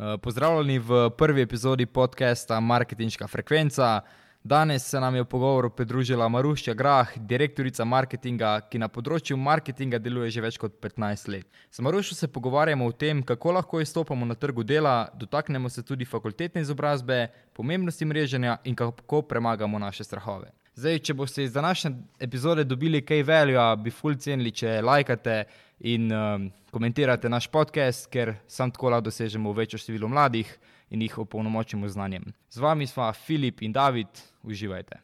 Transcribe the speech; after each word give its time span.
Eh, 0.00 0.18
pozdravljeni 0.18 0.78
v 0.78 1.10
prvi 1.10 1.42
epizodi 1.42 1.86
podcasta 1.86 2.60
Marketinška 2.60 3.26
frekvenca. 3.26 4.00
Danes 4.44 4.86
se 4.88 5.00
nam 5.00 5.14
je 5.14 5.22
v 5.22 5.26
pogovoru 5.28 5.70
pridružila 5.70 6.28
Marušča 6.28 6.74
Grah, 6.74 7.10
direktorica 7.16 7.84
marketinga, 7.84 8.54
ki 8.70 8.78
na 8.80 8.88
področju 8.88 9.36
marketinga 9.36 9.98
deluje 10.00 10.30
že 10.30 10.40
več 10.40 10.56
kot 10.56 10.78
15 10.80 11.28
let. 11.28 11.44
S 11.70 11.84
Maruščo 11.84 12.16
se 12.16 12.28
pogovarjamo 12.32 12.86
o 12.88 12.92
tem, 12.92 13.20
kako 13.22 13.52
lahko 13.52 13.80
izstopamo 13.84 14.24
na 14.24 14.34
trgu 14.34 14.64
dela, 14.64 15.10
dotaknemo 15.14 15.68
se 15.68 15.84
tudi 15.84 16.08
fakultetne 16.08 16.64
izobrazbe, 16.64 17.26
pomembnosti 17.52 18.04
mreženja 18.04 18.56
in 18.64 18.74
kako 18.74 19.20
premagamo 19.22 19.78
naše 19.78 20.04
strahove. 20.08 20.48
Zdaj, 20.80 20.98
če 20.98 21.14
boste 21.14 21.44
iz 21.44 21.52
današnje 21.52 21.90
epizode 22.20 22.64
dobili 22.64 23.02
kaj 23.04 23.22
velja, 23.22 23.74
bi 23.76 23.90
ful 23.92 24.16
cenili, 24.16 24.50
če 24.50 24.78
lajkate 24.80 25.42
in 25.80 26.12
um, 26.12 26.50
komentirate 26.70 27.28
naš 27.28 27.46
podcast, 27.48 28.06
ker 28.12 28.34
sam 28.48 28.70
tako 28.70 28.90
lahko 28.90 29.08
dosežemo 29.08 29.52
večjo 29.52 29.78
število 29.78 30.08
mladih 30.08 30.58
in 30.90 31.02
jih 31.02 31.18
opolnomočimo 31.18 31.88
z 31.88 31.92
znanjem. 31.92 32.24
Z 32.50 32.60
vami 32.60 32.86
smo 32.86 33.12
Filip 33.12 33.62
in 33.62 33.72
David, 33.72 34.08
uživajte. 34.42 35.00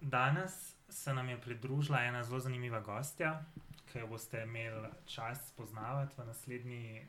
Danes 0.00 0.74
se 0.88 1.14
nam 1.14 1.28
je 1.28 1.40
pridružila 1.40 2.02
ena 2.02 2.22
zelo 2.22 2.40
zanimiva 2.40 2.80
gostja, 2.80 3.44
ki 3.92 3.98
jo 3.98 4.06
boste 4.06 4.42
imeli 4.42 4.88
čas 5.06 5.48
spoznavati 5.48 6.14
v 6.18 6.26
naslednji 6.26 7.06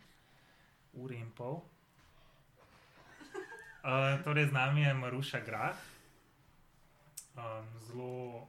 uri 0.93 1.15
in 1.15 1.31
pol. 1.31 1.61
Uh, 3.83 4.19
torej, 4.23 4.45
z 4.45 4.51
nami 4.51 4.81
je 4.81 4.93
Maruša 4.93 5.39
Grah, 5.45 5.75
um, 7.35 7.67
zelo 7.87 8.47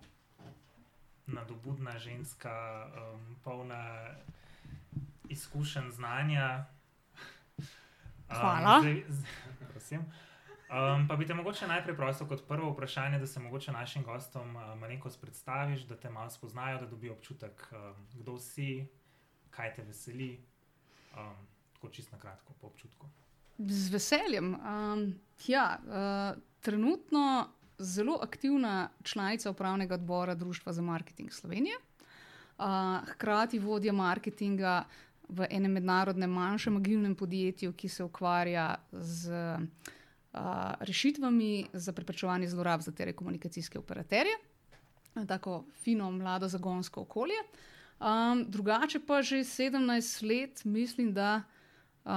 nadobudna 1.27 1.99
ženska, 1.99 2.87
um, 2.87 3.37
polna 3.45 4.07
izkušenj, 5.33 5.91
znanja. 5.91 6.65
Um, 7.59 7.67
Hvala. 8.29 8.81
Zdaj, 8.81 9.05
z, 9.09 9.25
prosim. 9.73 10.05
Um, 10.73 11.09
pa 11.09 11.17
bi 11.17 11.27
te 11.27 11.35
mogoče 11.35 11.67
najprej 11.69 11.97
prosil 11.97 12.27
kot 12.27 12.47
prvo 12.49 12.71
vprašanje, 12.73 13.19
da 13.19 13.27
se 13.27 13.41
mogoče 13.41 13.73
našim 13.73 14.05
gostom 14.05 14.57
uh, 14.57 14.73
malenkost 14.81 15.21
predstaviš, 15.21 15.83
da 15.85 15.97
te 15.97 16.11
malo 16.11 16.31
spoznajo, 16.31 16.79
da 16.81 16.87
dobijo 16.87 17.13
občutek, 17.13 17.69
um, 17.73 18.07
kdo 18.15 18.39
si, 18.39 18.87
kaj 19.51 19.75
te 19.75 19.83
veseli. 19.83 20.31
Um, 21.17 21.49
tako 21.73 21.89
čisto 21.93 22.17
na 22.17 22.23
kratko, 22.23 22.53
po 22.61 22.67
občutku. 22.67 23.07
Z 23.59 23.93
veseljem. 23.93 24.55
Um, 24.55 25.15
ja, 25.47 25.79
uh, 25.85 26.43
trenutno 26.61 27.49
zelo 27.79 28.19
aktivna 28.23 28.89
članica 29.03 29.51
upravnega 29.51 29.95
odbora 29.95 30.35
Društva 30.35 30.73
za 30.73 30.83
marketing 30.83 31.33
Slovenije, 31.33 31.77
uh, 32.59 32.65
hkrati 33.09 33.59
vodja 33.59 33.93
marketinga 33.93 34.85
v 35.33 35.47
enem 35.51 35.73
mednarodnem 35.73 36.31
manjšem 36.31 36.77
agilnem 36.77 37.15
podjetju, 37.17 37.73
ki 37.73 37.89
se 37.89 38.05
ukvarja 38.05 38.77
z 38.93 39.33
uh, 39.33 40.41
rešitvami 40.81 41.73
za 41.73 41.93
preprečevanje 41.93 42.49
zlorab 42.49 42.81
za 42.81 42.93
telekomunikacijske 42.93 43.79
operaterje. 43.79 44.37
Tako 45.29 45.65
fino, 45.83 46.11
mlado, 46.11 46.49
zagonsko 46.49 47.01
okolje. 47.01 47.41
Um, 48.01 48.45
drugače 48.49 49.01
pa 49.07 49.23
že 49.23 49.45
17 49.45 50.29
let 50.29 50.65
mislim, 50.65 51.13
da 51.15 51.43
uh, 51.43 52.13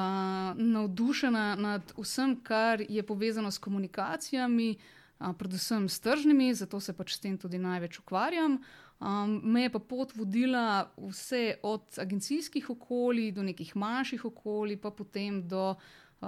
navdušena 0.56 1.56
nad 1.56 1.94
vsem, 1.98 2.40
kar 2.44 2.82
je 2.90 3.04
povezano 3.04 3.52
s 3.52 3.58
komunikacijami, 3.58 4.76
uh, 5.20 5.34
predvsem 5.38 5.90
s 5.90 6.00
tržnimi, 6.00 6.54
zato 6.54 6.80
se 6.80 6.94
pač 6.94 7.16
s 7.16 7.20
tem 7.20 7.38
tudi 7.38 7.58
največ 7.58 8.00
ukvarjam. 8.00 8.60
Um, 9.06 9.42
me 9.44 9.62
je 9.62 9.70
pa 9.70 9.80
pot 9.80 10.16
vodila 10.18 10.88
vse 10.98 11.60
od 11.64 12.00
agencijskih 12.02 12.70
okolij 12.70 13.32
do 13.32 13.44
nekih 13.44 13.76
manjših 13.76 14.26
okolij, 14.26 14.80
pa 14.82 14.90
potem 14.90 15.44
do 15.48 15.76
uh, 15.76 16.28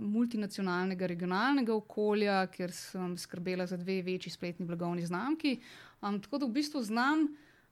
multinacionalnega 0.00 1.06
regionalnega 1.06 1.74
okolja, 1.74 2.46
kjer 2.54 2.72
sem 2.72 3.18
skrbela 3.20 3.66
za 3.66 3.76
dve 3.76 3.98
večji 4.02 4.32
spletni 4.32 4.66
blagovni 4.66 5.04
znamki. 5.06 5.58
Um, 6.00 6.16
tako 6.24 6.38
da 6.38 6.46
v 6.46 6.56
bistvu 6.56 6.82
znam. 6.82 7.28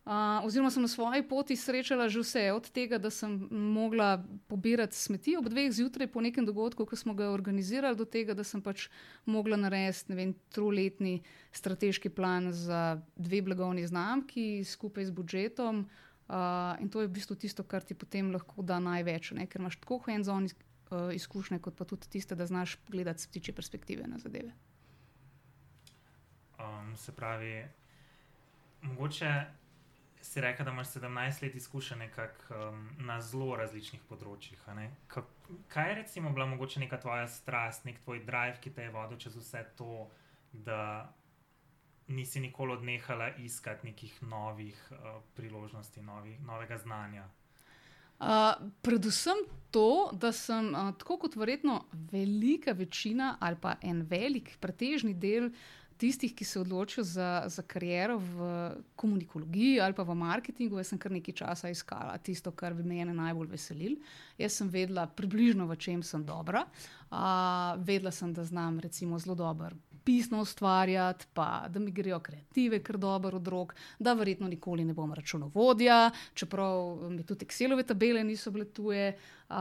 Uh, 0.08 0.40
oziroma, 0.44 0.70
sem 0.70 0.80
na 0.80 0.88
svoji 0.88 1.20
poti 1.20 1.52
srečala 1.52 2.08
že 2.08 2.22
vse, 2.24 2.42
od 2.56 2.64
tega, 2.72 2.96
da 2.96 3.10
sem 3.12 3.28
mogla 3.52 4.24
pobirati 4.48 4.96
smeti 4.96 5.36
ob 5.36 5.52
dveh 5.52 5.68
zjutraj 5.68 6.08
po 6.08 6.24
nekem 6.24 6.48
dogodku, 6.48 6.86
ki 6.88 6.96
smo 6.96 7.12
ga 7.12 7.28
organizirali, 7.28 7.92
do 7.92 8.08
tega, 8.08 8.32
da 8.32 8.40
sem 8.40 8.62
pač 8.64 8.86
mogla 9.28 9.60
narediti 9.60 10.32
troletni 10.48 11.20
strateški 11.52 12.08
plan 12.08 12.48
za 12.48 12.96
dve 13.20 13.42
blagovni 13.44 13.84
znamki 13.84 14.64
skupaj 14.64 15.04
z 15.04 15.12
budžetom. 15.12 15.84
Uh, 15.84 16.80
in 16.80 16.88
to 16.88 17.04
je 17.04 17.12
v 17.12 17.12
bistvu 17.12 17.36
tisto, 17.36 17.60
kar 17.60 17.84
ti 17.84 17.92
potem 17.92 18.32
lahko 18.32 18.64
da 18.64 18.80
največ, 18.80 19.36
ne? 19.36 19.44
ker 19.44 19.60
imaš 19.60 19.76
tako 19.76 20.00
hands-on 20.08 20.48
uh, 20.48 21.12
izkušnje, 21.12 21.60
kot 21.60 21.76
pa 21.76 21.84
tudi 21.84 22.08
tiste, 22.08 22.32
da 22.32 22.48
znaš 22.48 22.80
gledati 22.88 23.20
z 23.20 23.28
ptiče 23.28 23.52
perspektive 23.52 24.08
na 24.08 24.16
zadeve. 24.16 24.56
Um, 26.56 26.96
se 26.96 27.12
pravi, 27.12 27.68
mogoče 28.88 29.67
si 30.22 30.40
rekel, 30.40 30.64
da 30.64 30.70
imaš 30.70 30.88
17 30.88 31.42
let 31.42 31.54
izkušenj 31.54 32.02
um, 32.02 32.88
na 32.98 33.20
zelo 33.20 33.56
različnih 33.56 34.00
področjih. 34.08 34.58
Kaj 35.68 35.88
je 35.88 35.94
recimo 35.94 36.30
bila 36.30 36.46
mogoče 36.46 36.80
neka 36.80 37.00
tvoja 37.00 37.28
strast, 37.28 37.84
nek 37.84 38.00
tvoj 38.04 38.24
drive, 38.26 38.58
ki 38.60 38.70
te 38.70 38.88
je 38.88 38.92
vodil 38.94 39.18
čez 39.18 39.36
vse 39.36 39.64
to, 39.76 40.08
da 40.52 41.12
nisi 42.08 42.40
nikoli 42.40 42.72
odnehala 42.72 43.30
iskati 43.44 43.86
nekih 43.86 44.22
novih 44.22 44.76
uh, 44.90 45.20
priložnosti, 45.36 46.02
novi, 46.02 46.38
novega 46.44 46.78
znanja? 46.78 47.28
Uh, 48.18 48.54
predvsem 48.82 49.44
to, 49.70 50.10
da 50.12 50.32
sem, 50.32 50.72
uh, 50.74 50.90
tako 50.98 51.18
kot 51.24 51.36
verjetno 51.36 51.84
velika 51.92 52.72
večina 52.72 53.36
ali 53.40 53.56
pa 53.60 53.76
en 53.82 54.02
velik, 54.02 54.56
pretežni 54.60 55.14
del 55.14 55.52
tistih, 55.98 56.34
ki 56.34 56.44
se 56.44 56.60
odločijo 56.60 57.04
za, 57.04 57.44
za 57.46 57.62
kariero 57.62 58.18
v 58.18 58.48
komunikologiji 58.96 59.80
ali 59.80 59.94
pa 59.94 60.06
v 60.06 60.14
marketingu, 60.14 60.78
jaz 60.78 60.92
sem 60.92 60.98
kar 60.98 61.12
nekaj 61.12 61.34
časa 61.42 61.72
iskala 61.74 62.16
tisto, 62.18 62.52
kar 62.52 62.74
bi 62.74 62.86
me 62.86 63.04
najbolj 63.04 63.50
veselilo. 63.50 63.98
Jaz 64.38 64.60
sem 64.60 64.70
vedela 64.70 65.06
približno, 65.06 65.66
v 65.66 65.76
čem 65.76 66.02
sem 66.02 66.24
dobra. 66.24 66.64
Uh, 67.08 67.74
vedela 67.82 68.10
sem, 68.12 68.32
da 68.32 68.44
znam 68.44 68.80
recimo 68.80 69.18
zelo 69.18 69.34
dobro 69.34 69.76
pisno 70.08 70.40
ustvarjati, 70.40 71.26
pa 71.34 71.64
da 71.68 71.78
mi 71.78 71.90
grejo 71.90 72.20
kreative, 72.20 72.82
kar 72.82 72.96
dobro 72.96 73.36
od 73.36 73.48
rok, 73.48 73.74
da 73.98 74.12
verjetno 74.12 74.48
nikoli 74.48 74.84
ne 74.84 74.94
bom 74.94 75.12
računovodja, 75.12 76.10
čeprav 76.34 76.96
mi 77.10 77.26
tudi 77.26 77.44
Excelove 77.44 77.84
tabele 77.86 78.24
niso 78.24 78.50
bile 78.50 78.64
tuje. 78.64 79.18
Uh, 79.48 79.56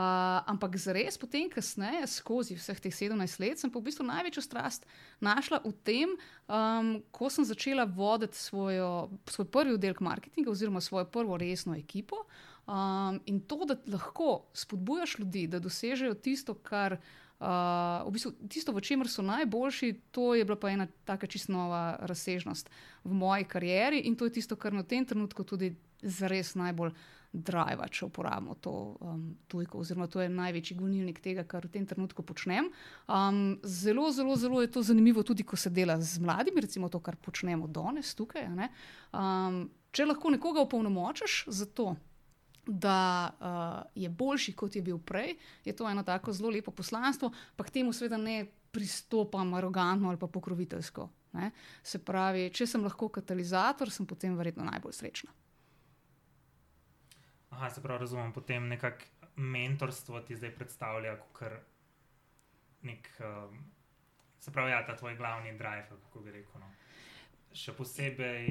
ampak 0.46 0.78
zares, 0.78 1.18
potem, 1.18 1.50
kasneje, 1.50 2.08
skozi 2.08 2.56
vseh 2.56 2.80
teh 2.80 2.96
17 2.96 3.40
let, 3.40 3.60
sem 3.60 3.72
pa 3.72 3.80
v 3.80 3.88
bistvu 3.88 4.08
največjo 4.08 4.44
strast 4.44 4.88
našla 5.20 5.62
v 5.66 5.74
tem, 5.84 6.16
um, 6.48 6.96
ko 7.12 7.28
sem 7.32 7.48
začela 7.48 7.84
voditi 7.84 8.40
svojo, 8.40 9.10
svoj 9.28 9.52
prvi 9.52 9.76
oddelek 9.76 10.00
marketinga 10.00 10.52
oziroma 10.52 10.84
svojo 10.84 11.06
prvo 11.12 11.38
resno 11.38 11.76
ekipo. 11.76 12.24
Um, 12.68 13.20
in 13.26 13.44
to, 13.44 13.66
da 13.68 13.76
lahko 13.88 14.46
spodbujaš 14.56 15.20
ljudi, 15.20 15.48
da 15.48 15.60
dosežejo 15.60 16.16
tisto, 16.16 16.56
kar. 16.56 17.02
Uh, 17.04 17.27
v 17.40 18.12
bistvu, 18.12 18.32
tisto, 18.50 18.74
v 18.74 18.82
čemer 18.82 19.10
so 19.10 19.22
najboljši, 19.22 19.92
to 20.12 20.34
je 20.36 20.46
bila 20.46 20.58
pa 20.58 20.72
ena 20.74 20.88
tako 21.06 21.28
čisto 21.28 21.54
nova 21.54 21.98
razsežnost 22.02 22.70
v 23.04 23.14
moji 23.14 23.46
karieri 23.46 24.00
in 24.10 24.16
to 24.16 24.26
je 24.26 24.40
tisto, 24.40 24.56
kar 24.56 24.74
na 24.74 24.84
tem 24.84 25.06
trenutku 25.06 25.44
tudi 25.44 25.76
zares 26.02 26.56
najbolj 26.56 26.92
drive, 27.34 27.86
če 27.92 28.08
uporabimo 28.08 28.56
to 28.64 28.72
um, 29.04 29.36
tujko, 29.52 29.84
oziroma 29.84 30.08
to 30.10 30.22
je 30.24 30.30
največji 30.32 30.78
gonilnik 30.80 31.20
tega, 31.22 31.44
kar 31.44 31.68
v 31.68 31.74
tem 31.76 31.86
trenutku 31.86 32.24
počnem. 32.26 32.72
Um, 33.06 33.60
zelo, 33.64 34.10
zelo, 34.12 34.36
zelo 34.40 34.62
je 34.64 34.72
to 34.72 34.82
zanimivo 34.82 35.24
tudi, 35.28 35.44
ko 35.44 35.60
se 35.60 35.70
dela 35.70 36.00
z 36.02 36.24
mladimi, 36.24 36.64
recimo 36.64 36.90
to, 36.90 37.02
kar 37.04 37.20
počnemo 37.22 37.68
danes 37.68 38.16
tukaj. 38.18 38.48
Um, 39.12 39.68
če 39.92 40.08
lahko 40.08 40.34
nekoga 40.34 40.64
opolnomočiš 40.64 41.44
za 41.52 41.68
to 41.68 41.96
da 42.68 43.32
uh, 43.32 43.92
je 43.96 44.10
boljši, 44.10 44.54
kot 44.54 44.76
je 44.76 44.82
bil 44.82 45.00
prej, 45.00 45.36
je 45.66 45.76
to 45.76 45.90
eno 45.90 46.04
tako 46.04 46.34
zelo 46.34 46.50
lepo 46.50 46.72
poslanstvo, 46.72 47.32
pa 47.56 47.64
k 47.64 47.80
temu 47.80 47.94
seveda 47.94 48.18
ne 48.18 48.46
pristopam 48.72 49.54
arogantno 49.54 50.10
ali 50.10 50.20
pa 50.20 50.28
pokroviteljsko. 50.28 51.10
Ne? 51.34 51.52
Se 51.84 52.00
pravi, 52.04 52.50
če 52.54 52.68
sem 52.68 52.84
lahko 52.84 53.10
katalizator, 53.10 53.92
sem 53.92 54.06
potem 54.06 54.36
verjetno 54.38 54.66
najbolj 54.68 54.96
srečna. 55.00 55.32
Aha, 57.50 57.70
se 57.70 57.82
pravi, 57.82 58.00
razumem, 58.06 58.34
potem 58.34 58.68
nekako 58.68 59.32
mentorstvo 59.38 60.20
ti 60.26 60.36
zdaj 60.36 60.52
predstavlja 60.56 61.16
kot 61.34 61.44
nek, 62.82 63.10
um, 63.20 63.58
se 64.40 64.52
pravi, 64.52 64.72
ja, 64.72 64.86
ta 64.86 64.96
tvoj 64.96 65.16
glavni 65.16 65.58
drive, 65.58 65.88
kako 65.90 66.20
bi 66.20 66.32
rekel. 66.32 66.62
No? 66.62 66.70
Še 67.54 67.74
posebej 67.78 68.48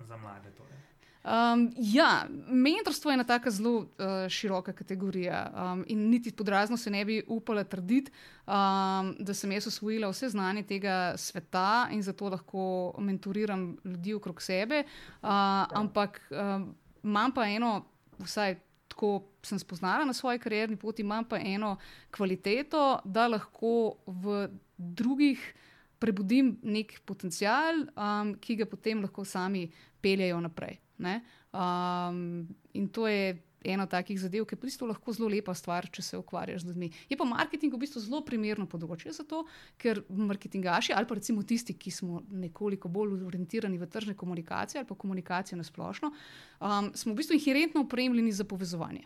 za 0.00 0.16
mlade. 0.16 0.50
Torej. 0.56 0.78
Um, 1.24 1.72
ja, 1.76 2.26
mentorstvo 2.48 3.10
je 3.10 3.14
ena 3.14 3.24
tako 3.24 3.50
zelo 3.50 3.72
uh, 3.78 3.86
široka 4.28 4.72
kategorija. 4.72 5.52
Um, 5.54 5.84
in 5.88 6.08
niti 6.10 6.32
podrazno 6.32 6.76
se 6.76 6.90
ne 6.90 7.04
bi 7.04 7.22
upala 7.28 7.64
trditi, 7.64 8.10
um, 8.46 9.14
da 9.18 9.34
sem 9.34 9.52
jaz 9.52 9.66
usvojila 9.66 10.08
vse 10.08 10.28
znanje 10.28 10.62
tega 10.62 11.12
sveta 11.16 11.88
in 11.92 12.02
zato 12.02 12.28
lahko 12.28 12.94
mentoriram 12.98 13.76
ljudi 13.84 14.14
okrog 14.14 14.42
sebe. 14.42 14.84
Uh, 15.22 15.28
ampak 15.70 16.20
um, 16.30 16.74
imam 17.04 17.32
pa 17.32 17.46
eno, 17.46 17.84
vsaj 18.18 18.56
tako 18.88 19.22
sem 19.42 19.58
spoznala 19.58 20.04
na 20.04 20.12
svoji 20.12 20.38
karierni 20.38 20.76
poti, 20.76 21.02
imam 21.02 21.24
pa 21.24 21.38
eno 21.38 21.76
kvaliteto, 22.16 23.00
da 23.04 23.28
lahko 23.28 23.96
v 24.06 24.48
drugih 24.76 25.54
prebudim 25.98 26.58
nek 26.62 27.00
potencial, 27.04 27.84
um, 27.92 28.34
ki 28.40 28.56
ga 28.56 28.66
potem 28.66 29.02
lahko 29.04 29.24
sami 29.24 29.68
peljejo 30.00 30.40
naprej. 30.40 30.80
Um, 31.00 32.48
in 32.72 32.88
to 32.88 33.08
je 33.08 33.38
ena 33.64 33.86
takih 33.86 34.16
zadev, 34.20 34.46
ki 34.48 34.56
je 34.56 34.58
v 34.58 34.68
bistvu 34.68 34.88
lahko 34.88 35.12
zelo 35.12 35.28
lepa 35.28 35.52
stvar, 35.54 35.88
če 35.92 36.02
se 36.02 36.18
ukvarjaš 36.18 36.64
z 36.64 36.70
ljudmi. 36.70 36.90
Je 37.10 37.16
pa 37.16 37.26
marketing 37.28 37.74
v 37.74 37.82
bistvu 37.82 38.00
zelo 38.00 38.22
primerno 38.24 38.66
področje 38.70 39.12
za 39.12 39.24
to, 39.28 39.44
ker 39.80 40.02
marketingaši 40.08 40.94
ali 40.96 41.08
pa 41.08 41.18
recimo 41.18 41.44
tisti, 41.44 41.76
ki 41.76 41.92
smo 41.92 42.22
nekoliko 42.30 42.88
bolj 42.88 43.20
orientirani 43.28 43.78
v 43.78 43.88
tržne 43.90 44.16
komunikacije 44.16 44.80
ali 44.80 44.88
pa 44.88 44.96
komunikacijo 44.96 45.60
na 45.60 45.66
splošno, 45.66 46.12
um, 46.12 46.92
smo 46.94 47.12
v 47.12 47.20
bistvu 47.20 47.36
inherentno 47.36 47.84
opremljeni 47.84 48.32
za 48.32 48.48
povezovanje. 48.48 49.04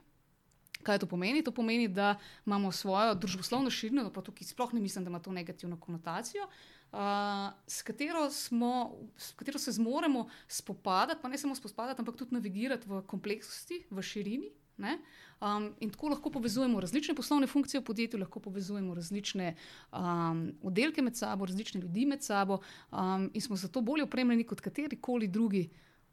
Kaj 0.85 1.00
to 1.00 1.08
pomeni? 1.08 1.41
To 1.43 1.50
pomeni, 1.50 1.88
da 1.88 2.19
imamo 2.44 2.69
svojo 2.69 3.14
družboslovno 3.17 3.73
širino, 3.73 4.05
pa 4.12 4.20
tukaj 4.20 4.46
sploh 4.46 4.75
ne 4.76 4.82
mislim, 4.85 5.05
da 5.05 5.11
ima 5.11 5.19
to 5.19 5.32
negativno 5.32 5.81
konotacijo, 5.81 6.44
uh, 6.44 6.84
s, 7.67 7.82
katero 7.82 8.31
smo, 8.31 8.94
s 9.17 9.32
katero 9.32 9.58
se 9.58 9.73
zmoremo 9.73 10.29
spopadati, 10.49 11.23
pa 11.23 11.29
ne 11.29 11.38
samo 11.38 11.55
spopadati, 11.55 12.00
ampak 12.00 12.17
tudi 12.17 12.35
navigirati 12.35 12.88
v 12.88 13.02
kompleksnosti, 13.06 13.85
v 13.91 14.02
širini. 14.02 14.52
Um, 14.76 15.75
in 15.81 15.91
tako 15.91 16.08
lahko 16.08 16.31
povezujemo 16.31 16.81
različne 16.81 17.14
poslovne 17.14 17.46
funkcije 17.46 17.81
v 17.81 17.85
podjetju, 17.85 18.19
lahko 18.20 18.41
povezujemo 18.41 18.94
različne 18.94 19.55
um, 19.93 20.52
oddelke 20.62 21.02
med 21.02 21.17
sabo, 21.17 21.46
različne 21.46 21.81
ljudi 21.81 22.06
med 22.06 22.23
sabo, 22.23 22.58
um, 22.91 23.31
in 23.35 23.41
smo 23.41 23.56
zato 23.56 23.81
bolje 23.81 24.02
opremljeni 24.02 24.44
kot 24.44 24.61
katerikoli 24.61 25.29
drugi. 25.29 25.70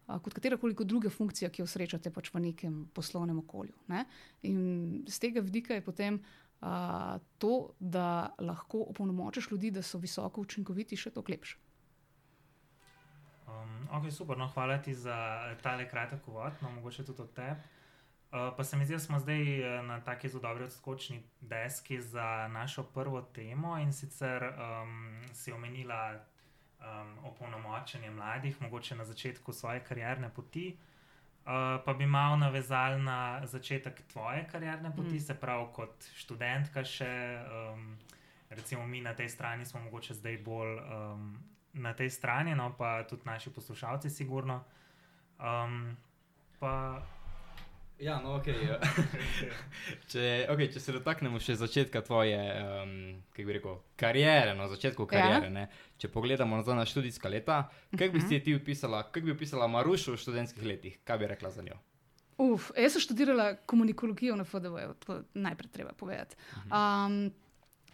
Kot 0.08 0.34
katerakoli 0.34 0.76
druga 0.76 1.10
funkcija, 1.10 1.50
ki 1.50 1.62
jo 1.62 1.68
srečate 1.70 2.10
pač 2.12 2.34
v 2.34 2.40
nekem 2.44 2.88
poslovnem 2.94 3.38
okolju. 3.40 3.72
Ne? 3.88 4.02
In 4.44 5.06
z 5.08 5.20
tega 5.24 5.40
vidika 5.40 5.74
je 5.74 5.84
potem 5.86 6.18
uh, 6.62 7.22
to, 7.38 7.70
da 7.80 8.36
lahko 8.40 8.86
opolnomočiš 8.90 9.52
ljudi, 9.52 9.72
da 9.72 9.82
so 9.82 9.98
visoko 9.98 10.42
učinkoviti, 10.42 10.98
še 10.98 11.12
to 11.12 11.24
lepše. 11.30 11.58
Um, 13.48 13.88
ok, 13.92 14.12
super, 14.12 14.38
no, 14.38 14.48
hvala 14.48 14.78
ti 14.78 14.94
za 14.94 15.16
tale 15.62 15.90
kratek 15.90 16.28
uvod, 16.28 16.54
no, 16.62 16.72
mogoče 16.72 17.06
tudi 17.06 17.22
od 17.22 17.34
tebe. 17.34 17.56
Uh, 18.32 18.54
pa 18.58 18.64
se 18.64 18.78
mi 18.78 18.86
zdi, 18.86 18.96
da 18.96 19.00
smo 19.00 19.20
zdaj 19.20 19.42
eh, 19.60 19.82
na 19.84 20.00
taki 20.00 20.30
zelo 20.30 20.42
dobri 20.42 20.64
odskočni 20.64 21.18
deski 21.42 22.02
za 22.02 22.48
našo 22.48 22.84
prvo 22.84 23.22
temo 23.22 23.76
in 23.78 23.92
sicer 23.94 24.44
um, 24.44 25.20
si 25.34 25.52
omenila 25.52 26.14
um, 26.16 27.18
opolnomočenje 27.28 28.12
mladih, 28.12 28.62
mogoče 28.62 28.96
na 28.96 29.06
začetku 29.06 29.54
svoje 29.54 29.84
karierne 29.84 30.30
poti. 30.30 30.78
Uh, 30.78 30.91
Uh, 31.42 31.82
pa 31.86 31.94
bi 31.94 32.06
malo 32.06 32.36
navezali 32.38 33.02
na 33.02 33.42
začetek 33.44 34.02
tvoje 34.08 34.46
karierne 34.52 34.92
poti, 34.96 35.16
mm. 35.16 35.20
se 35.20 35.34
pravi, 35.34 35.66
kot 35.74 36.06
študentka, 36.14 36.84
še 36.86 37.10
um, 37.50 37.96
recimo 38.54 38.86
mi 38.88 39.02
na 39.02 39.16
tej 39.18 39.30
strani 39.30 39.66
smo 39.66 39.82
mogoče 39.82 40.14
zdaj 40.14 40.38
bolj 40.46 40.78
um, 40.78 41.32
na 41.74 41.94
tej 41.98 42.10
strani, 42.14 42.54
no 42.56 42.70
pa 42.78 43.04
tudi 43.10 43.26
naši 43.26 43.50
poslušalci, 43.50 44.10
sigurno. 44.10 44.62
Um, 45.40 45.98
pa 46.60 47.02
Ja, 48.02 48.18
no, 48.22 48.40
okay, 48.40 48.56
ja. 48.66 48.80
če, 50.12 50.24
okay, 50.50 50.66
če 50.74 50.82
se 50.82 50.94
dotaknemo 50.96 51.38
še 51.42 51.54
začetka 51.60 52.02
tvoje 52.02 52.40
um, 52.58 52.96
rekel, 53.38 53.76
kariere, 54.00 54.56
no, 54.58 54.66
začetku 54.72 55.06
kariere, 55.10 55.52
ja. 55.54 55.68
če 56.02 56.10
pogledamo 56.10 56.58
nazaj 56.58 56.80
na 56.80 56.88
študijska 56.90 57.30
leta, 57.30 57.60
kaj 57.94 58.10
bi 58.10 58.24
si 58.24 58.40
mhm. 58.40 58.44
ti 58.48 58.58
opisala, 58.58 59.04
kaj 59.14 59.28
bi 59.28 59.36
opisala 59.36 59.70
Marušu 59.70 60.16
v 60.16 60.22
študentskih 60.24 60.66
letih, 60.66 60.98
kaj 61.06 61.22
bi 61.22 61.30
rekla 61.30 61.54
za 61.54 61.66
njo? 61.68 61.78
Uf, 62.42 62.72
jaz 62.74 62.98
sem 62.98 63.06
študirala 63.06 63.52
komunikologijo 63.70 64.34
na 64.40 64.48
FDW, 64.50 64.96
to 65.06 65.22
najprej 65.38 65.70
treba 65.70 65.94
povedati. 65.94 66.40
Um, 66.74 67.28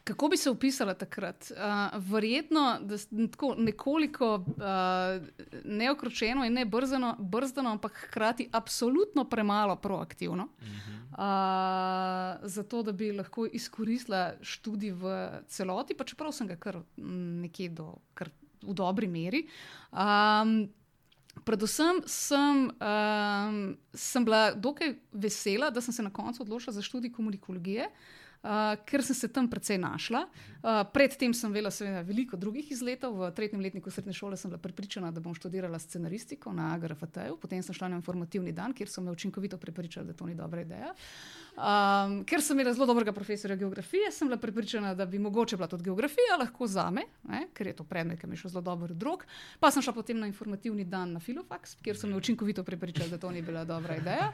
Kako 0.07 0.27
bi 0.27 0.38
se 0.38 0.50
opisala 0.50 0.94
takrat? 0.94 1.51
Uh, 1.51 1.57
verjetno, 2.12 2.80
da 2.81 2.98
tako 3.31 3.56
nekoliko 3.57 4.36
uh, 4.36 4.44
neokročeno 5.63 6.45
in 6.45 6.54
ne 6.54 6.65
brzano, 6.65 7.15
brzdano, 7.19 7.71
ampak 7.71 8.06
hkrati 8.07 8.50
absolutno 8.51 9.25
premalo 9.30 9.75
proaktivno. 9.75 10.44
Uh 10.44 10.68
-huh. 10.68 12.39
uh, 12.42 12.48
zato, 12.48 12.83
da 12.83 12.92
bi 12.92 13.12
lahko 13.12 13.48
izkoristila 13.51 14.33
študij 14.42 14.92
v 14.92 15.30
celoti, 15.48 15.94
pa 15.94 16.04
čeprav 16.04 16.31
sem 16.31 16.48
ga 16.48 16.56
kar 16.56 16.80
nekje 17.42 17.69
do, 17.69 17.95
kar 18.13 18.30
v 18.62 18.74
dobri 18.74 19.07
meri. 19.07 19.48
Um, 19.92 20.69
Predvsem 21.45 22.01
sem, 22.06 22.71
um, 22.81 23.77
sem 23.94 24.25
bila 24.25 24.51
dokaj 24.51 24.95
vesela, 25.12 25.69
da 25.69 25.81
sem 25.81 25.94
se 25.94 26.04
na 26.04 26.09
koncu 26.09 26.44
odločila 26.44 26.74
za 26.74 26.81
študij 26.81 27.12
komunikologije. 27.12 27.83
Uh, 27.83 28.26
uh, 28.43 28.75
ker 28.85 29.03
sem 29.03 29.15
se 29.15 29.27
tam 29.27 29.49
precej 29.49 29.77
našla. 29.77 30.27
Uh, 30.57 30.81
predtem 30.93 31.33
sem 31.33 31.51
vela 31.53 31.71
seveda 31.71 32.01
veliko 32.01 32.37
drugih 32.37 32.71
izletov. 32.71 33.15
V 33.17 33.31
tretjem 33.31 33.61
letniku 33.61 33.91
srednje 33.91 34.13
šole 34.13 34.37
sem 34.37 34.51
bila 34.51 34.61
pripričana, 34.61 35.11
da 35.11 35.21
bom 35.23 35.35
študirala 35.35 35.79
scenaristiko 35.79 36.53
na 36.53 36.73
AGRFT-ju, 36.75 37.37
potem 37.41 37.63
sem 37.63 37.75
šla 37.75 37.91
na 37.93 37.99
informativni 38.01 38.51
dan, 38.51 38.73
kjer 38.73 38.89
so 38.89 39.01
me 39.01 39.11
učinkovito 39.11 39.57
prepričali, 39.57 40.07
da 40.07 40.13
to 40.13 40.25
ni 40.25 40.35
dobra 40.35 40.61
ideja. 40.61 40.93
Um, 41.57 42.19
ker 42.29 42.41
sem 42.41 42.57
imela 42.57 42.73
zelo 42.73 42.85
dobrega 42.85 43.13
profesorja 43.13 43.55
geografije, 43.57 44.11
sem 44.11 44.27
bila 44.29 44.37
pripričana, 44.37 44.93
da 44.95 45.05
bi 45.05 45.19
mogoče 45.19 45.57
bila 45.57 45.67
tudi 45.67 45.83
geografija 45.83 46.37
lahko 46.39 46.67
za 46.67 46.89
me, 46.91 47.07
ne, 47.29 47.47
ker 47.53 47.67
je 47.67 47.75
to 47.79 47.83
predmet, 47.83 48.19
ki 48.21 48.27
mi 48.27 48.37
je 48.37 48.43
šel 48.43 48.51
zelo 48.57 48.61
dobro 48.61 48.93
drug. 48.93 49.25
Pa 49.59 49.71
sem 49.71 49.81
šla 49.81 49.93
potem 49.93 50.19
na 50.19 50.27
informativni 50.29 50.85
dan 50.85 51.15
na 51.17 51.19
Filofax, 51.19 51.77
kjer 51.81 51.97
so 51.97 52.07
me 52.07 52.17
učinkovito 52.17 52.63
prepričali, 52.63 53.09
da 53.09 53.17
to 53.17 53.31
ni 53.31 53.41
bila 53.41 53.65
dobra 53.65 53.97
ideja. 53.97 54.29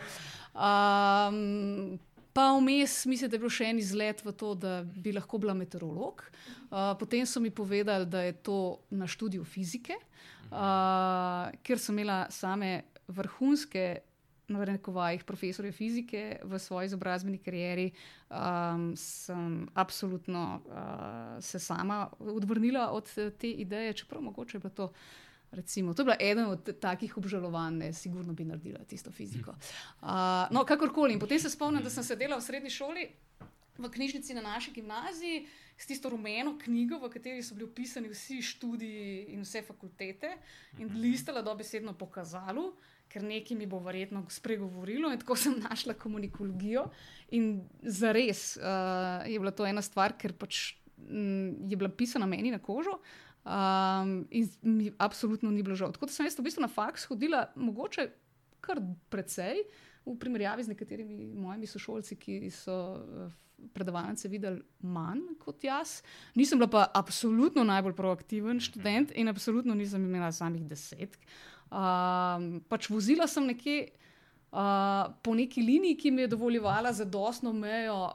Um, 0.52 2.00
Pa 2.34 2.52
vmes, 2.58 3.06
mislim, 3.06 3.30
da 3.30 3.36
je 3.36 3.42
bil 3.44 3.52
še 3.54 3.68
en 3.70 3.80
izlet 3.80 4.24
v 4.26 4.32
to, 4.34 4.56
da 4.58 4.82
bi 4.84 5.14
lahko 5.14 5.38
bila 5.38 5.54
meteorolog. 5.54 6.24
Uh, 6.72 6.96
potem 6.98 7.28
so 7.30 7.42
mi 7.44 7.52
povedali, 7.54 8.10
da 8.10 8.24
je 8.26 8.34
to 8.42 8.58
na 8.90 9.06
študiju 9.08 9.46
fizike, 9.46 10.00
uh, 10.50 11.54
ker 11.62 11.82
sem 11.82 12.00
imela 12.00 12.26
same 12.34 12.82
vrhunske. 13.08 13.86
Na 14.52 14.66
rekovajih 14.68 15.22
profesorja 15.24 15.72
fizike 15.72 16.42
v 16.44 16.58
svoji 16.60 16.90
izobrazbeni 16.90 17.38
karieri 17.40 17.86
um, 18.28 18.90
sem 19.00 19.70
absolutno 19.74 20.60
uh, 20.68 21.40
se 21.40 21.62
sama 21.64 22.10
odvrnila 22.20 22.90
od 22.92 23.08
te 23.40 23.54
ideje, 23.64 23.94
čeprav 24.04 24.22
mogoče 24.22 24.58
je 24.58 24.62
bilo 24.66 24.74
to 24.76 24.90
Recimo, 25.54 25.94
to 25.94 26.02
je 26.02 26.06
bila 26.06 26.18
ena 26.20 26.48
od 26.50 26.80
takih 26.80 27.18
obžalovanj, 27.18 27.76
ne, 27.78 27.94
sigurno 27.94 28.34
bi 28.34 28.46
naredila 28.46 28.80
tisto 28.90 29.12
fiziko. 29.12 29.54
Uh, 30.02 30.08
no, 30.52 30.64
kakorkoli. 30.66 31.14
In 31.14 31.20
potem 31.22 31.40
se 31.40 31.50
spomnim, 31.50 31.84
da 31.84 31.90
sem 31.94 32.04
sedela 32.04 32.40
v 32.40 32.46
srednji 32.46 32.72
šoli, 32.74 33.06
v 33.78 33.90
knjižnici 33.90 34.34
na 34.34 34.42
naši 34.42 34.72
gimnaziji, 34.72 35.46
s 35.78 35.86
tisto 35.90 36.10
rumeno 36.10 36.56
knjigo, 36.64 36.98
v 37.02 37.10
kateri 37.14 37.44
so 37.44 37.56
bili 37.58 37.68
opisani 37.70 38.10
vsi 38.10 38.42
študiji 38.42 39.34
in 39.34 39.46
vse 39.46 39.62
fakultete, 39.66 40.36
in 40.80 40.88
mhm. 40.88 41.00
listala 41.02 41.42
dobesedno 41.42 41.94
pokazalo, 41.98 42.74
ker 43.10 43.24
nekaj 43.24 43.58
mi 43.58 43.70
bo 43.70 43.78
verjetno 43.84 44.26
spregovorilo. 44.30 45.12
In 45.14 45.22
tako 45.22 45.36
sem 45.38 45.60
našla 45.70 45.94
komunikologijo. 45.94 46.88
In 47.38 47.62
za 47.82 48.12
res 48.12 48.56
uh, 48.58 49.22
je 49.30 49.38
bila 49.40 49.54
to 49.54 49.70
ena 49.70 49.82
stvar, 49.86 50.18
ker 50.18 50.34
pač. 50.34 50.80
Je 51.04 51.76
bila 51.76 51.90
pisana 51.92 52.24
meni 52.30 52.48
na 52.54 52.62
kožo, 52.64 52.94
Um, 53.44 54.24
in 54.32 54.50
mi 54.62 54.92
absolutno 54.98 55.52
ni 55.52 55.64
bilo 55.64 55.76
žal. 55.76 55.92
Tako 55.92 56.08
da 56.08 56.16
sem 56.16 56.26
jaz 56.26 56.38
v 56.40 56.46
bistvu 56.46 56.64
na 56.64 56.72
faks 56.72 57.10
hodila, 57.12 57.50
mogoče 57.60 58.08
kar 58.64 58.80
precej, 59.12 59.66
v 60.06 60.16
primerjavi 60.20 60.64
z 60.64 60.72
nekaterimi 60.72 61.26
mojimi 61.36 61.68
sošolci, 61.68 62.16
ki 62.20 62.38
so 62.52 62.76
eh, 63.00 63.34
predavalnice 63.76 64.32
videli 64.32 64.62
manj 64.82 65.36
kot 65.44 65.64
jaz. 65.64 66.02
Nisem 66.36 66.60
bila 66.60 66.70
pa 66.72 66.86
absolutno 66.96 67.64
najbolj 67.68 67.96
proaktiven 67.96 68.60
študent 68.64 69.12
in 69.16 69.32
absolutno 69.32 69.76
nisem 69.76 70.04
imela 70.06 70.32
samih 70.32 70.64
deset. 70.68 71.20
Um, 71.74 72.62
pač 72.70 72.90
vozila 72.92 73.28
sem 73.28 73.48
nekje 73.48 73.88
uh, 74.52 75.12
po 75.24 75.36
neki 75.36 75.64
liniji, 75.64 75.98
ki 75.98 76.12
mi 76.12 76.22
je 76.24 76.34
dovoljevala 76.36 76.94
zadostno 76.94 77.54
mejo 77.54 78.12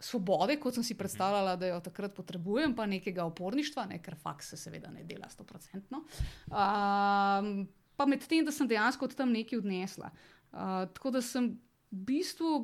svobode, 0.00 0.58
kot 0.60 0.76
sem 0.76 0.84
si 0.84 0.96
predstavljala, 0.98 1.56
da 1.56 1.70
jo 1.70 1.80
takrat 1.80 2.14
potrebujem, 2.16 2.74
pa 2.76 2.86
nekega 2.86 3.24
oporništva, 3.24 3.86
ne, 3.90 4.00
ker 4.02 4.16
faks 4.20 4.52
se 4.52 4.60
seveda 4.60 4.90
ne 4.92 5.04
dela 5.08 5.28
sto 5.32 5.44
procentno. 5.44 6.04
Um, 6.50 7.66
pa 7.96 8.06
med 8.08 8.26
tem, 8.28 8.44
da 8.44 8.52
sem 8.52 8.68
dejansko 8.68 9.08
od 9.08 9.16
tam 9.16 9.32
nekaj 9.32 9.62
odnesla. 9.62 10.12
Uh, 10.52 10.84
tako 10.92 11.16
da 11.16 11.24
sem 11.24 11.54
v 11.90 12.06
bistvu 12.12 12.54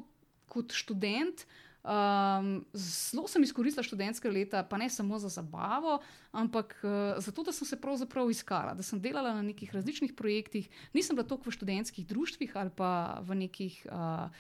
kot 0.53 0.77
študent. 0.77 1.47
Um, 1.83 2.61
zelo 2.79 3.27
sem 3.27 3.43
izkoristila 3.43 3.83
študentske 3.83 4.31
leta, 4.31 4.61
pa 4.63 4.79
ne 4.79 4.87
samo 4.93 5.19
za 5.19 5.27
zabavo, 5.33 5.97
ampak 6.31 6.77
uh, 6.85 7.19
zato, 7.19 7.43
da 7.43 7.51
sem 7.53 7.67
se 7.67 7.81
pravzaprav 7.81 8.31
iskala, 8.31 8.77
da 8.79 8.87
sem 8.87 9.01
delala 9.03 9.33
na 9.35 9.43
nekih 9.43 9.73
različnih 9.75 10.13
projektih. 10.15 10.69
Nisem 10.95 11.19
bila 11.19 11.27
toliko 11.27 11.51
v 11.51 11.57
študentskih 11.57 12.07
društvih 12.07 12.55
ali 12.55 12.71
pa 12.77 13.19
v 13.27 13.41
nekih 13.41 13.81
uh, 13.91 14.31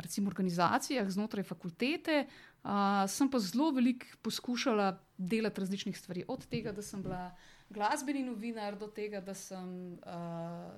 recimo 0.00 0.28
organizacijah 0.28 1.10
znotraj 1.10 1.44
fakultete, 1.44 2.26
uh, 2.62 2.70
sem 3.08 3.30
pa 3.30 3.38
zelo 3.38 3.70
veliko 3.70 4.06
poskušala 4.22 4.98
delati 5.16 5.60
različnih 5.60 5.98
stvari. 5.98 6.24
Od 6.28 6.46
tega, 6.46 6.72
da 6.72 6.82
sem 6.82 7.02
bila 7.02 7.30
glasbeni 7.70 8.24
novinar 8.24 8.76
do 8.78 8.86
tega, 8.86 9.20
da 9.20 9.34
sem 9.34 9.92
uh, 9.92 10.00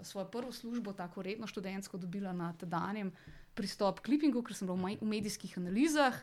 svojo 0.03 0.27
prvo 0.31 0.53
službo, 0.53 0.93
tako 0.93 1.23
redno 1.23 1.47
študentsko, 1.47 1.99
dobila 1.99 2.33
na 2.33 2.53
tedanjem 2.53 3.13
pristop 3.55 4.01
klipingu, 4.01 4.43
ker 4.43 4.55
sem 4.55 4.69
bila 4.69 4.79
v, 4.79 4.97
v 5.01 5.09
medijskih 5.09 5.59
analizah. 5.59 6.15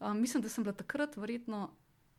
Um, 0.00 0.20
mislim, 0.20 0.42
da 0.42 0.48
sem 0.48 0.64
bila 0.64 0.74
takrat 0.74 1.16
verjetno. 1.16 1.70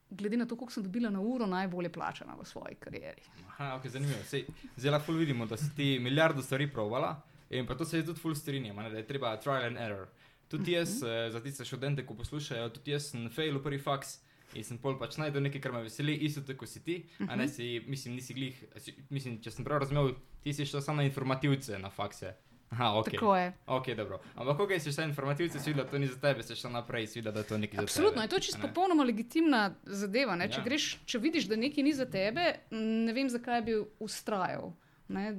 Glede 0.09 0.37
na 0.37 0.45
to, 0.45 0.55
koliko 0.55 0.73
sem 0.73 0.83
dobila 0.83 1.09
na 1.09 1.19
uro, 1.19 1.47
najbolje 1.49 1.89
plačana 1.89 2.35
v 2.37 2.45
svoji 2.45 2.75
karieri. 2.79 3.23
Aha, 3.47 3.79
okay, 3.79 3.89
zanimivo. 3.89 4.21
Sej, 4.29 4.45
zdaj 4.77 4.91
lahko 4.91 5.15
vidimo, 5.17 5.45
da 5.49 5.57
si 5.57 5.71
ti 5.75 5.97
milijardo 5.99 6.43
stvari 6.45 6.69
provala 6.71 7.15
in 7.49 7.65
pa 7.67 7.75
to 7.75 7.85
se 7.85 7.97
je 7.97 8.05
tudi 8.05 8.19
full 8.19 8.35
strinjam, 8.35 8.75
da 8.75 8.97
je 8.97 9.07
treba 9.07 9.37
trial 9.37 9.63
and 9.63 9.77
error. 9.77 10.07
Tudi 10.47 10.71
jaz, 10.71 11.01
uh 11.01 11.09
-huh. 11.09 11.31
za 11.31 11.39
tiste 11.39 11.65
študente, 11.65 12.05
ko 12.05 12.13
poslušajo, 12.13 12.69
tudi 12.69 12.91
jaz 12.91 13.11
sem 13.11 13.29
fail 13.29 13.57
v 13.57 13.63
prvi 13.63 13.79
faks 13.79 14.21
in 14.53 14.63
sem 14.63 14.77
pol 14.77 14.99
pač 14.99 15.17
najdel 15.17 15.41
nekaj, 15.41 15.61
kar 15.61 15.71
me 15.71 15.81
veseli, 15.83 16.15
isto 16.15 16.41
tako 16.41 16.65
si 16.65 16.83
ti. 16.83 17.05
Uh 17.19 17.27
-huh. 17.27 17.31
A 17.31 17.35
ne 17.35 17.47
si, 17.47 17.83
mislim, 17.87 18.15
nisi 18.15 18.33
glih, 18.33 18.63
mislim, 19.09 19.41
če 19.41 19.51
sem 19.51 19.65
prav 19.65 19.79
razumel, 19.79 20.13
ti 20.43 20.53
si 20.53 20.65
šel 20.65 20.81
samo 20.81 20.97
na 20.97 21.03
informativce 21.03 21.79
na 21.79 21.89
fakse. 21.89 22.33
Aha, 22.69 22.99
ok. 22.99 23.11
Tako 23.11 23.37
je. 23.37 23.53
Ok, 23.67 23.87
dobro. 23.97 24.19
Ampak, 24.35 24.57
ko 24.57 24.79
si 24.79 24.91
šel 24.91 25.09
informativce, 25.09 25.59
si 25.59 25.69
videl, 25.69 25.85
da 25.85 25.91
to 25.91 25.97
ni 25.97 26.07
za 26.07 26.19
tebe, 26.19 26.43
si 26.43 26.55
šel 26.55 26.71
naprej, 26.71 27.07
si 27.07 27.19
videl, 27.19 27.33
da 27.33 27.43
to 27.43 27.57
ni 27.57 27.67
za 27.67 27.71
tebe. 27.71 27.83
Absolutno, 27.83 28.21
je 28.21 28.27
to 28.27 28.39
čisto 28.39 28.61
popolnoma 28.61 29.03
legitimna 29.03 29.75
zadeva. 29.83 30.37
Če, 30.47 30.59
Ja. 30.59 30.63
greš, 30.63 30.99
če 31.05 31.19
vidiš, 31.19 31.47
da 31.47 31.55
nekaj 31.55 31.83
ni 31.83 31.93
za 31.93 32.05
tebe, 32.05 32.59
ne 32.71 33.13
vem, 33.13 33.29
zakaj 33.29 33.61
bi 33.61 33.77
ustrajal. 33.99 34.73
Ne? 35.07 35.33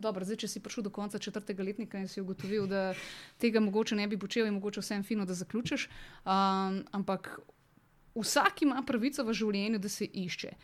Dobro, 0.00 0.24
zdaj, 0.24 0.40
če 0.44 0.48
si 0.48 0.62
prišel 0.64 0.86
do 0.86 0.92
konca 0.94 1.18
četrtega 1.18 1.64
letnika 1.64 2.00
in 2.00 2.08
si 2.08 2.22
ugotovil, 2.22 2.66
da 2.70 2.94
tega 3.38 3.60
mogoče 3.60 3.98
ne 3.98 4.08
bi 4.08 4.18
počel, 4.18 4.48
je 4.48 4.56
mogoče 4.56 4.80
vsem 4.80 5.04
fino, 5.04 5.26
da 5.28 5.36
zaključiš. 5.36 5.88
Um, 6.24 6.80
ampak 6.96 7.34
vsak 8.16 8.62
ima 8.62 8.82
pravico 8.86 9.24
v 9.24 9.36
življenju, 9.36 9.78
da 9.78 9.88
se 9.92 10.08
išče. 10.08 10.54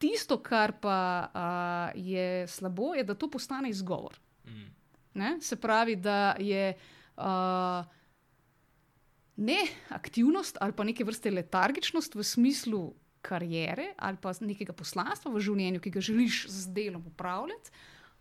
Tisto, 0.00 0.38
kar 0.38 0.76
pa 0.80 0.98
uh, 1.28 1.98
je 1.98 2.46
slabo, 2.48 2.94
je, 2.94 3.04
da 3.04 3.14
to 3.14 3.28
postane 3.30 3.70
izgovor. 3.70 4.16
Mm. 4.46 4.68
Ne? 5.20 5.36
Se 5.42 5.58
pravi, 5.60 5.96
da 5.96 6.36
je 6.38 6.72
uh, 7.18 7.84
ne 9.36 9.60
aktivnost 9.88 10.58
ali 10.60 10.72
pa 10.72 10.84
neke 10.84 11.04
vrste 11.04 11.30
letargičnost 11.30 12.14
v 12.14 12.24
smislu 12.24 12.80
karijere 13.22 13.92
ali 13.96 14.16
pa 14.20 14.32
nekega 14.40 14.72
poslanstva 14.72 15.32
v 15.32 15.40
življenju, 15.40 15.80
ki 15.80 15.90
ga 15.90 16.00
želiš 16.00 16.44
z 16.48 16.72
delom 16.74 17.04
upravljati, 17.06 17.72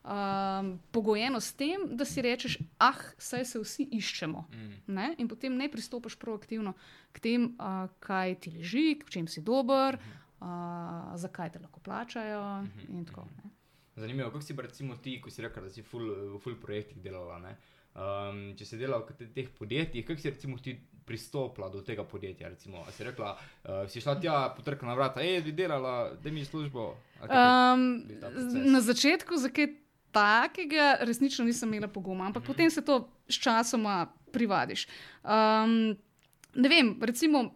um, 0.03 0.79
pogojeno 0.91 1.39
s 1.39 1.53
tem, 1.53 1.88
da 1.96 2.06
si 2.06 2.22
rečeš, 2.22 2.58
ah, 2.77 3.00
saj 3.18 3.46
se 3.46 3.60
vsi 3.60 3.88
iščemo. 4.00 4.46
Mm. 4.51 4.79
Ne? 4.96 5.08
In 5.18 5.27
potem 5.27 5.56
ne 5.58 5.70
pristopiš 5.72 6.15
proaktivno 6.20 6.74
k 7.12 7.20
tem, 7.20 7.51
uh, 7.56 7.88
kaj 8.00 8.39
ti 8.44 8.56
leži, 8.56 9.00
v 9.06 9.10
čem 9.10 9.27
si 9.27 9.41
dober, 9.41 10.00
uh, 10.00 11.15
zakaj 11.15 11.56
te 11.56 11.60
lahko 11.60 11.79
plačajo 11.79 12.63
Mhm, 12.63 12.98
in 12.98 13.06
tako. 13.06 13.27
Ne? 13.44 13.51
Zanimivo, 13.96 14.29
kako 14.32 14.41
si 14.41 14.56
pa 14.56 14.62
recimo 14.62 14.96
ti, 14.96 15.20
ko 15.22 15.29
si 15.29 15.41
rekel, 15.41 15.63
da 15.63 15.70
si 15.70 15.84
ful, 15.84 16.06
v 16.36 16.39
full 16.39 16.56
projektih 16.56 17.01
delala. 17.03 17.39
Ne? 17.39 17.58
Um, 17.91 18.53
če 18.53 18.63
si 18.63 18.77
delal 18.77 19.01
v 19.01 19.13
te- 19.13 19.27
teh 19.27 19.50
podjetjih, 19.50 20.03
kako 20.03 20.19
si 20.19 20.29
recimo 20.29 20.58
ti 20.58 20.75
pristopila 21.03 21.69
do 21.69 21.81
tega 21.81 22.03
podjetja? 22.03 22.50
Recimo, 22.50 22.86
si 22.88 23.03
rekla, 23.03 23.34
uh, 23.34 23.89
si 23.89 24.00
šla 24.00 24.15
tja, 24.15 24.36
potrkala 24.51 24.89
na 24.89 24.96
vrata, 24.96 25.19
hej, 25.19 25.41
bi 25.41 25.51
delala, 25.53 26.13
da 26.13 26.29
mi 26.29 26.43
službo. 26.43 26.93
Je 27.19 27.27
Um, 27.27 28.05
z- 28.08 28.19
proces? 28.22 28.53
na 28.65 28.81
začetku 28.81 29.34
za 29.36 29.50
kaj 29.50 29.67
takega 30.12 30.98
resnično 31.01 31.43
nisem 31.43 31.69
imela 31.69 31.88
poguma, 31.88 32.25
ampak 32.25 32.41
Mhm. 32.41 32.48
potem 32.48 32.69
se 32.69 32.81
to 32.81 33.00
sčasoma 33.27 34.03
privadiš. 34.31 34.88
Um, 35.24 35.98
ne 36.55 36.69
vem, 36.69 36.98
recimo. 37.00 37.55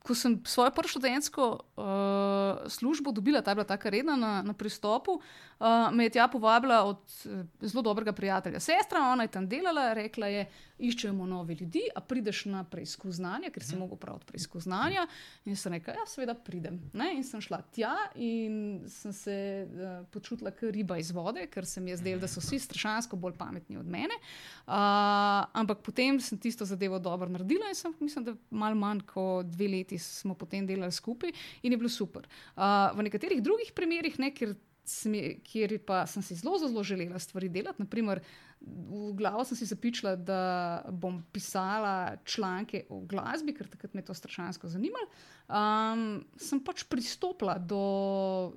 Ko 0.00 0.14
sem 0.14 0.40
svojo 0.42 0.70
prvo 0.70 0.88
študentsko 0.88 1.60
uh, 1.78 2.70
službo 2.70 3.12
dobila, 3.12 3.42
ta 3.42 3.50
je 3.50 3.54
bila 3.54 3.64
tako 3.64 3.90
redna 3.90 4.16
na, 4.16 4.42
na 4.42 4.52
pristopu, 4.52 5.12
uh, 5.12 5.66
me 5.92 6.04
je 6.04 6.10
tja 6.10 6.28
povabila 6.28 6.82
od 6.84 6.98
uh, 7.24 7.44
zelo 7.60 7.82
dobrega 7.82 8.12
prijatelja. 8.12 8.60
Sestra, 8.60 9.00
ona 9.12 9.22
je 9.22 9.28
tam 9.28 9.48
delala, 9.48 9.92
rekla 9.92 10.26
je, 10.26 10.48
iščemo 10.78 11.26
nove 11.26 11.56
ljudi, 11.58 11.80
a 11.94 12.00
prideš 12.00 12.44
na 12.44 12.64
preizkus 12.64 13.14
znanja, 13.18 13.50
ker 13.50 13.64
si 13.64 13.72
Mhm. 13.72 13.80
mogel 13.80 13.96
praviti 13.98 14.26
preizkus 14.26 14.62
znanja. 14.62 15.06
In 15.44 15.56
sem 15.56 15.72
rekla, 15.72 15.94
ja, 15.94 16.06
seveda 16.06 16.34
pridem. 16.34 16.80
Ne? 16.92 17.14
In 17.16 17.24
sem 17.24 17.40
šla 17.40 17.62
tja 17.74 17.96
in 18.14 18.84
sem 18.86 19.12
se 19.12 19.66
uh, 19.66 20.06
počutila 20.10 20.50
kot 20.50 20.70
riba 20.70 20.98
iz 20.98 21.10
vode, 21.10 21.46
ker 21.46 21.66
se 21.66 21.80
mi 21.80 21.90
je 21.90 21.96
zdelo, 21.96 22.20
da 22.20 22.28
so 22.28 22.40
vsi 22.40 22.58
strašansko 22.58 23.16
bolj 23.16 23.34
pametni 23.38 23.76
od 23.76 23.86
mene. 23.86 24.14
Uh, 24.66 24.74
ampak 25.52 25.78
potem 25.82 26.20
sem 26.20 26.38
tisto 26.38 26.64
zadevo 26.64 26.98
dobro 26.98 27.28
naredila 27.28 27.68
in 27.68 27.74
sem, 27.74 27.94
mislim, 28.00 28.24
da 28.24 28.34
malo 28.50 28.74
manj 28.74 29.00
kot 29.06 29.46
dve 29.46 29.68
leti 29.68 29.98
smo 29.98 30.34
potem 30.34 30.66
delali 30.66 30.92
skupaj 30.92 31.32
in 31.62 31.67
je 31.72 31.78
bilo 31.78 31.88
super. 31.88 32.26
Uh, 32.56 32.88
v 32.96 33.08
nekaterih 33.08 33.42
drugih 33.42 33.72
primerih, 33.74 34.18
ne, 34.18 34.30
kjer, 34.34 34.54
sem, 34.88 35.14
je- 35.14 35.34
kjer 35.44 35.78
pa 35.84 36.06
sem 36.06 36.22
si 36.22 36.34
zelo, 36.34 36.58
zelo 36.58 36.82
želela 36.82 37.18
stvari 37.18 37.48
delati, 37.48 37.82
naprimer. 37.82 38.20
V 38.60 39.12
glavo 39.14 39.44
sem 39.44 39.56
si 39.56 39.68
zapičila, 39.68 40.16
da 40.16 40.38
bom 40.90 41.20
pisala 41.32 42.16
članke 42.24 42.86
o 42.90 43.00
glasbi, 43.06 43.52
ker 43.54 43.68
takrat 43.68 43.94
me 43.94 44.00
je 44.00 44.06
to 44.06 44.14
strašansko 44.14 44.68
zanimalo. 44.68 45.06
Um, 45.48 46.24
sem 46.36 46.58
pač 46.60 46.82
pristopila 46.88 47.58
do, 47.58 48.52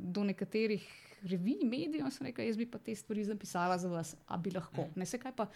do 0.00 0.24
nekaterih 0.24 0.84
revij, 1.22 1.64
medijev 1.64 2.04
in 2.04 2.10
sem 2.10 2.26
rekla, 2.26 2.44
jaz 2.44 2.56
bi 2.56 2.66
pa 2.66 2.78
te 2.78 2.94
stvari 2.96 3.24
zapisala 3.24 3.78
za 3.78 3.88
vas, 3.88 4.14
a 4.26 4.36
bi 4.36 4.50
lahko. 4.50 4.88
Ne 4.96 5.06
se 5.06 5.18
kaj 5.20 5.32
pa, 5.36 5.46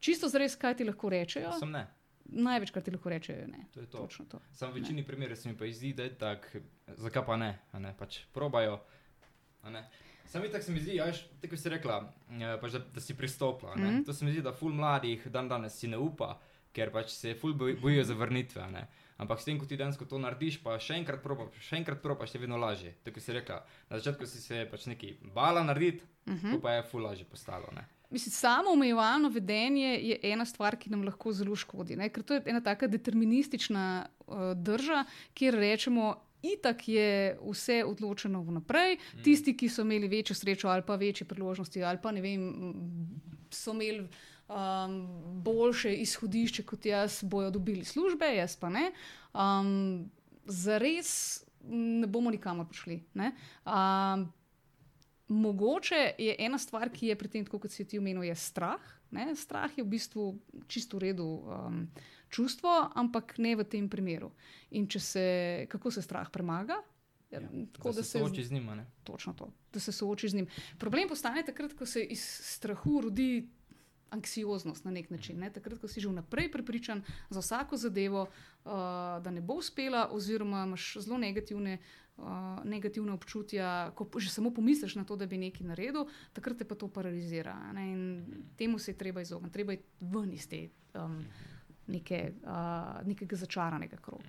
čisto 0.00 0.28
zares, 0.28 0.56
kaj 0.56 0.76
ti 0.76 0.84
lahko 0.84 1.08
rečejo. 1.12 1.52
Sem 1.58 1.70
ne, 1.72 1.86
Največkrat 2.28 2.84
ti 2.84 2.90
lahko 2.90 3.08
rečejo, 3.08 3.46
ne. 3.46 3.66
to 3.70 3.80
je 3.80 3.86
to. 3.86 3.98
Točno 3.98 4.24
to. 4.26 4.38
Sam 4.52 4.70
v 4.70 4.74
večini 4.74 5.02
primerov 5.02 5.36
se 5.36 5.48
mi 5.48 5.56
pa 5.56 5.64
zdi, 5.66 5.92
da 5.92 6.02
je 6.02 6.14
tako, 6.14 6.58
zakaj 6.88 7.24
pa 7.24 7.36
ne, 7.36 7.58
a 7.72 7.78
ne, 7.78 7.94
pač 7.94 8.18
probajo. 8.30 8.80
Sam 10.26 10.42
tako 10.44 10.62
se 10.62 10.72
mi 10.72 10.80
zdi, 10.80 11.00
ajš, 11.00 11.22
tako 11.40 11.56
si 11.56 11.68
rekla, 11.68 11.96
eh, 12.30 12.58
pač 12.60 12.72
da, 12.72 12.78
da 12.80 13.00
si 13.00 13.14
pristopila. 13.14 13.74
Mm. 13.74 13.80
-hmm. 13.80 14.04
To 14.06 14.12
se 14.12 14.24
mi 14.24 14.32
zdi, 14.32 14.42
da 14.42 14.52
ful 14.52 14.72
mladih 14.72 15.26
dan 15.28 15.48
danes 15.48 15.72
si 15.74 15.88
ne 15.88 15.96
upa, 15.98 16.38
ker 16.72 16.92
pač 16.92 17.10
se 17.10 17.34
ful 17.34 17.54
boj- 17.54 17.80
bojijo 17.80 18.04
za 18.04 18.14
vrnitve. 18.14 18.62
a 18.62 18.70
ne. 18.70 18.86
Ampak 19.16 19.40
s 19.40 19.44
tem, 19.44 19.58
ko 19.58 19.66
ti 19.66 19.76
dejansko 19.76 20.04
to 20.04 20.18
narediš, 20.18 20.62
pa 20.62 20.78
še 20.78 20.94
enkrat 20.94 21.22
probaš, 21.22 21.48
še 21.60 21.76
enkrat 21.76 22.02
probaš, 22.02 22.34
je 22.34 22.40
vedno 22.40 22.56
lažje. 22.56 22.94
Tako 23.04 23.20
si 23.20 23.32
rekla, 23.32 23.56
na 23.90 23.98
začetku 23.98 24.26
si 24.26 24.40
se 24.40 24.68
pač 24.70 24.86
nekaj 24.86 25.16
bala 25.24 25.62
narediti, 25.62 26.04
Mhm. 26.26 26.36
-huh. 26.46 26.60
pa 26.60 26.72
je 26.72 26.82
ful 26.82 27.02
lažje 27.02 27.24
postalo. 27.24 27.66
Ne. 27.72 27.84
Mislim, 28.10 28.32
samo 28.32 28.70
omejevalno 28.72 29.28
vedenje 29.28 29.88
je 30.02 30.18
ena 30.22 30.44
stvar, 30.44 30.76
ki 30.76 30.90
nam 30.90 31.04
lahko 31.04 31.32
zelo 31.32 31.56
škodi. 31.56 31.96
Ne? 31.96 32.08
Ker 32.08 32.22
to 32.22 32.34
je 32.34 32.42
ena 32.46 32.60
taka 32.64 32.86
deterministična 32.86 34.06
uh, 34.26 34.36
drža, 34.56 35.04
kjer 35.34 35.54
rečemo, 35.54 36.14
itak 36.42 36.88
je 36.88 37.36
vse 37.42 37.82
odločeno 37.84 38.40
vnaprej. 38.42 38.96
Mm. 38.96 39.22
Tisti, 39.22 39.56
ki 39.56 39.68
so 39.68 39.84
imeli 39.84 40.08
večjo 40.08 40.36
srečo 40.36 40.68
ali 40.68 40.82
pa 40.86 40.96
večje 40.96 41.26
priložnosti, 41.26 41.84
ali 41.84 41.98
pa 42.02 42.12
ne 42.12 42.20
vem, 42.20 42.48
so 43.50 43.76
imeli. 43.76 44.08
Um, 44.48 44.94
boljše 45.44 45.90
izhodišče 45.94 46.62
kot 46.64 46.86
jaz, 46.86 47.18
bojo 47.22 47.50
dobili 47.50 47.84
službe, 47.84 48.30
jaz 48.32 48.56
pa 48.56 48.70
ne. 48.72 48.92
Um, 49.34 50.10
Zares 50.46 51.44
ne 51.68 52.06
bomo 52.06 52.30
nikamor 52.30 52.66
prišli. 52.68 53.02
ne. 53.14 53.32
Um, 53.66 54.32
Mogoče 55.28 56.14
je 56.18 56.36
ena 56.38 56.58
stvar, 56.58 56.88
ki 56.90 57.10
je 57.10 57.16
pri 57.16 57.28
tem, 57.28 57.44
kot 57.44 57.70
si 57.70 57.84
ti 57.84 57.98
omenil, 57.98 58.24
je 58.24 58.34
strah. 58.34 58.80
Ne? 59.10 59.34
Strah 59.36 59.72
je 59.76 59.84
v 59.84 59.88
bistvu 59.88 60.38
čisto 60.68 60.96
v 60.96 61.08
redu 61.08 61.26
um, 61.44 61.82
čustvo, 62.32 62.70
ampak 62.94 63.36
ne 63.38 63.56
v 63.56 63.64
tem 63.64 63.88
primeru. 63.88 64.32
In 64.70 64.88
če 64.88 65.00
se, 65.00 65.26
kako 65.68 65.92
se 65.92 66.02
strah 66.02 66.30
premaga? 66.32 66.80
Ja, 67.30 67.42
tako, 67.72 67.92
da 67.92 68.02
se 68.02 68.18
sooči 68.18 68.44
z 68.44 68.52
njima. 68.52 68.74
ne. 68.74 68.86
točno 69.04 69.34
to, 69.36 69.52
da 69.72 69.80
se 69.80 69.92
sooči 69.92 70.28
z 70.28 70.34
njim. 70.34 70.46
Problem 70.78 71.08
postane 71.08 71.44
takrat, 71.44 71.74
ko 71.76 71.86
se 71.86 72.02
iz 72.02 72.24
strahu 72.24 73.00
rodi 73.00 73.48
anksioznost 74.10 74.84
na 74.84 74.90
nek 74.90 75.10
način. 75.10 75.38
Ne? 75.38 75.52
Takrat, 75.52 75.78
ko 75.78 75.88
si 75.88 76.00
že 76.00 76.08
vnaprej 76.08 76.50
prepričan 76.52 77.02
za 77.30 77.40
vsako 77.40 77.76
zadevo, 77.76 78.22
uh, 78.22 78.72
da 79.20 79.30
ne 79.30 79.40
bo 79.40 79.60
uspela, 79.60 80.08
oziroma 80.12 80.64
imaš 80.64 80.96
zelo 81.00 81.18
negativne, 81.18 81.78
uh, 82.18 82.64
negativne 82.64 83.12
občutja, 83.12 83.90
ko 83.94 84.08
že 84.18 84.30
samo 84.30 84.50
pomisliš 84.54 84.94
na 84.94 85.04
to, 85.04 85.16
da 85.16 85.26
bi 85.26 85.38
nekaj 85.38 85.66
naredil, 85.66 86.06
takrat 86.32 86.58
te 86.58 86.64
pa 86.64 86.74
to 86.74 86.88
paralizira. 86.88 87.54
Ne? 87.72 87.92
In 87.92 88.02
temu 88.56 88.78
se 88.78 88.90
je 88.90 88.98
treba 88.98 89.20
izogniti, 89.20 89.52
treba 89.52 89.72
je 89.72 89.82
ven 90.00 90.32
iz 90.32 90.48
te. 90.48 90.68
Um, 90.94 91.24
Neke, 91.88 92.32
uh, 92.44 93.00
nekega 93.08 93.36
začaranega 93.36 93.96
kroga. 93.96 94.28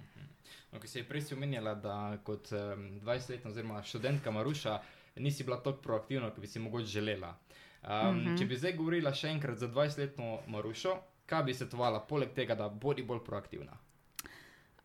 No, 0.71 0.79
ki 0.79 0.87
si 0.87 0.99
je 0.99 1.03
prej 1.03 1.33
omenjala, 1.35 1.73
da 1.75 2.17
kot 2.23 2.53
um, 2.55 2.85
20-letna 3.03 3.51
oziroma 3.51 3.81
študentka 3.83 4.31
Maruša 4.31 4.77
nisi 5.19 5.43
bila 5.43 5.57
tako 5.57 5.81
proaktivna, 5.81 6.29
kot 6.29 6.39
bi 6.39 6.47
si 6.47 6.59
mogoče 6.59 6.85
želela. 6.85 7.35
Um, 7.83 7.89
mm 7.89 8.09
Mhm. 8.09 8.27
-hmm. 8.27 8.39
Če 8.39 8.45
bi 8.45 8.57
zdaj 8.57 8.73
govorila 8.73 9.13
še 9.13 9.27
enkrat 9.27 9.57
za 9.57 9.67
20-letno 9.67 10.39
Marušo, 10.47 10.95
kaj 11.25 11.43
bi 11.43 11.53
svetovala, 11.53 11.99
poleg 11.99 12.33
tega, 12.33 12.55
da 12.55 12.69
bodi 12.69 13.03
bolj 13.03 13.19
proaktivna? 13.25 13.77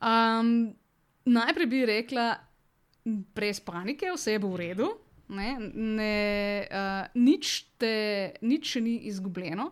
Um, 0.01 0.75
najprej 1.25 1.67
bi 1.67 1.87
rekla, 1.87 2.37
brez 3.05 3.61
panike, 3.61 4.13
vse 4.15 4.39
bo 4.39 4.55
v 4.55 4.63
redu. 4.65 4.91
Ne, 5.35 5.57
ne, 5.75 6.17
uh, 6.69 7.07
nič, 7.17 7.55
te, 7.81 8.35
nič 8.45 8.75
še 8.75 8.83
ni 8.85 8.97
izgubljeno. 9.09 9.71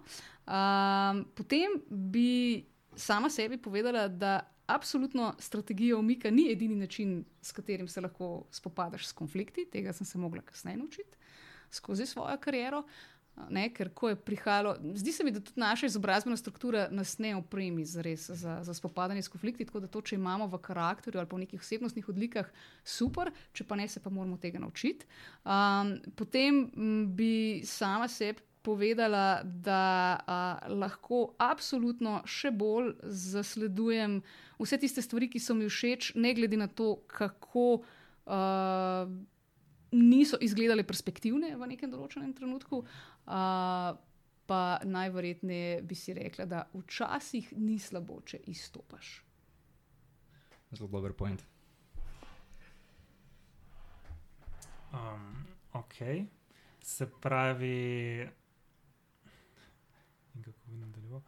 Um, 0.49 1.27
potem 1.37 1.77
bi 1.89 2.65
sama 2.97 3.29
sebi 3.31 3.61
povedala, 3.61 4.07
da 4.09 4.41
absolutno 4.73 5.35
strategija 5.39 5.99
umika 5.99 6.31
ni 6.31 6.49
edini 6.53 6.77
način, 6.77 7.21
s 7.43 7.53
katerim 7.53 7.89
se 7.89 8.01
lahko 8.01 8.47
spopadaš 8.51 9.11
s 9.11 9.13
konflikti. 9.13 9.67
Tega 9.73 9.93
sem 9.93 10.09
se 10.09 10.19
mogla 10.19 10.43
kasneje 10.43 10.81
naučiti 10.81 11.19
skozi 11.73 12.07
svojo 12.07 12.37
kariero. 12.41 12.83
Ne, 13.51 13.71
ker 13.73 13.89
ko 13.97 14.11
je 14.11 14.17
prihajalo, 14.17 14.75
zdi 14.95 15.13
se 15.13 15.25
mi, 15.25 15.33
da 15.33 15.41
tudi 15.41 15.61
naša 15.61 15.89
izobrazbena 15.89 16.37
struktura 16.37 16.89
nas 16.93 17.17
ne 17.19 17.33
opremi 17.37 17.85
za, 17.85 18.03
za, 18.17 18.59
za 18.63 18.75
spopadanje 18.75 19.23
s 19.23 19.33
konflikti. 19.33 19.65
Tako 19.65 19.81
da 19.81 19.89
to, 19.89 20.03
če 20.05 20.19
imamo 20.19 20.47
v 20.53 20.61
karakterju 20.61 21.21
ali 21.21 21.29
v 21.31 21.41
nekih 21.47 21.61
osebnostnih 21.61 22.09
odlikah, 22.13 22.51
super, 22.85 23.33
če 23.57 23.65
pa 23.65 23.77
ne, 23.81 23.89
se 23.89 24.05
pa 24.05 24.13
moramo 24.13 24.37
tega 24.37 24.61
naučiti. 24.61 25.09
Um, 25.45 25.97
potem 26.17 26.67
bi 27.17 27.63
sama 27.65 28.09
sebi 28.09 28.45
povedala, 28.63 29.43
da 29.43 29.83
uh, 30.21 30.71
lahko 30.79 31.33
absolutno 31.39 32.21
še 32.29 32.53
bolj 32.55 32.95
zasledujem 33.03 34.21
vse 34.61 34.79
tiste 34.79 35.03
stvari, 35.03 35.33
ki 35.33 35.43
so 35.43 35.57
mi 35.59 35.67
všeč, 35.67 36.15
ne 36.15 36.35
glede 36.37 36.61
na 36.61 36.69
to, 36.71 36.95
kako. 37.11 37.83
Uh, 38.23 39.11
Niso 39.93 40.39
izgledali 40.41 40.87
perspektivne 40.89 41.51
v 41.61 41.67
nekem 41.69 41.91
določenem 41.93 42.31
trenutku, 42.33 42.79
uh, 43.27 43.99
pa 44.47 44.81
najverjetneje 44.85 45.83
bi 45.83 45.95
si 45.95 46.15
rekla, 46.15 46.45
da 46.45 46.65
včasih 46.75 47.53
ni 47.57 47.79
slabo, 47.79 48.21
če 48.27 48.43
izstopaš. 48.47 49.23
Zelo 50.73 50.89
dober 50.89 51.13
point. 51.13 51.45
Um, 54.93 55.47
ok, 55.73 55.97
se 56.83 57.09
pravi, 57.21 58.29
In 60.35 60.43
kako 60.43 60.59
bi 60.67 60.77
nadaljeval? 60.77 61.21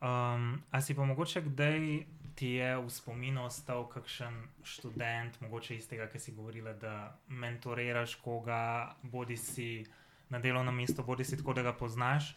Um, 0.00 0.62
a 0.70 0.80
si 0.80 0.94
pa 0.94 1.04
mogoče 1.04 1.40
kdaj 1.40 2.04
ti 2.34 2.46
je 2.46 2.76
v 2.78 2.90
spominu 2.90 3.44
ostal 3.44 3.88
kakšen 3.88 4.34
študent, 4.62 5.40
mogoče 5.40 5.76
iz 5.76 5.88
tega, 5.88 6.06
ki 6.06 6.18
si 6.18 6.32
govorila, 6.32 6.72
da 6.72 7.18
mentoriraš 7.28 8.14
koga, 8.22 8.94
bodi 9.02 9.36
si 9.36 9.84
na 10.30 10.38
delovnem 10.38 10.74
mestu, 10.74 11.02
bodi 11.02 11.24
si 11.24 11.36
tako, 11.36 11.54
da 11.56 11.62
ga 11.62 11.72
poznaš, 11.72 12.34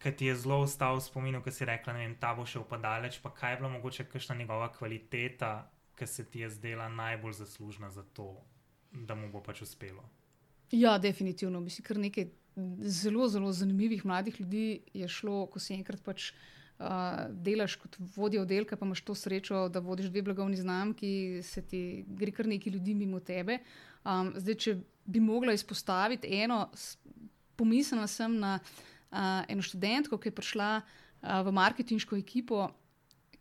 ki 0.00 0.12
ti 0.16 0.30
je 0.30 0.36
zelo 0.36 0.62
ostal 0.64 0.96
v 0.96 1.04
spominu, 1.04 1.42
ki 1.44 1.52
si 1.52 1.68
rekla, 1.68 1.92
da 1.92 2.06
ta 2.20 2.32
bo 2.36 2.46
še 2.48 2.62
upadaleč, 2.62 3.20
pa 3.20 3.32
kaj 3.36 3.52
je 3.52 3.60
bila 3.60 3.72
mogoče 3.76 4.08
kakšna 4.08 4.36
njegova 4.36 4.70
kvaliteta, 4.72 5.68
ki 5.96 6.06
se 6.06 6.24
ti 6.24 6.40
je 6.40 6.50
zdela 6.50 6.88
najbolj 6.88 7.36
zaslužna 7.42 7.90
za 7.90 8.02
to, 8.16 8.32
da 8.92 9.14
mu 9.14 9.28
bo 9.32 9.42
pač 9.44 9.62
uspelo. 9.62 10.06
Ja, 10.72 10.98
definitivno. 10.98 11.60
Mislim, 11.60 11.84
kar 11.84 11.98
nekaj 11.98 12.30
zelo, 12.80 13.28
zelo 13.28 13.52
zanimivih 13.52 14.06
mladih 14.06 14.40
ljudi 14.40 14.80
je 14.94 15.08
šlo, 15.08 15.46
ko 15.46 15.60
si 15.60 15.74
enkrat 15.74 16.02
pač. 16.04 16.32
Uh, 16.80 17.26
delaš 17.44 17.74
kot 17.76 17.98
vodja 18.16 18.40
oddelka, 18.40 18.72
pa 18.80 18.86
imaš 18.88 19.02
to 19.04 19.12
srečo, 19.14 19.66
da 19.68 19.82
vodiš 19.84 20.06
dve 20.08 20.22
blagovni 20.24 20.56
znamki, 20.56 21.42
se 21.44 21.60
ti 21.60 21.80
gre 22.08 22.32
kar 22.32 22.48
nekaj 22.48 22.72
ljudi 22.72 22.94
mimo 22.96 23.20
tebe. 23.20 23.58
Um, 24.00 24.30
zdaj, 24.40 24.56
če 24.64 24.74
bi 25.10 25.20
mogla 25.20 25.52
izpostaviti 25.52 26.30
eno, 26.42 26.68
pomislila 27.56 28.06
sem 28.06 28.38
na 28.38 28.58
uh, 28.62 29.18
eno 29.48 29.62
študentko, 29.62 30.18
ki 30.18 30.30
je 30.30 30.36
prišla 30.38 30.70
uh, 30.80 31.40
v 31.46 31.52
marketinško 31.52 32.16
ekipo 32.16 32.68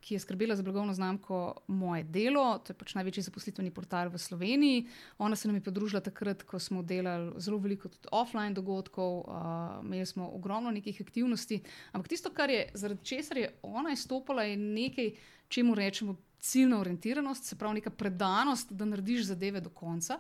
ki 0.02 0.16
je 0.16 0.20
skrbela 0.20 0.56
za 0.56 0.64
blagovno 0.64 0.94
znamko 0.94 1.54
Moje 1.68 2.04
delo, 2.04 2.60
to 2.60 2.72
je 2.72 2.78
pač 2.78 2.96
največji 2.96 3.24
zaposlitveni 3.24 3.72
portal 3.72 4.10
v 4.10 4.18
Sloveniji. 4.18 4.88
Ona 5.18 5.36
se 5.36 5.48
nam 5.48 5.56
je 5.56 5.62
pridružila 5.62 6.02
takrat, 6.02 6.44
ko 6.44 6.60
smo 6.60 6.84
delali 6.84 7.34
zelo 7.38 7.58
veliko 7.58 7.90
offline 8.12 8.54
dogodkov, 8.56 9.20
uh, 9.20 9.84
imeli 9.84 10.06
smo 10.06 10.30
ogromno 10.36 10.72
nekih 10.72 11.02
aktivnosti. 11.02 11.62
Ampak 11.92 12.08
tisto, 12.08 12.32
kar 12.34 12.50
je 12.50 12.70
zaradi 12.74 13.06
česar 13.06 13.38
je 13.38 13.52
ona 13.62 13.92
izstopila, 13.92 14.44
je 14.44 14.58
nekaj, 14.58 15.12
čemu 15.48 15.76
rečemo 15.76 16.16
ciljna 16.40 16.80
orientiranost, 16.80 17.46
se 17.46 17.56
pravi 17.56 17.82
neka 17.82 17.90
predanost, 17.90 18.72
da 18.72 18.86
narediš 18.86 19.26
zadeve 19.34 19.62
do 19.62 19.70
konca. 19.70 20.20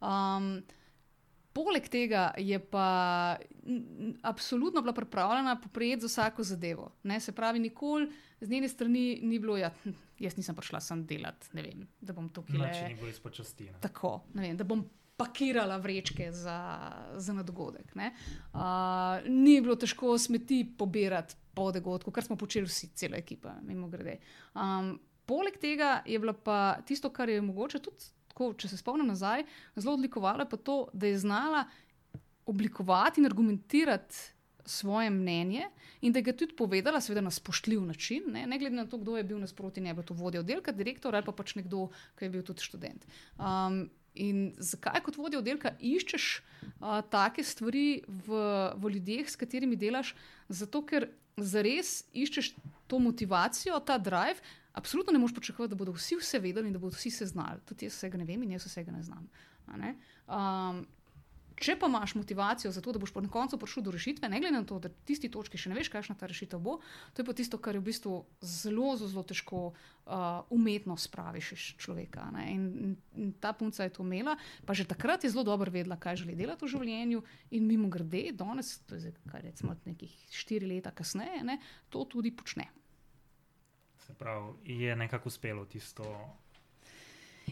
Um, 0.00 0.62
Poleg 1.56 1.86
tega 1.88 2.30
je 2.36 2.58
pa 2.60 2.86
absolutno 4.22 4.82
bila 4.84 4.92
pripravljena 4.92 5.56
poprijeti 5.60 6.04
za 6.04 6.06
vsako 6.06 6.44
zadevo. 6.44 6.90
Ne? 7.02 7.20
Se 7.20 7.32
pravi, 7.32 7.58
nikoli 7.58 8.10
z 8.40 8.50
njene 8.50 8.68
strani 8.68 9.20
ni 9.22 9.38
bilo, 9.38 9.56
ja, 9.56 9.70
hm, 9.82 9.96
jaz 10.18 10.36
nisem 10.36 10.54
prišla 10.54 10.80
sem 10.80 11.06
delati, 11.06 11.48
ne 11.56 11.62
vem, 11.62 11.88
da 12.00 12.12
bom 12.12 12.28
to 12.28 12.44
kile. 12.44 12.68
Če 12.74 12.88
ni 12.88 13.00
bilo 13.00 13.08
izpočasti. 13.08 13.70
Tako, 13.80 14.18
ne 14.34 14.48
vem, 14.48 14.56
da 14.56 14.68
bom 14.68 14.84
pakirala 15.16 15.76
vrečke 15.80 16.28
za, 16.32 16.58
za 17.16 17.32
nadgodek. 17.32 17.94
Uh, 17.96 18.60
ni 19.28 19.60
bilo 19.60 19.76
težko 19.80 20.18
smeti 20.18 20.60
pobirati 20.78 21.34
po 21.54 21.70
dogodku, 21.72 22.12
kar 22.12 22.24
smo 22.24 22.36
počeli 22.36 22.68
vsi, 22.68 22.90
cela 22.94 23.16
ekipa, 23.16 23.54
mimo 23.64 23.88
grede. 23.88 24.18
Um, 24.54 24.98
poleg 25.26 25.56
tega 25.60 26.02
je 26.06 26.18
bilo 26.20 26.36
pa 26.36 26.76
tisto, 26.86 27.10
kar 27.10 27.32
je 27.32 27.40
mogoče 27.40 27.80
tudi, 27.80 28.12
tako, 28.36 28.52
če 28.60 28.68
se 28.68 28.76
spomnim 28.76 29.08
nazaj, 29.08 29.46
zelo 29.76 29.96
odlikovalo 29.96 30.44
je 30.44 30.50
pa 30.50 30.56
to, 30.56 30.88
da 30.92 31.08
je 31.08 31.18
znala 31.18 31.64
oblikovati 32.46 33.20
in 33.20 33.26
argumentirati 33.26 34.16
svoje 34.66 35.10
mnenje 35.10 35.68
in 36.02 36.12
da 36.12 36.20
ga 36.20 36.30
je 36.30 36.36
tudi 36.36 36.56
povedala, 36.56 37.00
seveda 37.00 37.22
na 37.24 37.30
spoštljiv 37.30 37.84
način, 37.86 38.26
ne, 38.34 38.46
ne 38.46 38.58
glede 38.58 38.76
na 38.76 38.86
to, 38.86 38.98
kdo 38.98 39.16
je 39.16 39.24
bil 39.24 39.38
nasproti 39.38 39.80
njej, 39.80 39.94
to 40.04 40.14
vodja 40.14 40.40
oddelka, 40.40 40.72
direktor 40.72 41.14
ali 41.14 41.24
pa 41.24 41.32
pač 41.32 41.54
nekdo, 41.56 41.88
ki 42.18 42.26
je 42.26 42.30
bil 42.30 42.42
tudi 42.42 42.66
študent. 42.66 43.06
Um, 43.38 43.86
in 44.14 44.52
zakaj 44.58 45.00
kot 45.06 45.16
vodja 45.16 45.38
oddelka 45.38 45.72
iščeš 45.80 46.26
uh, 46.80 47.00
take 47.10 47.44
stvari 47.44 48.02
v, 48.06 48.42
v 48.76 48.92
ljudeh, 48.98 49.30
s 49.30 49.38
katerimi 49.38 49.78
delaš? 49.78 50.14
Zato, 50.48 50.82
ker 50.82 51.08
zares 51.36 52.02
iščeš 52.12 52.54
to 52.90 53.00
motivacijo, 53.00 53.80
ta 53.80 53.98
drive. 53.98 54.42
Absolutno 54.76 55.12
ne 55.12 55.18
moreš 55.18 55.34
pričakovati, 55.34 55.72
da 55.72 55.78
bodo 55.80 55.94
vsi 55.96 56.18
vse 56.20 56.38
vedeli 56.38 56.68
in 56.68 56.76
da 56.76 56.78
bodo 56.78 56.96
vsi 56.96 57.10
se 57.10 57.26
znali. 57.26 57.64
Tudi 57.64 57.88
jaz 57.88 57.96
vsega 57.96 58.20
ne 58.20 58.28
vem 58.28 58.42
in 58.44 58.52
jaz 58.52 58.66
vsega 58.68 58.92
ne 58.92 59.02
znam. 59.02 59.28
Ne? 59.80 59.94
Um, 60.28 60.84
Če 61.56 61.72
pa 61.80 61.88
imaš 61.88 62.12
motivacijo 62.14 62.68
za 62.72 62.82
to, 62.84 62.92
da 62.92 63.00
boš 63.00 63.14
na 63.14 63.30
koncu 63.32 63.56
prišel 63.56 63.84
do 63.86 63.92
rešitve, 63.94 64.28
ne 64.28 64.40
glede 64.42 64.58
na 64.58 64.66
to, 64.68 64.76
da 64.78 64.90
tisti 65.08 65.30
točki 65.32 65.56
še 65.56 65.70
ne 65.72 65.78
veš, 65.78 65.88
kakšna 65.88 66.16
ta 66.20 66.28
rešitev 66.28 66.60
bo, 66.60 66.74
to 67.16 67.22
je 67.22 67.26
pa 67.28 67.32
tisto, 67.32 67.56
kar 67.56 67.78
je 67.78 67.80
v 67.80 67.86
bistvu 67.88 68.12
zelo, 68.44 68.90
zelo, 69.00 69.08
zelo 69.08 69.24
težko 69.24 69.60
uh, 69.72 70.44
umetno 70.52 70.98
spraviš 71.00 71.52
iz 71.56 71.64
človeka. 71.80 72.28
In, 72.44 72.68
in, 73.16 73.32
ta 73.40 73.54
punca 73.56 73.88
je 73.88 73.94
to 73.96 74.04
imela, 74.04 74.36
pa 74.68 74.76
že 74.76 74.84
takrat 74.84 75.24
je 75.24 75.32
zelo 75.32 75.46
dobro 75.48 75.72
vedela, 75.72 75.96
kaj 75.96 76.20
želi 76.26 76.36
delati 76.36 76.68
v 76.68 76.74
življenju, 76.76 77.24
in 77.56 77.64
mimo 77.64 77.88
grede, 77.88 78.26
danes, 78.36 78.76
to 78.84 79.00
je 79.00 79.08
zdaj, 79.08 79.40
recimo 79.48 79.80
nekih 79.88 80.12
štiri 80.36 80.68
leta 80.68 80.92
kasneje, 80.92 81.40
ne, 81.40 81.56
to 81.88 82.04
tudi 82.04 82.36
počne. 82.36 82.68
Se 84.06 84.14
pravi, 84.14 84.52
je 84.64 84.96
nekako 84.96 85.28
uspelo 85.28 85.64
tisto 85.64 86.36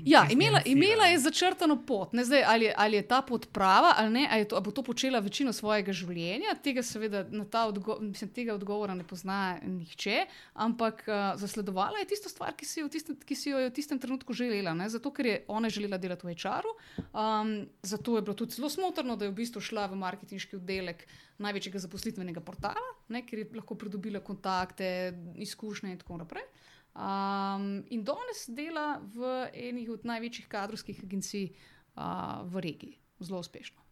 Ja, 0.02 0.26
imela, 0.30 0.60
imela 0.64 1.06
je 1.06 1.18
začrtano 1.18 1.76
pot. 1.86 2.10
Zdaj, 2.22 2.42
ali, 2.46 2.72
ali 2.76 2.96
je 2.96 3.08
ta 3.08 3.22
pot 3.22 3.46
prava 3.52 3.94
ali 3.96 4.10
ne, 4.10 4.28
ali, 4.30 4.44
to, 4.48 4.56
ali 4.56 4.64
bo 4.64 4.70
to 4.70 4.82
počela 4.82 5.20
večino 5.20 5.52
svojega 5.52 5.92
življenja. 5.92 6.54
Tega, 6.62 6.82
seveda, 6.82 7.24
odgo 7.66 7.98
mislim, 8.00 8.30
tega 8.34 8.54
odgovora 8.54 8.94
ne 8.94 9.04
pozna 9.06 9.58
nihče, 9.62 10.26
ampak 10.54 11.04
uh, 11.06 11.38
zasledovala 11.40 12.02
je 12.02 12.10
tisto 12.10 12.28
stvar, 12.28 12.56
ki 12.58 12.66
si, 12.66 12.82
tistem, 12.90 13.16
ki 13.16 13.38
si 13.38 13.50
jo 13.50 13.62
je 13.62 13.70
v 13.70 13.74
tistem 13.74 13.98
trenutku 13.98 14.34
želela. 14.34 14.74
Ne? 14.74 14.88
Zato, 14.90 15.12
ker 15.14 15.26
je 15.26 15.36
ona 15.48 15.70
želela 15.70 15.98
delati 15.98 16.26
v 16.26 16.34
HR-u. 16.34 16.74
Um, 17.12 17.54
zato 17.82 18.16
je 18.18 18.22
bilo 18.22 18.34
tudi 18.34 18.58
zelo 18.58 18.70
smotrno, 18.70 19.16
da 19.16 19.28
je 19.28 19.32
v 19.32 19.38
bistvu 19.38 19.62
šla 19.62 19.86
v 19.92 20.00
marketinški 20.02 20.58
oddelek 20.58 21.06
največjega 21.38 21.80
zaposlitvenega 21.86 22.42
portala, 22.44 22.92
ne? 23.08 23.24
ker 23.26 23.42
je 23.42 23.48
lahko 23.54 23.78
pridobila 23.78 24.20
kontakte, 24.22 25.14
izkušnje 25.42 25.94
in 25.94 25.98
tako 26.02 26.20
naprej. 26.22 26.46
Um, 26.94 27.82
in 27.90 28.04
danes 28.06 28.46
dela 28.48 29.00
v 29.02 29.50
eni 29.50 29.88
od 29.90 30.04
največjih 30.06 30.46
kadrovskih 30.46 31.00
agencij 31.02 31.48
uh, 31.50 32.46
v 32.46 32.60
regiji, 32.62 32.98
zelo 33.18 33.40
uspešno. 33.42 33.82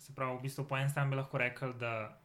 Se 0.00 0.14
pravi, 0.16 0.38
v 0.38 0.42
bistvu 0.46 0.64
po 0.64 0.78
eni 0.80 0.88
strani 0.88 1.12
bi 1.12 1.18
lahko 1.20 1.38
rekel, 1.38 1.74
da 1.76 2.22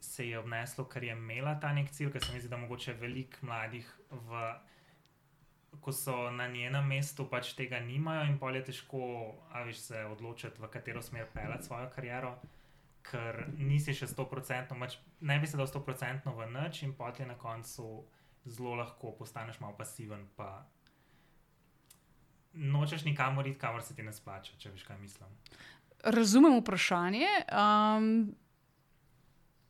se 0.00 0.24
je 0.28 0.38
obneslo, 0.38 0.86
ker 0.88 1.04
je 1.04 1.12
imela 1.12 1.52
ta 1.60 1.72
nek 1.76 1.90
cilj, 1.92 2.14
ker 2.14 2.24
se 2.24 2.32
mi 2.32 2.40
zdi, 2.40 2.48
da 2.48 2.56
mogoče 2.56 2.94
veliko 2.96 3.44
mladih, 3.44 3.90
v, 4.10 4.40
ko 5.84 5.92
so 5.92 6.30
na 6.30 6.46
njenem 6.48 6.88
mestu, 6.88 7.26
pač 7.28 7.52
tega 7.58 7.80
nimajo 7.84 8.24
in 8.24 8.38
pol 8.40 8.56
je 8.56 8.62
težko, 8.70 9.02
a 9.52 9.66
veš, 9.68 9.82
se 9.90 10.04
odločiti, 10.08 10.62
v 10.62 10.70
katero 10.72 11.02
smer 11.04 11.28
pelati 11.34 11.68
svojo 11.68 11.90
kariero. 11.92 12.38
Ker 13.04 13.44
nisi 13.58 13.92
še 13.96 14.08
100%, 14.08 14.80
pač 14.80 14.96
ne 15.20 15.36
bi 15.40 15.48
se 15.48 15.60
dal 15.60 15.68
100% 15.68 16.32
v 16.40 16.48
noč, 16.56 16.82
in 16.88 16.96
potem 16.96 17.28
na 17.28 17.36
koncu 17.36 18.00
zelo 18.44 18.74
lahko 18.74 19.12
postaneš 19.18 19.60
malo 19.60 19.76
pasiven, 19.76 20.26
pa 20.36 20.66
nočeš 22.52 23.04
nikamor 23.04 23.46
iti, 23.46 23.58
kamor 23.58 23.82
se 23.82 23.94
ti 23.94 24.02
ne 24.02 24.12
splača, 24.12 24.56
če 24.58 24.70
veš, 24.70 24.84
kaj 24.84 24.98
mislim. 24.98 25.28
Razumem 26.04 26.56
vprašanje. 26.60 27.28
Um, 27.52 28.34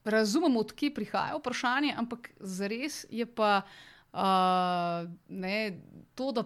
razumem, 0.04 0.56
odkje 0.56 0.94
prihaja 0.94 1.36
vprašanje, 1.36 1.94
ampak 1.98 2.30
zares 2.40 3.04
je 3.10 3.26
pa 3.26 3.62
uh, 4.12 5.10
ne, 5.28 5.80
to, 6.14 6.32
da 6.32 6.44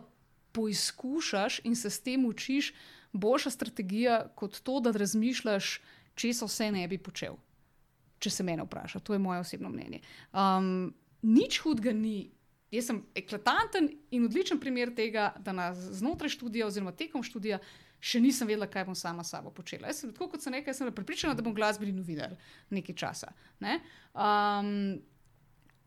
poizkušaš 0.52 1.60
in 1.64 1.76
se 1.76 1.90
s 1.90 2.00
tem 2.02 2.26
učiš, 2.26 2.72
boljša 3.12 3.50
strategija 3.50 4.28
kot 4.34 4.60
to, 4.60 4.80
da 4.80 4.90
razmišljaš, 4.90 5.80
če 6.14 6.32
se 6.32 6.46
vse 6.46 6.70
ne 6.72 6.86
bi 6.88 6.98
počel. 6.98 7.36
Če 8.18 8.30
se 8.30 8.46
me 8.46 8.56
vpraša, 8.56 9.02
to 9.04 9.12
je 9.12 9.18
moje 9.18 9.42
osebno 9.42 9.68
mnenje. 9.68 10.00
Um, 10.32 10.94
nič 11.24 11.62
hudega 11.64 11.92
ni 11.96 12.34
jaz 12.74 12.90
sem 12.90 13.00
eklatanten 13.14 13.88
in 14.10 14.26
odličen 14.26 14.60
primer 14.60 14.92
tega, 14.94 15.32
da 15.38 15.52
na 15.52 15.72
znotraj 15.74 16.32
študija 16.34 16.66
oziroma 16.66 16.94
tekom 16.96 17.22
študija 17.22 17.60
še 18.04 18.20
nisem 18.20 18.48
vedela, 18.48 18.68
kaj 18.68 18.86
bom 18.88 18.96
sama 18.98 19.24
s 19.24 19.32
sabo 19.32 19.52
počela. 19.54 19.88
Jaz 19.88 20.02
sem 20.02 20.12
tako 20.12 20.28
kot 20.34 20.44
sem 20.44 20.52
rekla, 20.52 20.74
sem 20.76 20.90
pripričana, 20.92 21.36
da 21.36 21.44
bom 21.44 21.54
glasbeni 21.56 21.94
novinar 21.94 22.34
nekaj 22.74 22.98
časa. 23.00 23.32
Ne? 23.64 23.78
Um, 24.12 24.98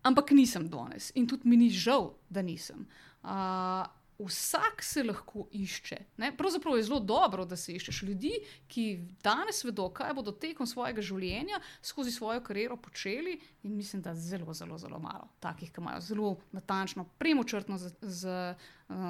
ampak 0.07 0.33
nisem 0.33 0.69
danes 0.71 1.11
in 1.15 1.27
tudi 1.29 1.49
mi 1.49 1.59
ni 1.59 1.69
žal, 1.69 2.15
da 2.29 2.41
nisem. 2.45 2.87
Uh, 3.21 3.85
vsak 4.19 4.83
se 4.83 5.03
lahko 5.03 5.47
išče. 5.51 5.97
Ne? 6.17 6.31
Pravzaprav 6.37 6.77
je 6.77 6.83
zelo 6.83 6.99
dobro, 6.99 7.45
da 7.45 7.55
se 7.55 7.73
iščeš 7.73 8.01
ljudi, 8.01 8.31
ki 8.67 8.85
danes 9.23 9.63
vedo, 9.63 9.89
kaj 9.93 10.13
bodo 10.17 10.31
tekom 10.31 10.67
svojega 10.67 11.01
življenja 11.01 11.59
skozi 11.81 12.11
svojo 12.11 12.41
kariero 12.41 12.77
počeli. 12.77 13.37
In 13.63 13.75
mislim, 13.77 14.01
da 14.01 14.15
je 14.15 14.23
zelo, 14.31 14.53
zelo, 14.53 14.77
zelo 14.77 14.99
malo 14.99 15.29
takih, 15.39 15.71
ki 15.71 15.81
imajo 15.81 16.01
zelo 16.01 16.33
natančno, 16.51 17.05
premočrtno 17.17 17.77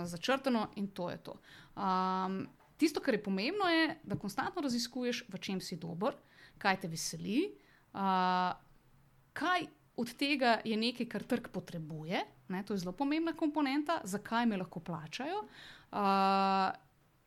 začrtano 0.03 0.67
in 0.75 0.91
to 0.91 1.09
je 1.09 1.17
to. 1.23 1.37
Um, 1.75 2.47
tisto, 2.77 2.99
kar 2.99 3.15
je 3.15 3.23
pomembno, 3.23 3.69
je, 3.71 3.95
da 4.03 4.19
konstantno 4.19 4.61
raziskuješ, 4.61 5.25
v 5.31 5.39
čem 5.39 5.61
si 5.61 5.79
dober, 5.79 6.19
kaj 6.57 6.81
te 6.83 6.91
veseli. 6.91 7.47
Uh, 7.93 8.51
kaj 9.37 9.67
od 9.97 10.13
tega 10.13 10.59
je 10.65 10.77
nekaj, 10.77 11.09
kar 11.09 11.23
trg 11.25 11.49
potrebuje, 11.53 12.21
ne, 12.53 12.63
to 12.63 12.73
je 12.73 12.83
zelo 12.85 12.93
pomembna 12.93 13.33
komponenta, 13.33 14.01
zakaj 14.03 14.45
me 14.45 14.57
lahko 14.57 14.79
plačajo. 14.79 15.41
Uh, 15.91 16.69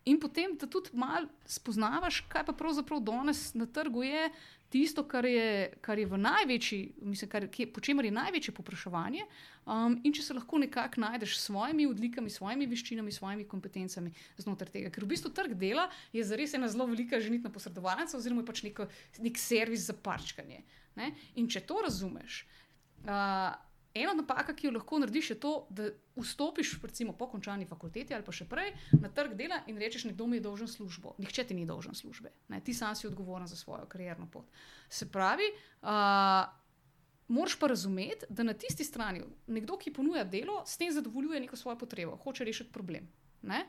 in 0.04 0.20
potem, 0.20 0.54
da 0.56 0.68
tudi 0.70 0.94
malo 0.94 1.28
spoznavaš, 1.46 2.22
kaj 2.30 2.46
pa 2.46 2.54
pravzaprav 2.56 3.02
danes 3.02 3.50
na 3.54 3.66
trgu 3.66 4.02
je 4.06 4.30
tisto, 4.70 5.02
kar 5.08 5.26
je, 5.26 5.72
kar 5.82 5.98
je 5.98 6.06
v 6.06 6.18
največji, 6.18 6.80
mislim, 7.02 7.30
kar, 7.30 7.48
kje, 7.50 7.66
po 7.74 7.82
čemer 7.82 8.06
je 8.06 8.14
največje 8.14 8.54
popraševanje. 8.54 9.26
Um, 9.66 9.98
in 10.06 10.14
če 10.14 10.22
se 10.22 10.36
lahko 10.36 10.60
nekako 10.62 11.02
najdeš 11.02 11.34
s 11.36 11.48
svojimi 11.50 11.88
odlikami, 11.90 12.30
svojimi 12.30 12.68
veščinami, 12.70 13.12
svojimi 13.12 13.48
kompetencami 13.50 14.14
znotraj 14.38 14.70
tega. 14.76 14.92
Ker 14.94 15.04
v 15.04 15.10
bistvu 15.10 15.34
trg 15.34 15.56
dela 15.58 15.88
je 16.14 16.22
zares 16.24 16.54
ena 16.54 16.70
zelo 16.70 16.86
velika 16.90 17.18
ženitna 17.20 17.50
posredovalnica, 17.50 18.16
oziroma 18.16 18.46
pač 18.46 18.62
neko, 18.68 18.86
nek 19.18 19.42
servis 19.42 19.90
za 19.90 19.98
parčkanje. 19.98 20.62
Ne? 20.94 21.12
In 21.42 21.50
če 21.50 21.66
to 21.66 21.82
razumeš, 21.82 22.44
Uh, 22.46 22.59
ena 23.04 24.14
napaka, 24.14 24.54
ki 24.54 24.68
jo 24.68 24.72
lahko 24.74 24.98
narediš, 25.02 25.30
je 25.30 25.36
to, 25.40 25.52
da 25.70 25.88
vstopiš, 26.16 26.76
recimo 26.82 27.12
po 27.12 27.26
končani 27.30 27.66
fakulteti 27.66 28.14
ali 28.14 28.24
pa 28.24 28.32
še 28.32 28.46
prej, 28.48 28.72
na 29.00 29.08
trg 29.08 29.34
dela 29.38 29.62
in 29.66 29.78
rečeš, 29.80 30.06
nekdo 30.10 30.26
mi 30.30 30.38
je 30.38 30.46
dolžen 30.46 30.68
službo. 30.68 31.16
Nihče 31.18 31.44
ti 31.48 31.56
ni 31.58 31.66
dolžen 31.66 31.94
službe, 31.94 32.32
ne? 32.48 32.60
ti 32.60 32.74
sam 32.74 32.94
si 32.94 33.08
odgovoren 33.08 33.50
za 33.50 33.56
svojo 33.56 33.88
karjerno 33.90 34.28
pot. 34.30 34.46
Se 34.88 35.08
pravi, 35.10 35.48
uh, 35.82 36.46
moraš 37.28 37.58
pa 37.58 37.66
razumeti, 37.72 38.26
da 38.28 38.42
na 38.42 38.54
tisti 38.54 38.84
strani 38.84 39.24
nekdo, 39.46 39.78
ki 39.78 39.94
ponuja 39.96 40.24
delo, 40.24 40.62
s 40.66 40.78
tem 40.78 40.92
zadovoljuje 40.92 41.40
neko 41.40 41.56
svojo 41.56 41.78
potrebo, 41.78 42.16
hoče 42.16 42.44
rešiti 42.44 42.72
problem. 42.72 43.08
Ne? 43.42 43.64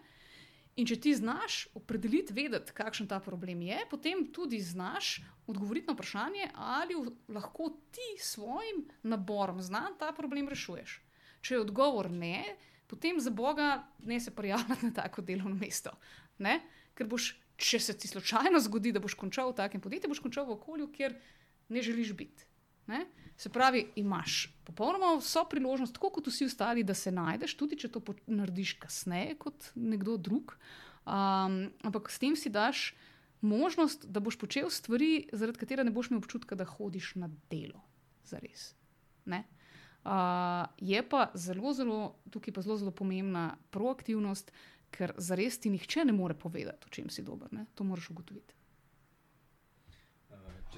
In 0.79 0.87
če 0.87 0.95
ti 1.03 1.11
znaš 1.15 1.65
opredeliti, 1.75 2.33
vedeti, 2.33 2.71
kakšen 2.75 3.09
ta 3.11 3.19
problem 3.19 3.61
je, 3.65 3.79
potem 3.91 4.23
tudi 4.31 4.61
znaš 4.63 5.17
odgovoriti 5.51 5.89
na 5.89 5.95
vprašanje, 5.97 6.47
ali 6.55 6.95
lahko 7.27 7.73
ti 7.91 8.07
s 8.17 8.37
svojim 8.37 8.85
naborom 9.03 9.59
znanj 9.61 9.97
ta 9.99 10.13
problem 10.15 10.47
rešuješ. 10.49 11.01
Če 11.41 11.55
je 11.55 11.63
odgovor 11.65 12.07
ne, 12.11 12.55
potem 12.87 13.19
za 13.19 13.33
Boga 13.35 13.83
ne 13.99 14.19
se 14.19 14.31
prijavljati 14.35 14.85
na 14.85 14.93
tako 14.93 15.21
delovno 15.21 15.55
mesto. 15.59 15.91
Ne? 16.37 16.61
Ker 16.95 17.07
boš, 17.07 17.33
če 17.57 17.79
se 17.79 17.97
ti 17.97 18.07
slučajno 18.07 18.59
zgodi, 18.63 18.93
da 18.95 19.03
boš 19.03 19.17
končal 19.19 19.51
v 19.51 19.59
takem 19.59 19.83
podjetju, 19.83 20.11
boš 20.11 20.23
končal 20.23 20.47
v 20.47 20.55
okolju, 20.55 20.87
kjer 20.95 21.17
ne 21.69 21.83
želiš 21.83 22.15
biti. 22.15 22.47
Ne? 22.87 23.05
Se 23.41 23.49
pravi, 23.49 23.87
imaš 23.97 24.51
popolnoma 24.63 25.15
vso 25.17 25.41
priložnost, 25.49 25.95
tako 25.97 26.11
kot 26.17 26.27
vsi 26.29 26.45
ostali, 26.45 26.83
da 26.85 26.93
se 26.93 27.11
najdeš, 27.11 27.55
tudi 27.57 27.79
če 27.81 27.89
to 27.89 28.01
narediš 28.29 28.75
kasneje 28.83 29.39
kot 29.41 29.71
nekdo 29.75 30.17
drug. 30.21 30.53
Um, 31.09 31.71
ampak 31.81 32.11
s 32.13 32.21
tem 32.21 32.35
si 32.37 32.51
daš 32.53 32.91
možnost, 33.41 34.05
da 34.05 34.21
boš 34.21 34.37
počel 34.37 34.69
stvari, 34.69 35.25
zaradi 35.33 35.57
katerih 35.57 35.87
ne 35.89 35.95
boš 35.95 36.11
imel 36.11 36.21
občutka, 36.21 36.55
da 36.55 36.69
hodiš 36.69 37.15
na 37.17 37.31
delo. 37.49 37.81
Zares. 38.29 38.75
Uh, 40.01 40.65
je 40.77 41.01
pa 41.09 41.31
zelo, 41.33 41.73
zelo, 41.73 42.15
tukaj 42.29 42.53
pa 42.53 42.61
zelo, 42.61 42.77
zelo 42.77 42.91
pomembna 42.93 43.57
proaktivnost, 43.69 44.49
ker 44.93 45.13
zares 45.17 45.59
ti 45.61 45.69
nihče 45.69 46.05
ne 46.05 46.13
more 46.13 46.33
povedati, 46.33 46.85
o 46.85 46.93
čem 46.93 47.09
si 47.09 47.21
dober. 47.25 47.53
Ne? 47.53 47.65
To 47.75 47.85
moraš 47.85 48.09
ugotoviti. 48.09 48.60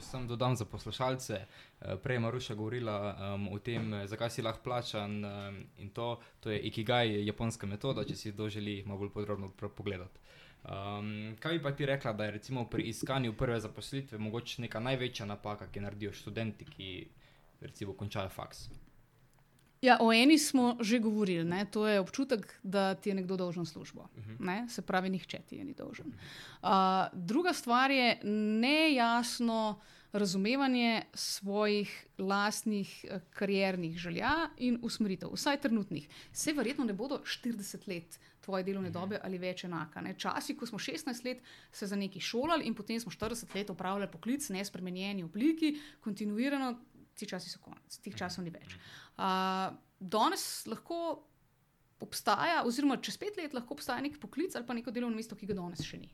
Sem 0.04 0.28
dodam 0.28 0.56
za 0.56 0.66
poslušalce, 0.66 1.34
eh, 1.36 1.96
prej 2.04 2.16
je 2.16 2.20
Maruša 2.20 2.56
govorila 2.56 2.96
um, 3.36 3.48
o 3.54 3.60
tem, 3.60 3.94
eh, 3.94 4.08
zakaj 4.08 4.30
si 4.30 4.42
lahko 4.42 4.64
plačan 4.64 5.26
um, 5.26 5.64
in 5.78 5.90
to, 5.90 6.20
to 6.40 6.52
je 6.52 6.60
Ikigai, 6.60 7.26
japonska 7.26 7.68
metoda, 7.68 8.06
če 8.06 8.16
si 8.16 8.36
to 8.36 8.50
želi 8.50 8.84
malo 8.86 9.00
bolj 9.00 9.14
podrobno 9.14 9.50
pogledati. 9.50 10.20
Um, 10.64 11.36
kaj 11.40 11.58
bi 11.58 11.64
pa 11.64 11.72
ti 11.72 11.86
rekla, 11.86 12.14
da 12.14 12.26
je 12.26 12.40
pri 12.70 12.84
iskanju 12.84 13.34
prve 13.34 13.60
zaposlitve 13.60 14.18
mogoče 14.18 14.62
neka 14.62 14.80
največja 14.80 15.26
napaka, 15.26 15.68
ki 15.68 15.80
naredijo 15.80 16.14
študenti, 16.14 16.66
ki 16.66 17.08
recimo 17.62 17.94
končajo 17.94 18.30
faks? 18.30 18.70
Ja, 19.84 19.98
o 20.00 20.14
eni 20.16 20.38
smo 20.40 20.78
že 20.80 21.00
govorili, 21.00 21.44
ne? 21.44 21.66
to 21.68 21.88
je 21.88 22.00
občutek, 22.00 22.60
da 22.64 22.96
ti 22.96 23.10
je 23.10 23.16
nekdo 23.16 23.36
dolžen 23.38 23.66
službo. 23.66 24.08
Uh 24.16 24.24
mhm. 24.24 24.44
-huh. 24.44 24.70
Se 24.70 24.82
pravi, 24.82 25.10
nihče 25.10 25.40
ti 25.50 25.56
je 25.56 25.64
ni 25.64 25.74
dolžen. 25.74 26.08
Uh, 26.08 26.70
druga 27.14 27.54
stvar 27.54 27.92
je 27.92 28.20
nejasno 28.60 29.80
razumevanje 30.14 31.02
svojih 31.14 32.06
lastnih 32.18 33.06
eh, 33.10 33.20
kariernih 33.30 33.98
želja 33.98 34.32
in 34.58 34.80
usmeritev, 34.82 35.30
vsaj 35.34 35.58
trenutnih. 35.62 36.10
Vse 36.32 36.54
verjetno 36.54 36.86
ne 36.86 36.94
bodo 36.94 37.18
40 37.18 37.88
let 37.88 38.20
tvoje 38.42 38.64
delovne 38.64 38.90
mhm. 38.90 38.94
dobe 38.94 39.20
ali 39.24 39.38
več 39.38 39.64
enaka. 39.64 40.02
Ne? 40.02 40.14
Časi, 40.18 40.56
ko 40.58 40.66
smo 40.66 40.80
16 40.80 41.26
let 41.26 41.42
se 41.72 41.88
za 41.88 41.96
neki 41.96 42.20
šolali 42.20 42.66
in 42.66 42.76
potem 42.76 43.00
smo 43.00 43.12
40 43.12 43.56
let 43.56 43.70
upravljali 43.70 44.12
poklic, 44.12 44.50
ne 44.50 44.66
spremenjeni 44.66 45.24
obliki, 45.24 45.80
kontinuirano, 46.00 46.76
ti 47.18 47.28
časi 47.30 47.52
so 47.52 47.62
konec, 47.64 48.00
teh 48.04 48.16
časov 48.16 48.46
ni 48.46 48.54
več. 48.54 48.76
Uh, 49.18 49.74
danes 50.00 50.66
lahko 50.70 51.00
obstaja, 52.04 52.64
oziroma 52.68 52.98
čez 53.02 53.18
pet 53.22 53.38
let 53.40 53.54
lahko 53.56 53.78
obstaja 53.78 54.04
nek 54.04 54.20
poklic 54.20 54.56
ali 54.56 54.68
pa 54.68 54.76
neko 54.76 54.92
delovno 54.92 55.16
mesto, 55.16 55.38
ki 55.40 55.48
ga 55.50 55.58
danes 55.58 55.84
še 55.86 56.02
ni. 56.02 56.12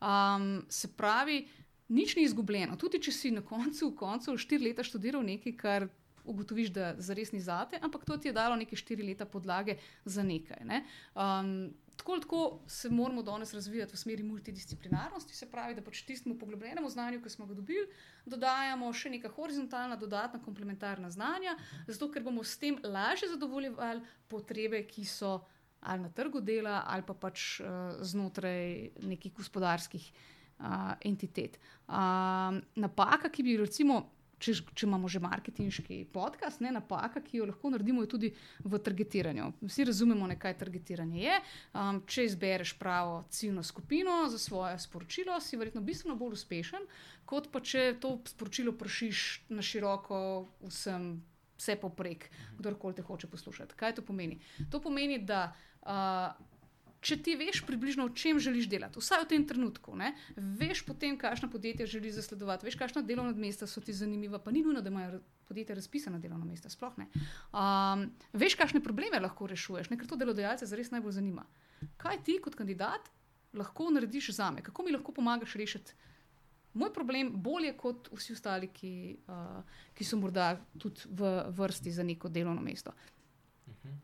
Um, 0.00 0.64
se 0.68 0.88
pravi, 0.96 1.42
nič 1.88 2.16
ni 2.16 2.24
izgubljeno. 2.28 2.76
Tudi 2.80 3.00
če 3.02 3.12
si 3.12 3.32
na 3.34 3.42
koncu, 3.44 3.90
koncu 3.96 4.36
štiri 4.38 4.70
leta 4.70 4.84
študiral 4.86 5.24
nekaj, 5.26 5.56
kar 5.58 5.88
ugotoviš, 6.28 6.72
da 6.76 6.94
zares 7.02 7.32
ni 7.32 7.40
zate, 7.40 7.80
ampak 7.82 8.04
to 8.04 8.16
ti 8.16 8.28
je 8.28 8.36
dalo 8.36 8.56
neke 8.56 8.76
štiri 8.76 9.06
leta 9.06 9.26
podlage 9.26 9.78
za 10.04 10.22
nekaj. 10.22 10.64
Ne? 10.64 10.84
Um, 11.14 11.70
tako 11.98 12.18
tako 12.22 12.60
se 12.66 12.90
moramo 12.90 13.22
danes 13.22 13.54
razvijati 13.54 13.92
v 13.92 13.98
smeri 13.98 14.22
multidisciplinarnosti, 14.22 15.36
se 15.36 15.50
pravi, 15.50 15.74
da 15.74 15.82
pač 15.82 16.02
tistemu 16.06 16.38
poglobljenemu 16.38 16.90
znanju, 16.90 17.22
ki 17.22 17.30
smo 17.30 17.46
ga 17.46 17.54
dobili, 17.54 17.88
dodajamo 18.26 18.92
še 18.92 19.10
neka 19.10 19.32
horizontalna, 19.34 19.96
dodatna, 19.96 20.40
komplementarna 20.44 21.10
znanja, 21.10 21.56
zato 21.88 22.10
ker 22.12 22.22
bomo 22.22 22.44
s 22.44 22.58
tem 22.58 22.78
lažje 22.84 23.32
zadovoljevali 23.34 24.04
potrebe, 24.28 24.84
ki 24.86 25.04
so 25.04 25.40
ali 25.80 26.02
na 26.02 26.10
trgu 26.10 26.40
dela, 26.40 26.82
ali 26.86 27.02
pa 27.06 27.14
pač 27.14 27.60
uh, 27.60 28.00
znotraj 28.02 28.90
nekih 29.02 29.32
gospodarskih 29.34 30.08
uh, 30.58 30.94
entitet. 31.06 31.58
Uh, 31.86 32.58
napaka, 32.74 33.30
ki 33.30 33.42
bi 33.46 33.56
recimo 33.56 34.00
če, 34.38 34.54
če 34.74 34.86
imamo 34.86 35.08
že 35.10 35.20
marketinški 35.22 36.00
podcast, 36.14 36.62
ne 36.64 36.72
napaka, 36.74 37.22
ki 37.24 37.40
jo 37.40 37.48
lahko 37.50 37.72
naredimo 37.74 38.04
tudi 38.10 38.30
v 38.64 38.80
targetiranju. 38.82 39.50
Vsi 39.66 39.88
razumemo, 39.88 40.28
kaj 40.38 40.58
targetiranje 40.62 41.22
je. 41.22 41.38
Um, 41.74 42.02
če 42.06 42.28
izbereš 42.28 42.74
pravo 42.78 43.24
ciljno 43.30 43.62
skupino 43.62 44.20
za 44.30 44.38
svoje 44.38 44.78
sporočilo, 44.78 45.40
si 45.40 45.58
verjetno 45.58 45.82
bistveno 45.84 46.16
bolj 46.18 46.38
uspešen, 46.38 46.86
kot 47.28 47.50
pa 47.52 47.60
če 47.60 47.98
to 48.02 48.18
sporočilo 48.28 48.76
pršiš 48.78 49.24
na 49.54 49.64
široko 49.64 50.20
vsem. 50.68 51.18
Vse 51.58 51.74
poprek, 51.74 52.28
kdorkoli 52.54 52.94
te 52.94 53.02
hoče 53.02 53.26
poslušati. 53.26 53.74
Kaj 53.74 53.96
to 53.96 54.02
pomeni? 54.06 54.36
To 54.70 54.78
pomeni, 54.78 55.16
da 55.26 55.40
uh, 55.82 56.30
če 57.00 57.16
ti 57.22 57.36
veš 57.38 57.62
približno, 57.66 58.08
o 58.08 58.14
čem 58.14 58.40
želiš 58.42 58.68
delati, 58.70 58.98
vsaj 58.98 59.22
v 59.24 59.28
tem 59.30 59.44
trenutku, 59.46 59.94
ne, 59.96 60.12
veš 60.36 60.82
potem, 60.86 61.18
kakšno 61.18 61.50
podjetje 61.50 61.86
želiš 61.86 62.18
zasledovati, 62.18 62.66
veš, 62.66 62.78
kakšna 62.80 63.02
delovna 63.06 63.34
mesta 63.38 63.66
so 63.70 63.80
ti 63.80 63.94
zanimiva, 63.94 64.40
pa 64.42 64.50
ni 64.50 64.62
nujno, 64.66 64.82
da 64.82 64.90
imajo 64.90 65.20
podjetja 65.48 65.78
razpisana 65.78 66.18
delovna 66.18 66.48
mesta, 66.48 66.70
sploh 66.70 66.98
ne. 66.98 67.06
Um, 67.52 68.08
veš, 68.32 68.58
kakšne 68.58 68.82
probleme 68.84 69.20
lahko 69.22 69.46
rešuješ, 69.46 69.92
ker 69.94 70.10
to 70.10 70.18
delodajalce 70.18 70.66
zares 70.66 70.90
najbolj 70.90 71.20
zanima. 71.20 71.46
Kaj 71.96 72.22
ti 72.26 72.38
kot 72.42 72.58
kandidat 72.58 73.08
lahko 73.54 73.88
narediš 73.94 74.34
za 74.36 74.50
me, 74.50 74.62
kako 74.62 74.82
mi 74.82 74.92
lahko 74.92 75.14
pomagaš 75.14 75.54
rešiti 75.56 75.94
moj 76.78 76.92
problem 76.94 77.30
bolje 77.42 77.72
kot 77.76 78.08
vsi 78.12 78.32
ostali, 78.32 78.68
ki, 78.74 79.18
uh, 79.28 79.62
ki 79.94 80.04
so 80.04 80.18
morda 80.20 80.52
tudi 80.78 81.08
v 81.10 81.30
vrsti 81.56 81.92
za 81.92 82.04
neko 82.06 82.28
delovno 82.28 82.62
mesto. 82.62 82.92
Uh 83.66 83.74
-huh. 83.74 83.94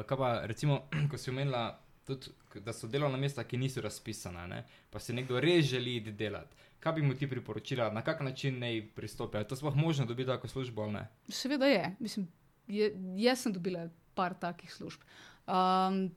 uh, 0.00 0.06
kaj 0.06 0.18
pa, 0.18 0.40
recimo, 0.46 0.82
ko 1.10 1.18
si 1.18 1.30
omenila 1.30 1.80
tudi, 2.10 2.62
da 2.64 2.72
so 2.72 2.88
delovna 2.90 3.18
mesta, 3.18 3.44
ki 3.44 3.58
niso 3.58 3.80
razpisana, 3.80 4.46
ne? 4.50 4.64
pa 4.90 4.98
se 4.98 5.14
nekdo 5.14 5.40
res 5.40 5.64
želi 5.70 6.00
delati. 6.00 6.56
Kaj 6.80 6.96
bi 6.96 7.02
mu 7.04 7.14
ti 7.14 7.28
priporočila, 7.28 7.90
na 7.92 8.02
kak 8.02 8.22
način 8.24 8.58
naj 8.58 8.80
pristopi? 8.96 9.38
Je 9.38 9.48
to 9.48 9.56
sploh 9.56 9.76
možno 9.76 10.06
dobiti 10.06 10.28
tako 10.28 10.48
službo? 10.48 10.88
Seveda 11.28 11.66
je. 11.66 11.96
Mislim, 12.00 12.28
je. 12.66 12.94
Jaz 13.16 13.42
sem 13.44 13.52
dobila 13.52 13.88
par 14.14 14.34
takih 14.34 14.72
služb. 14.72 15.00
Um, 15.46 16.10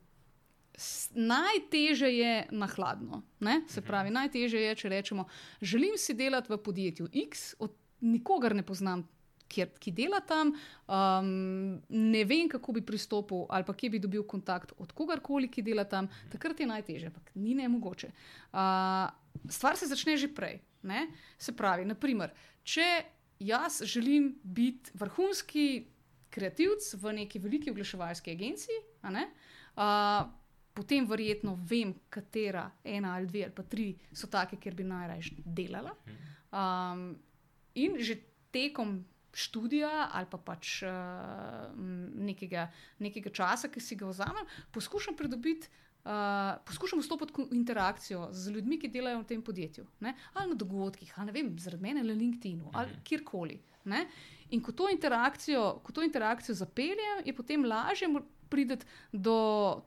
najtežje 1.11 2.09
je 2.17 2.47
na 2.51 2.67
hladno. 2.67 3.21
Ne? 3.39 3.61
Se 3.67 3.81
pravi, 3.81 4.09
najtežje 4.09 4.61
je, 4.61 4.75
če 4.75 4.89
rečemo, 4.89 5.27
želim 5.61 5.97
si 5.97 6.13
delati 6.13 6.53
v 6.53 6.57
podjetju 6.57 7.09
X, 7.27 7.53
od 7.59 7.75
nikogar 8.01 8.55
ne 8.55 8.63
poznam. 8.63 9.07
Kjer, 9.49 9.69
ki 9.79 9.91
dela 9.93 10.19
tam, 10.25 10.53
um, 10.87 11.27
ne 11.89 12.23
vem, 12.25 12.47
kako 12.49 12.73
bi 12.73 12.81
pristopil, 12.85 13.45
ali 13.53 13.65
pa 13.67 13.75
kje 13.77 13.89
bi 13.93 13.99
dobil 14.01 14.23
kontakt 14.25 14.73
od 14.81 14.91
kogarkoli, 14.95 15.49
ki 15.51 15.61
dela 15.61 15.85
tam, 15.85 16.07
takrat 16.31 16.59
je 16.59 16.69
najtežje, 16.69 17.11
ampak 17.11 17.33
ni 17.35 17.53
ne 17.57 17.67
mogoče. 17.69 18.09
Uh, 18.53 19.11
stvar 19.49 19.77
se 19.77 19.89
začne 19.91 20.17
že 20.17 20.31
prej. 20.33 20.61
Ne? 20.83 21.07
Se 21.39 21.53
pravi, 21.55 21.85
naprimer, 21.85 22.33
če 22.63 22.87
jaz 23.39 23.81
želim 23.87 24.33
biti 24.43 24.91
vrhunski 24.99 25.87
kreativc 26.33 26.93
v 26.97 27.13
neki 27.13 27.39
veliki 27.39 27.71
oglaševalski 27.71 28.31
agenciji, 28.31 28.79
ne, 29.13 29.27
uh, 29.77 30.25
potem 30.73 31.05
verjetno 31.05 31.53
vem, 31.69 31.93
katera 32.09 32.65
ena 32.83 33.13
ali 33.15 33.29
dve 33.29 33.43
ali 33.45 33.53
pa 33.53 33.63
tri 33.63 33.91
so 34.11 34.27
take, 34.27 34.57
kjer 34.57 34.75
bi 34.75 34.87
najraje 34.89 35.37
delala. 35.45 35.93
Um, 36.53 37.13
in 37.75 37.97
že 37.99 38.17
tekom 38.53 39.03
študija 39.33 40.09
ali 40.13 40.27
pa 40.29 40.37
pač 40.37 40.81
uh, 40.85 41.71
nekega, 42.15 42.67
nekega 42.99 43.33
časa, 43.33 43.69
ki 43.69 43.81
si 43.81 43.97
ga 43.99 44.09
vzamem, 44.11 44.45
poskušam 44.71 45.17
pridobiti. 45.19 45.69
Uh, 46.03 46.59
poskušam 46.67 46.99
vstopiti 46.99 47.31
v 47.37 47.55
interakcijo 47.55 48.25
z 48.35 48.51
ljudmi, 48.51 48.75
ki 48.75 48.89
delajo 48.91 49.21
v 49.21 49.27
tem 49.27 49.41
podjetju, 49.41 49.85
ne? 50.03 50.11
ali 50.33 50.49
na 50.51 50.57
dogodkih, 50.59 51.13
ali 51.15 51.31
vem, 51.31 51.53
zaradi 51.55 51.83
mene 51.83 52.03
na 52.03 52.11
LinkedIn-u, 52.11 52.73
ali 52.75 52.97
kjerkoli. 53.07 53.55
Ne? 53.87 54.01
In 54.51 54.59
ko 54.59 54.75
to 54.75 54.89
interakcijo, 54.91 55.79
ko 55.83 55.95
to 55.95 56.03
interakcijo 56.03 56.55
zapeljem, 56.59 57.23
je 57.23 57.33
potem 57.33 57.63
lažje 57.63 58.09
priti 58.49 58.83
do, 59.11 59.37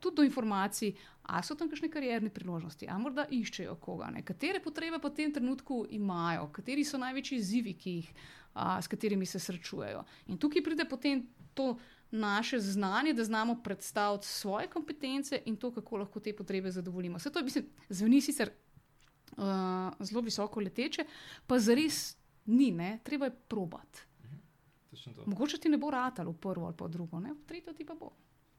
tudi 0.00 0.16
do 0.16 0.24
informacij, 0.24 0.94
ali 1.22 1.44
so 1.44 1.54
tam 1.54 1.68
kakšne 1.68 1.90
karierne 1.92 2.30
priložnosti, 2.30 2.88
ali 2.88 3.02
morda 3.02 3.26
iščejo 3.30 3.76
koga, 3.82 4.08
ne? 4.14 4.24
katere 4.24 4.62
potrebe 4.64 4.98
pa 5.02 5.10
v 5.10 5.20
tem 5.20 5.36
trenutku 5.36 5.84
imajo, 5.90 6.48
kateri 6.54 6.84
so 6.86 6.98
največji 7.02 7.38
izzivi, 7.38 7.76
ki 7.76 7.94
jih, 8.00 8.10
a, 8.56 8.82
s 8.82 8.88
katerimi 8.88 9.26
se 9.26 9.38
srečujejo. 9.38 10.04
In 10.26 10.38
tukaj 10.38 10.62
pride 10.64 10.84
potem 10.88 11.26
to 11.54 11.76
naše 12.10 12.58
znanje, 12.60 13.12
da 13.12 13.24
znamo 13.24 13.60
predstaviti 13.62 14.26
svoje 14.26 14.68
kompetence 14.70 15.42
in 15.46 15.56
to, 15.56 15.72
kako 15.74 15.96
lahko 15.96 16.20
te 16.20 16.36
potrebe 16.36 16.70
zadovoljimo. 16.70 17.18
Vse 17.18 17.32
to 17.32 17.42
mislim, 17.42 17.66
zveni 17.88 18.20
sicer 18.20 18.50
uh, 18.50 19.44
zelo 20.00 20.20
visoko 20.20 20.60
leteče, 20.60 21.04
pa 21.46 21.58
zares 21.58 22.16
ni, 22.46 22.70
ne? 22.70 22.98
treba 23.04 23.24
je 23.24 23.36
probati. 23.48 24.00
To. 25.04 25.22
Mogoče 25.26 25.58
ti 25.58 25.68
ne 25.68 25.76
bo 25.78 25.90
ratalo 25.90 26.32
prvo 26.32 26.66
ali 26.66 26.74
pa 26.76 26.88
drugo, 26.88 27.20
ne? 27.20 27.34
tretjo 27.46 27.72
ti 27.72 27.84
pa 27.84 27.94
bo. 27.94 28.10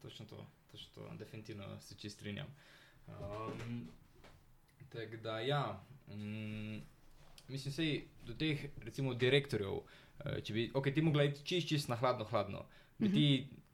Točno 0.02 0.26
to, 0.26 0.46
točno 0.72 0.90
to. 0.94 1.10
definitivno 1.18 1.82
se 1.82 1.96
čist 1.96 2.16
strinjam. 2.16 2.48
Um, 3.08 3.88
Tako 4.90 5.18
da, 5.24 5.40
ja, 5.40 5.84
mm, 6.08 6.78
mislim, 7.50 7.74
sej 7.74 7.94
do 8.28 8.34
teh, 8.34 8.66
recimo, 8.84 9.14
direktorjev, 9.14 9.80
eh, 10.26 10.42
če 10.42 10.54
bi, 10.54 10.72
ok, 10.74 10.92
ti 10.94 11.02
mogla 11.02 11.24
iti 11.24 11.46
čist, 11.46 11.68
čist 11.68 11.90
na 11.90 11.96
hladno, 11.96 12.26
hladno. 12.26 12.66
Bi 12.98 13.12
ti, 13.14 13.26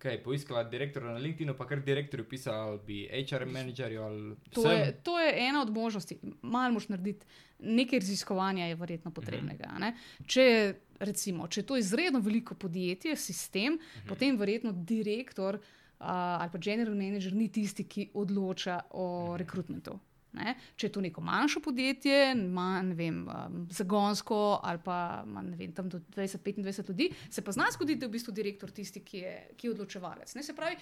kaj, 0.04 0.18
poiskala 0.24 0.66
direktorja 0.68 1.14
na 1.16 1.22
LinkedInu, 1.24 1.54
pa 1.56 1.64
kar 1.68 1.80
direktorju 1.80 2.26
pisala, 2.28 2.74
ali 2.74 2.80
bi 2.88 2.98
HR 3.08 3.46
menedžerju 3.48 4.02
ali 4.04 4.36
To 4.52 4.62
vsem? 4.66 4.80
je, 4.80 4.92
to 5.04 5.20
je 5.20 5.34
ena 5.48 5.62
od 5.62 5.70
možnosti. 5.72 6.18
Malo 6.42 6.74
moš 6.74 6.90
narediti, 6.92 7.26
nekaj 7.60 8.00
raziskovanja 8.00 8.66
je 8.66 8.76
verjetno 8.76 9.12
potrebnega. 9.12 9.70
a 9.70 9.80
ne. 9.80 9.94
Če, 10.28 10.74
recimo, 11.00 11.48
če 11.48 11.62
je 11.62 11.66
to 11.66 11.78
izredno 11.78 12.20
veliko 12.20 12.56
podjetje, 12.56 13.16
sistem, 13.16 13.80
potem 14.08 14.38
verjetno 14.38 14.72
direktor 14.76 15.56
uh, 15.56 15.62
ali 16.08 16.50
pa 16.52 16.58
general 16.58 16.96
manager 16.96 17.34
ni 17.34 17.48
tisti, 17.52 17.88
ki 17.88 18.10
odloča 18.14 18.80
o 18.90 19.38
rekrutmentu. 19.38 20.00
Ne? 20.34 20.56
Če 20.76 20.88
je 20.88 20.92
to 20.96 21.02
neko 21.02 21.22
manjše 21.22 21.62
podjetje, 21.62 22.32
ima 22.34 22.82
ne 22.82 22.96
vem, 22.98 23.22
um, 23.30 23.68
zagonsko 23.72 24.60
ali 24.64 24.82
pa 24.84 24.98
ima 25.28 25.44
vem, 25.54 25.72
tam 25.78 25.90
do 25.90 26.00
20-25 26.16 26.90
ljudi, 26.90 27.10
se 27.30 27.42
pa 27.42 27.52
zna 27.52 27.70
zgoditi, 27.74 28.00
da 28.02 28.08
je 28.08 28.10
v 28.10 28.18
bistvu 28.18 28.34
direktor 28.34 28.72
tisti, 28.72 29.04
ki 29.06 29.18
je, 29.18 29.34
ki 29.58 29.68
je 29.68 29.74
odločevalec. 29.76 30.36
Ne? 30.36 30.44
Se 30.44 30.56
pravi, 30.58 30.78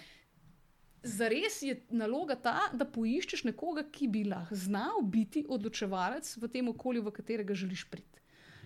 Zares 1.04 1.62
je 1.66 1.74
naloga 1.98 2.36
ta, 2.38 2.68
da 2.78 2.86
poiščeš 2.86 3.48
nekoga, 3.48 3.88
ki 3.90 4.06
bi 4.14 4.22
lahko 4.30 4.54
znal 4.54 5.02
biti 5.02 5.42
odločevalec 5.50 6.28
v 6.38 6.50
tem 6.54 6.68
okolju, 6.70 7.02
v 7.08 7.14
katerega 7.16 7.58
želiš 7.58 7.88
priti. 7.90 8.22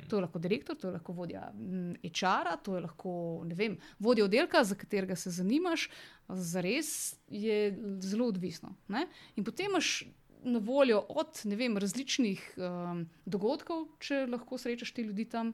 To 0.09 0.17
je 0.17 0.21
lahko 0.21 0.39
direktor, 0.39 0.75
to 0.75 0.89
je 0.89 0.97
lahko 0.97 1.15
vodja 1.15 1.47
HR-a, 2.03 2.57
to 2.61 2.75
je 2.75 2.81
lahko 2.83 3.13
vem, 3.55 3.77
vodja 3.99 4.27
oddelka, 4.27 4.63
za 4.63 4.75
katerega 4.75 5.15
se 5.15 5.31
zanimaš. 5.31 5.87
Zares 6.27 7.15
je 7.31 7.71
zelo 8.03 8.27
odvisno. 8.27 8.75
Ne? 8.87 9.07
In 9.35 9.47
potem 9.47 9.71
imaš 9.71 10.03
na 10.45 10.59
voljo 10.59 11.01
od 11.09 11.41
vem, 11.45 11.77
različnih 11.77 12.43
um, 12.57 13.05
dogodkov, 13.25 13.87
če 13.99 14.25
lahko 14.29 14.57
srečaš 14.61 14.93
te 14.95 15.03
ljudi 15.03 15.27
tam. 15.29 15.53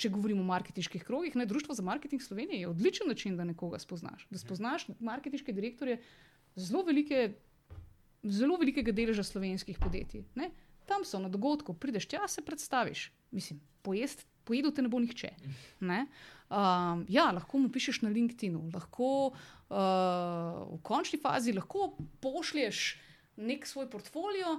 Če 0.00 0.08
govorimo 0.08 0.40
o 0.40 0.48
marketinških 0.48 1.02
krogih, 1.04 1.34
ne, 1.36 1.44
Društvo 1.44 1.74
za 1.76 1.82
marketing 1.84 2.22
Slovenije 2.24 2.62
je 2.62 2.68
odličen 2.70 3.08
način, 3.08 3.34
da 3.36 3.44
nekoga 3.44 3.78
spoznaš. 3.78 4.24
Da 4.30 4.38
spoznaš 4.40 4.86
marketinške 4.96 5.52
direktorje 5.52 5.98
zelo, 6.56 6.86
velike, 6.86 7.34
zelo 8.22 8.56
velikega 8.56 8.94
deleža 8.96 9.26
slovenskih 9.28 9.76
podjetij. 9.76 10.24
Ne. 10.40 10.48
Tam 10.88 11.04
so 11.04 11.20
na 11.20 11.28
dogodku, 11.28 11.74
prideš 11.76 12.08
tja, 12.08 12.24
se 12.28 12.40
predstaviš. 12.42 13.10
Mislim, 13.30 13.60
pojest, 13.82 14.24
pojedu 14.44 14.72
te 14.72 14.82
ne 14.82 14.88
bo 14.88 14.98
nihče. 14.98 15.34
Ne. 15.80 16.06
Um, 16.48 17.04
ja, 17.08 17.28
lahko 17.30 17.60
mu 17.60 17.68
pišeš 17.70 18.00
na 18.02 18.10
LinkedIn-u, 18.10 18.70
lahko 18.74 19.10
uh, 19.30 19.76
v 20.72 20.80
končni 20.82 21.20
fazi 21.20 21.52
lahko 21.52 21.92
pošlješ 22.24 22.96
nek 23.40 23.66
svoj 23.66 23.88
portfolio 23.90 24.52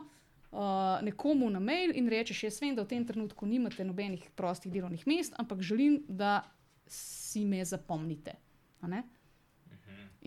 uh, 0.51 0.99
nekomu 1.05 1.49
na 1.49 1.59
mail 1.59 1.93
in 1.95 2.09
rečeš: 2.09 2.43
Jaz 2.43 2.61
vem, 2.61 2.75
da 2.75 2.85
v 2.85 2.91
tem 2.93 3.05
trenutku 3.07 3.45
nimate 3.45 3.85
nobenih 3.85 4.29
prostih 4.35 4.71
delovnih 4.73 5.05
mest, 5.07 5.37
ampak 5.39 5.61
želim, 5.61 6.01
da 6.07 6.41
si 6.87 7.45
me 7.45 7.63
zapomnite. 7.65 8.35
Ne? 8.81 9.03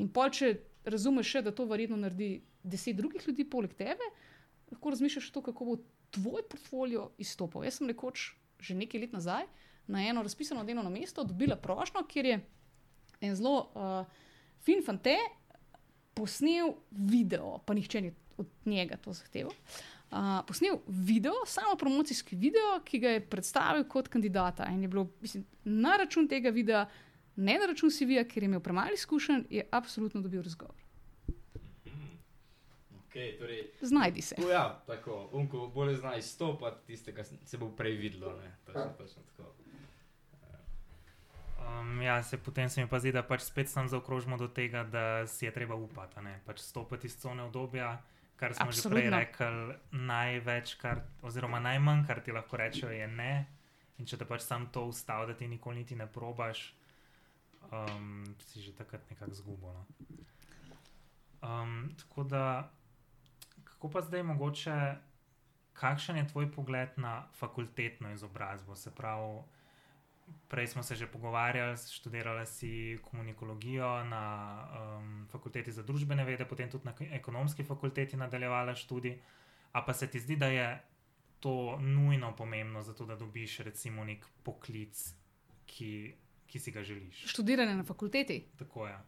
In 0.01 0.09
pol, 0.09 0.31
če 0.33 0.55
razumeš, 0.89 1.37
še, 1.37 1.43
da 1.45 1.53
to 1.55 1.67
verjetno 1.69 1.99
naredi 2.01 2.39
deset 2.63 2.97
drugih 2.97 3.27
ljudi 3.29 3.45
poleg 3.51 3.75
tebe, 3.77 4.09
lahko 4.73 4.95
razmišljaš 4.95 5.29
to, 5.35 5.43
kako 5.45 5.69
bo 5.69 5.77
tvoj 6.15 6.47
portfolio 6.49 7.11
izstopal. 7.21 7.67
Jaz 7.67 7.79
sem 7.81 7.91
nekoč, 7.91 8.33
že 8.63 8.77
nekaj 8.79 9.05
let 9.05 9.15
nazaj, 9.15 9.47
na 9.87 10.01
eno 10.09 10.23
razpisano 10.25 10.65
delovno 10.65 10.91
mesto 10.91 11.25
dobila 11.25 11.57
prošlo, 11.61 12.07
kjer 12.09 12.31
je 12.31 12.37
en 13.21 13.37
zelo 13.37 13.57
uh, 13.75 14.07
fin 14.65 14.81
fante 14.85 15.17
posnel 16.15 16.73
video, 16.91 17.59
pa 17.67 17.75
nihče 17.75 18.01
ni 18.01 18.15
od 18.37 18.47
njega 18.65 18.97
to 18.97 19.13
zahteval. 19.13 19.53
Uh, 20.11 20.19
posnel 20.47 20.79
video, 20.87 21.33
samo 21.47 21.77
promocijski 21.77 22.37
video, 22.37 22.81
ki 22.85 22.99
ga 22.99 23.09
je 23.09 23.25
predstavil 23.31 23.85
kot 23.89 24.09
kandidata. 24.09 24.69
In 24.71 24.83
je 24.83 24.89
bilo, 24.89 25.09
mislim, 25.21 25.45
na 25.65 25.97
račun 25.97 26.29
tega 26.29 26.51
videa, 26.51 26.87
ne 27.37 27.59
na 27.59 27.67
račun 27.67 27.91
CV-ja, 27.91 28.25
ker 28.29 28.43
je 28.43 28.47
imel 28.47 28.61
premalo 28.61 28.95
izkušenj, 28.95 29.45
je 29.51 29.67
absolutno 29.71 30.21
dobil 30.21 30.43
razgovor. 30.43 30.85
Okay, 33.09 33.39
torej, 33.39 33.71
Znajdi 33.81 34.23
se. 34.23 34.35
tu, 34.35 34.49
ja, 34.49 34.83
tako, 34.87 35.29
unko 35.33 35.67
bolj 35.75 35.95
zna 35.95 36.17
izstopati, 36.17 36.87
tistega 36.87 37.25
se 37.25 37.59
bo 37.59 37.69
prej 37.71 37.97
videlo. 37.97 38.37
Ne? 38.37 38.57
Točno, 38.67 38.93
točno 38.99 39.23
tako. 39.37 39.55
Um, 41.69 42.03
ja, 42.03 42.23
se 42.23 42.39
potem 42.39 42.69
se 42.69 42.83
mi 42.83 42.89
pa 42.89 42.99
zdi, 42.99 43.13
da 43.13 43.23
pač 43.23 43.41
spet 43.41 43.71
sem 43.71 43.89
zaokrožimo 43.89 44.37
do 44.37 44.49
tega, 44.49 44.83
da 44.85 45.27
si 45.27 45.47
je 45.47 45.53
treba 45.53 45.75
upati, 45.75 46.21
ne? 46.21 46.41
pač 46.47 46.61
stopiti 46.61 47.07
iz 47.07 47.17
cone 47.17 47.43
obdobja, 47.43 48.03
kar 48.37 48.55
smo 48.55 48.67
Absolutno. 48.67 49.01
že 49.01 49.09
prej 49.09 49.21
rekli, 49.21 49.75
največ, 49.93 50.75
kar, 50.81 51.03
oziroma 51.23 51.61
najmanj, 51.61 52.07
kar 52.07 52.21
ti 52.21 52.33
lahko 52.33 52.57
rečejo, 52.57 52.91
je 52.93 53.07
ne. 53.09 53.47
In 53.99 54.07
če 54.11 54.19
te 54.19 54.27
pač 54.27 54.43
sam 54.43 54.67
to 54.75 54.89
ustavi, 54.91 55.31
da 55.31 55.39
ti 55.39 55.49
nikoli 55.49 55.83
niti 55.83 55.97
ne 55.97 56.07
probaš, 56.11 56.75
um, 57.71 58.25
si 58.51 58.63
že 58.63 58.75
takrat 58.75 59.07
nekako 59.11 59.35
zgubo. 59.35 59.73
No? 59.73 59.87
Um, 61.45 61.91
tako 62.01 62.25
da, 62.25 62.71
kako 63.65 63.91
pa 63.91 64.01
zdaj 64.03 64.23
mogoče, 64.23 64.79
kakšen 65.75 66.17
je 66.17 66.29
tvoj 66.29 66.51
pogled 66.53 66.97
na 66.97 67.29
fakultetno 67.39 68.11
izobrazbo? 68.11 68.77
Se 68.77 68.91
pravi, 68.95 69.43
prej 70.49 70.67
smo 70.67 70.83
se 70.83 70.95
že 70.95 71.07
pogovarjali, 71.07 71.77
študirala 71.77 72.47
si 72.47 72.99
komunikologijo 73.03 74.05
na 74.05 74.25
um, 74.99 75.27
fakulteti 75.31 75.73
za 75.73 75.83
družbene 75.83 76.25
vede, 76.25 76.45
potem 76.45 76.71
tudi 76.71 76.85
na 76.85 76.95
ekonomski 77.11 77.65
fakulteti 77.65 78.17
nadaljevala 78.17 78.75
študij. 78.75 79.19
A 79.73 79.83
pa 79.83 79.93
se 79.95 80.07
ti 80.07 80.21
zdi, 80.21 80.37
da 80.37 80.47
je 80.47 80.83
to 81.41 81.79
nujno 81.81 82.37
pomembno, 82.37 82.83
zato 82.83 83.07
da 83.07 83.17
dobiš 83.17 83.59
recimo 83.59 84.05
nek 84.05 84.27
poklic, 84.43 85.15
ki, 85.67 86.15
ki 86.47 86.59
si 86.59 86.71
ga 86.71 86.83
želiš? 86.83 87.27
Študiranje 87.27 87.75
na 87.75 87.85
fakulteti? 87.85 88.45
Tako 88.59 88.87
je. 88.87 88.99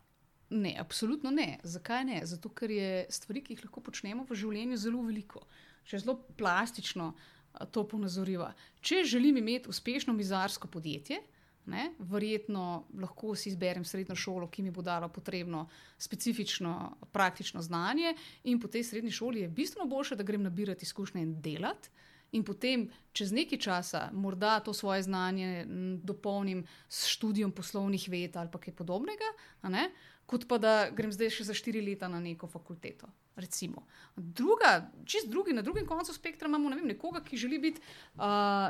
Ne, 0.51 0.75
absolutno 0.79 1.31
ne. 1.31 1.59
Zakaj 1.63 2.05
ne? 2.05 2.21
Zato, 2.27 2.49
ker 2.49 2.71
je 2.71 3.07
stvari, 3.11 3.43
ki 3.43 3.55
jih 3.55 3.65
lahko 3.65 3.81
počnemo 3.81 4.27
v 4.29 4.35
življenju, 4.35 4.77
zelo 4.77 5.03
veliko. 5.07 5.47
Če 5.87 6.03
zelo 6.03 6.19
plastično 6.39 7.13
a, 7.15 7.36
to 7.71 7.87
ponazoriva. 7.89 8.53
Če 8.81 9.05
želim 9.05 9.37
imeti 9.37 9.69
uspešno 9.69 10.13
mizarsko 10.13 10.69
podjetje, 10.69 11.23
Ne? 11.67 11.89
Verjetno 11.99 12.87
lahko 12.95 13.35
si 13.35 13.49
izberem 13.51 13.85
srednjo 13.85 14.15
šolo, 14.15 14.47
ki 14.47 14.63
mi 14.63 14.71
bo 14.71 14.83
dala 14.87 15.09
potrebno 15.11 15.65
specifično 15.99 16.97
praktično 17.13 17.63
znanje, 17.63 18.15
in 18.45 18.61
po 18.63 18.69
tej 18.69 18.85
srednji 18.85 19.11
šoli 19.11 19.41
je 19.41 19.49
bistveno 19.49 19.89
boljše, 19.91 20.17
da 20.17 20.23
grem 20.23 20.43
nabirati 20.43 20.87
izkušnje 20.87 21.23
in 21.23 21.41
delati. 21.43 21.91
In 22.33 22.45
potem, 22.45 22.89
čez 23.13 23.33
nekaj 23.33 23.59
časa, 23.59 24.09
morda 24.13 24.61
to 24.61 24.73
svoje 24.75 25.03
znanje 25.03 25.65
dopolnim 26.03 26.65
s 26.89 27.07
študijem 27.07 27.53
poslovnih 27.53 28.09
ved 28.09 28.37
ali 28.37 28.51
kaj 28.51 28.75
podobnega, 28.75 29.31
ne? 29.63 29.91
Kot 30.27 30.49
pa 30.49 30.59
da 30.59 30.75
grem 30.91 31.13
zdaj 31.15 31.31
še 31.39 31.47
za 31.49 31.55
štiri 31.55 31.81
leta 31.85 32.09
na 32.11 32.21
neko 32.21 32.49
fakulteto. 32.51 33.09
Recimo. 33.37 33.85
Druga, 34.17 34.89
čist 35.05 35.29
drugi, 35.29 35.53
na 35.53 35.63
drugem 35.63 35.87
koncu 35.87 36.13
spektra 36.13 36.49
imamo 36.49 36.71
ne 36.73 36.79
vem, 36.79 36.87
nekoga, 36.89 37.21
ki 37.21 37.37
želi 37.37 37.59
biti 37.61 37.83
uh, 38.17 38.23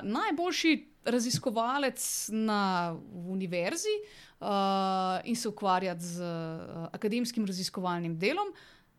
najboljši 0.02 0.72
raziskovalec 1.06 2.02
na 2.34 2.96
univerzi 3.30 3.94
uh, 4.40 4.48
in 5.24 5.38
se 5.38 5.48
ukvarjati 5.48 6.04
z 6.04 6.22
uh, 6.22 6.88
akademskim 6.92 7.46
raziskovalnim 7.46 8.18
delom. 8.18 8.50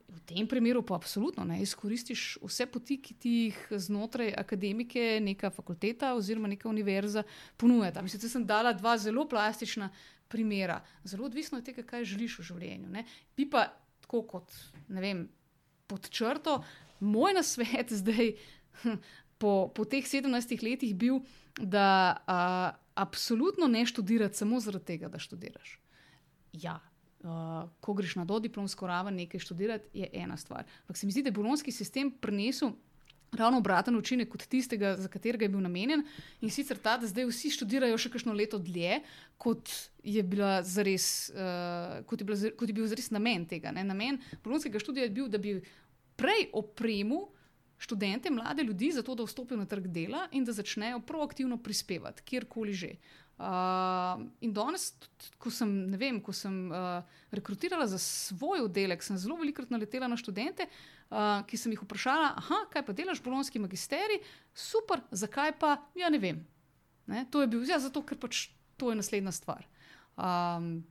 V 0.08 0.22
tem 0.24 0.48
primeru 0.48 0.82
pa 0.88 0.96
absolutno 0.96 1.44
ne 1.44 1.60
izkoristiš 1.62 2.38
vse 2.42 2.66
poti, 2.72 2.96
ki 3.04 3.14
ti 3.14 3.32
jih 3.50 3.58
znotraj 3.76 4.32
akademike, 4.40 5.20
neka 5.22 5.52
fakulteta 5.52 6.14
oziroma 6.16 6.48
neka 6.48 6.70
univerza 6.70 7.26
ponuja. 7.58 7.92
Mislim, 8.02 8.22
da 8.24 8.30
sem 8.30 8.46
dala 8.48 8.72
dva 8.74 8.96
zelo 8.98 9.28
plastična 9.28 9.92
primera. 10.28 10.82
Zelo 11.04 11.26
odvisno 11.26 11.58
od 11.58 11.66
tega, 11.66 11.84
kaj 11.84 12.06
želiš 12.06 12.40
v 12.40 12.48
življenju. 12.52 12.90
Ne? 12.94 13.06
Bi 13.38 13.48
pa 13.50 13.68
tako 14.04 14.24
kot, 14.28 14.54
vem, 14.88 15.28
pod 15.88 16.10
črto, 16.10 16.62
moj 17.00 17.36
nasvet 17.38 17.94
zdaj, 18.02 18.36
po, 19.38 19.70
po 19.76 19.86
teh 19.86 20.06
17 20.06 20.64
letih, 20.64 20.96
bil, 20.96 21.22
da 21.58 21.88
uh, 22.14 22.78
absolutno 22.98 23.68
ne 23.68 23.86
študirati 23.86 24.38
samo 24.38 24.60
zaradi 24.60 24.94
tega, 24.94 25.10
da 25.10 25.20
študiraš. 25.20 25.80
Ja. 26.54 26.80
Uh, 27.18 27.66
ko 27.82 27.96
greš 27.98 28.14
na 28.16 28.28
dodiplomsko 28.30 28.88
raven 28.88 29.16
nekaj 29.18 29.42
študirati, 29.42 29.90
je 29.94 30.10
ena 30.14 30.38
stvar. 30.38 30.68
Ampak 30.86 30.98
se 30.98 31.08
mi 31.08 31.12
zdi, 31.12 31.24
da 31.26 31.34
je 31.34 31.40
bolonski 31.40 31.74
sistem 31.74 32.12
prinesel 32.22 32.76
ravno 33.32 33.58
obraten 33.58 33.96
učinek 33.96 34.30
kot 34.30 34.46
tistega, 34.48 34.96
za 34.98 35.10
katerega 35.12 35.46
je 35.46 35.50
bil 35.50 35.62
namenjen. 35.62 36.04
In 36.42 36.52
sicer 36.54 36.80
ta, 36.80 36.98
da 36.98 37.08
zdaj 37.08 37.28
vsi 37.30 37.52
študirajo 37.56 37.98
še 38.00 38.12
kakšno 38.14 38.36
leto 38.36 38.60
dlje, 38.60 39.02
kot 39.42 39.72
je, 40.04 40.24
zares, 40.64 41.08
uh, 41.36 42.00
kot 42.08 42.22
je, 42.22 42.28
bila, 42.28 42.54
kot 42.60 42.70
je 42.70 42.78
bil 42.78 42.88
zares 42.88 43.12
namen 43.12 43.46
tega. 43.50 43.74
Ne? 43.76 43.84
Namen 43.88 44.22
bolonskega 44.46 44.80
študija 44.80 45.08
je 45.10 45.16
bil, 45.20 45.28
da 45.32 45.42
bi 45.42 45.58
prej 46.18 46.50
opremil 46.58 47.28
študente, 47.78 48.32
mlade 48.34 48.64
ljudi, 48.64 48.92
zato 48.92 49.16
da 49.16 49.26
vstopijo 49.28 49.58
na 49.60 49.68
trg 49.70 49.88
dela 49.94 50.26
in 50.32 50.46
da 50.46 50.56
začnejo 50.56 51.04
proaktivno 51.06 51.60
prispevati, 51.62 52.24
kjerkoli 52.26 52.74
že. 52.74 52.96
Uh, 53.38 54.24
in 54.42 54.50
danes, 54.50 54.96
ko 55.38 55.52
sem, 55.54 55.70
vem, 55.94 56.16
ko 56.26 56.34
sem 56.34 56.72
uh, 56.74 57.06
rekrutirala 57.30 57.86
za 57.86 58.00
svoj 58.02 58.64
oddelek, 58.66 59.04
sem 59.06 59.18
zelo 59.22 59.36
velikokrat 59.38 59.70
naletela 59.70 60.08
na 60.10 60.18
študente, 60.18 60.66
uh, 60.66 61.44
ki 61.46 61.60
sem 61.62 61.76
jih 61.76 61.84
vprašala, 61.86 62.32
kaj 62.74 62.82
pa 62.88 62.96
delaš, 62.98 63.22
bolonski 63.22 63.62
magisterij, 63.62 64.24
super, 64.58 65.04
zakaj 65.14 65.54
pa, 65.62 65.76
ja, 65.94 66.10
ne 66.10 66.18
vem. 66.18 66.40
Ne? 67.06 67.28
To 67.30 67.44
je 67.44 67.52
bil, 67.52 67.62
ja, 67.70 67.78
zato 67.78 68.02
ker 68.02 68.18
pač 68.18 68.48
to 68.74 68.90
je 68.90 68.98
naslednja 68.98 69.36
stvar. 69.38 69.70
Um, 70.18 70.82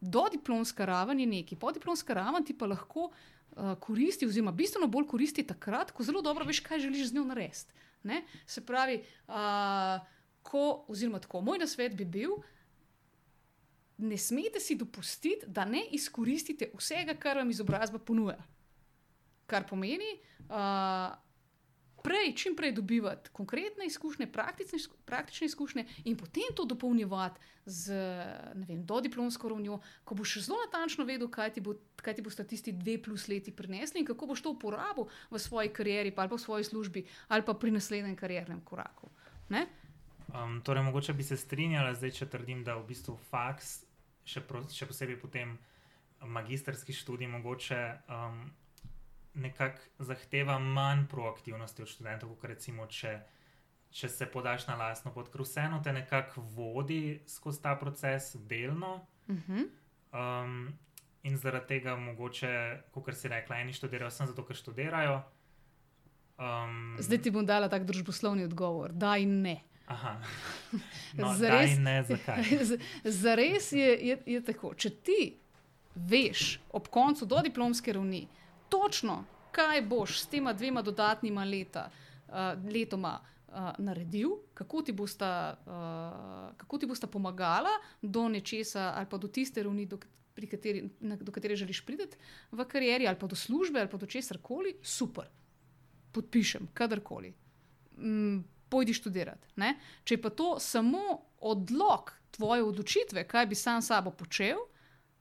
do 0.00 0.24
diplomska 0.32 0.88
raven 0.88 1.20
je 1.20 1.28
neki, 1.28 1.60
podiplomska 1.60 2.16
raven 2.16 2.48
ti 2.48 2.56
pa 2.56 2.70
lahko 2.72 3.10
uh, 3.10 3.76
koristi, 3.84 4.24
oziroma 4.24 4.56
bistveno 4.56 4.88
bolj 4.88 5.10
koristi 5.12 5.44
takrat, 5.44 5.92
ko 5.92 6.08
zelo 6.08 6.24
dobro 6.24 6.48
veš, 6.48 6.64
kaj 6.64 6.86
želiš 6.88 7.12
z 7.12 7.20
njo 7.20 7.28
narediti. 7.28 7.68
Se 8.48 8.64
pravi, 8.64 8.96
uh, 9.28 10.00
ko, 10.42 10.84
oziroma 10.88 11.20
tako, 11.22 11.40
moj 11.40 11.62
nasvet 11.62 11.94
bi 11.96 12.04
bil, 12.04 12.36
ne 14.02 14.18
smete 14.18 14.60
si 14.60 14.74
dopustiti, 14.76 15.46
da 15.46 15.64
ne 15.64 15.84
izkoristite 15.94 16.72
vsega, 16.74 17.14
kar 17.14 17.38
vam 17.38 17.50
izobrazba 17.50 17.98
ponuja 17.98 18.40
kar 19.52 19.68
pomeni, 19.68 20.16
uh, 20.48 21.12
prej, 22.02 22.32
čim 22.38 22.56
prej 22.56 22.72
dobivati 22.72 23.30
konkretne 23.36 23.86
izkušnje, 23.86 24.26
praktične, 24.32 24.78
praktične 25.04 25.46
izkušnje 25.46 25.84
in 26.04 26.16
potem 26.18 26.54
to 26.56 26.64
dopolnjevati 26.64 27.40
z 27.64 27.94
vem, 28.64 28.80
dodiplomsko 28.86 29.52
ravnjo, 29.52 29.78
ko 30.04 30.16
boš 30.18 30.40
zelo 30.46 30.58
natančno 30.64 31.06
vedel, 31.06 31.30
kaj 31.30 31.52
ti, 31.54 31.62
bo, 31.62 31.76
kaj 32.02 32.18
ti 32.18 32.24
bo 32.26 32.30
statisti 32.30 32.74
dve 32.74 32.96
plus 33.02 33.28
leti 33.30 33.54
prinesli 33.54 34.02
in 34.02 34.08
kako 34.08 34.32
boš 34.32 34.42
to 34.42 34.56
uporabil 34.56 35.06
v 35.30 35.38
svoji 35.38 35.70
karieri, 35.70 36.10
ali 36.16 36.16
pa 36.16 36.26
v 36.26 36.40
svoji 36.42 36.66
službi, 36.66 37.06
ali 37.28 37.46
pa 37.46 37.54
pri 37.54 37.70
naslednjem 37.70 38.16
kariernem 38.18 38.64
koraku. 38.64 39.12
Um, 40.32 40.60
torej, 40.64 40.82
mogoče 40.82 41.12
bi 41.12 41.22
se 41.22 41.36
strinjala, 41.36 41.94
zdaj, 41.94 42.10
če 42.10 42.26
trdim, 42.32 42.64
da 42.64 42.78
v 42.78 42.86
bistvu 42.88 43.18
faks, 43.28 43.82
še, 44.24 44.40
pro, 44.40 44.62
še 44.72 44.88
posebej 44.88 45.18
potem 45.20 45.58
magistrski 46.24 46.94
študij, 46.96 47.28
mogoče 47.28 47.80
um, 48.08 48.46
nekako 49.34 50.06
zahteva 50.08 50.58
manj 50.58 51.04
proaktivnosti 51.10 51.82
od 51.82 51.88
študentov, 51.88 52.32
kot 52.36 52.48
recimo, 52.48 52.86
če, 52.86 53.18
če 53.92 54.08
se 54.08 54.28
podaš 54.32 54.66
na 54.70 54.78
lastno 54.80 55.12
pot, 55.12 55.28
ker 55.32 55.44
vseeno 55.44 55.82
te 55.84 55.92
nekako 55.92 56.44
vodi 56.56 57.20
skozi 57.28 57.62
ta 57.62 57.74
proces 57.76 58.32
delno. 58.48 59.02
Uh 59.28 59.36
-huh. 59.36 59.68
um, 60.12 60.72
in 61.22 61.36
zaradi 61.36 61.66
tega, 61.66 61.96
mogoče, 61.96 62.82
kot 62.92 63.14
si 63.14 63.28
rekla, 63.28 63.60
eni 63.60 63.72
študirajo 63.72 64.10
samo 64.10 64.30
zato, 64.30 64.44
ker 64.44 64.56
študirajo. 64.56 65.22
Um, 66.38 66.96
Zdaj 66.98 67.22
ti 67.22 67.30
bom 67.30 67.46
dala 67.46 67.68
tak 67.68 67.84
družboslovni 67.84 68.44
odgovor, 68.44 68.92
da 68.92 69.16
in 69.16 69.42
ne. 69.42 69.60
No, 71.18 71.34
Zares, 71.36 71.78
ne, 71.78 72.04
zares 73.22 73.72
je, 73.72 73.88
je, 74.08 74.16
je 74.26 74.40
tako. 74.44 74.72
Če 74.74 74.90
ti 75.04 75.34
veš 75.94 76.60
ob 76.72 76.88
koncu 76.88 77.26
do 77.28 77.42
diplomske 77.44 77.92
ravni, 77.92 78.22
točno, 78.72 79.24
kaj 79.52 79.82
boš 79.82 80.22
s 80.22 80.30
tema 80.32 80.54
dvema 80.56 80.82
dodatnima 80.82 81.44
leta, 81.44 81.90
uh, 82.28 82.34
letoma 82.72 83.18
uh, 83.20 83.70
naredil, 83.78 84.30
kako 84.54 84.82
ti, 84.82 84.92
bosta, 84.92 85.56
uh, 85.66 86.56
kako 86.56 86.78
ti 86.78 86.86
bosta 86.86 87.06
pomagala 87.06 87.74
do 88.02 88.28
nečesa 88.28 88.92
ali 88.96 89.06
pa 89.10 89.18
do 89.18 89.28
tiste 89.28 89.62
ravni, 89.62 89.86
do, 89.86 89.98
kateri, 90.50 90.88
na, 91.00 91.16
do 91.16 91.32
katere 91.32 91.56
želiš 91.56 91.84
priti 91.86 92.16
v 92.52 92.64
karieri, 92.64 93.06
ali 93.06 93.18
pa 93.18 93.26
do 93.26 93.36
službe, 93.36 93.80
ali 93.80 93.90
pa 93.90 93.96
do 93.96 94.06
česar 94.06 94.38
koli, 94.42 94.74
super. 94.82 95.28
Podpišem, 96.12 96.68
kadarkoli. 96.74 97.34
Mm, 97.98 98.40
pojdi 98.72 98.96
študirati. 98.96 99.52
Ne? 99.60 99.76
Če 100.08 100.16
pa 100.22 100.32
to 100.32 100.56
samo 100.62 101.20
odlog 101.44 102.14
tvoje 102.32 102.64
odločitve, 102.64 103.26
kaj 103.28 103.46
bi 103.50 103.58
sam 103.58 103.82
sabo 103.84 104.10
počel, 104.16 104.64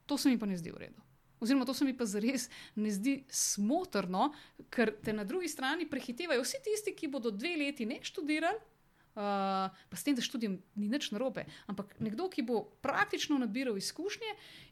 to 0.08 0.18
se 0.18 0.32
mi 0.32 0.40
pa 0.40 0.48
ne 0.48 0.58
zdi 0.58 0.72
v 0.72 0.86
redu. 0.88 1.02
Oziroma, 1.42 1.66
to 1.66 1.74
se 1.74 1.86
mi 1.86 1.96
pa 1.98 2.06
zares 2.06 2.50
ne 2.76 2.92
zdi 2.94 3.24
smotrno, 3.34 4.30
ker 4.70 4.94
te 5.04 5.14
na 5.14 5.26
drugi 5.26 5.50
strani 5.50 5.90
prehitevajo 5.90 6.44
vsi 6.46 6.62
tisti, 6.64 6.94
ki 6.96 7.10
bodo 7.10 7.32
dve 7.34 7.56
leti 7.58 7.88
ne 7.90 7.98
študirali. 8.06 8.70
Uh, 9.12 9.68
pa 9.92 9.98
s 10.00 10.06
tem, 10.08 10.16
da 10.16 10.24
študijem 10.24 10.54
ni 10.80 10.88
nič 10.88 11.10
narobe, 11.12 11.44
ampak 11.68 11.98
nekdo, 12.00 12.30
ki 12.32 12.46
bo 12.48 12.62
praktično 12.80 13.36
nabiral 13.42 13.76
izkušnje 13.76 14.30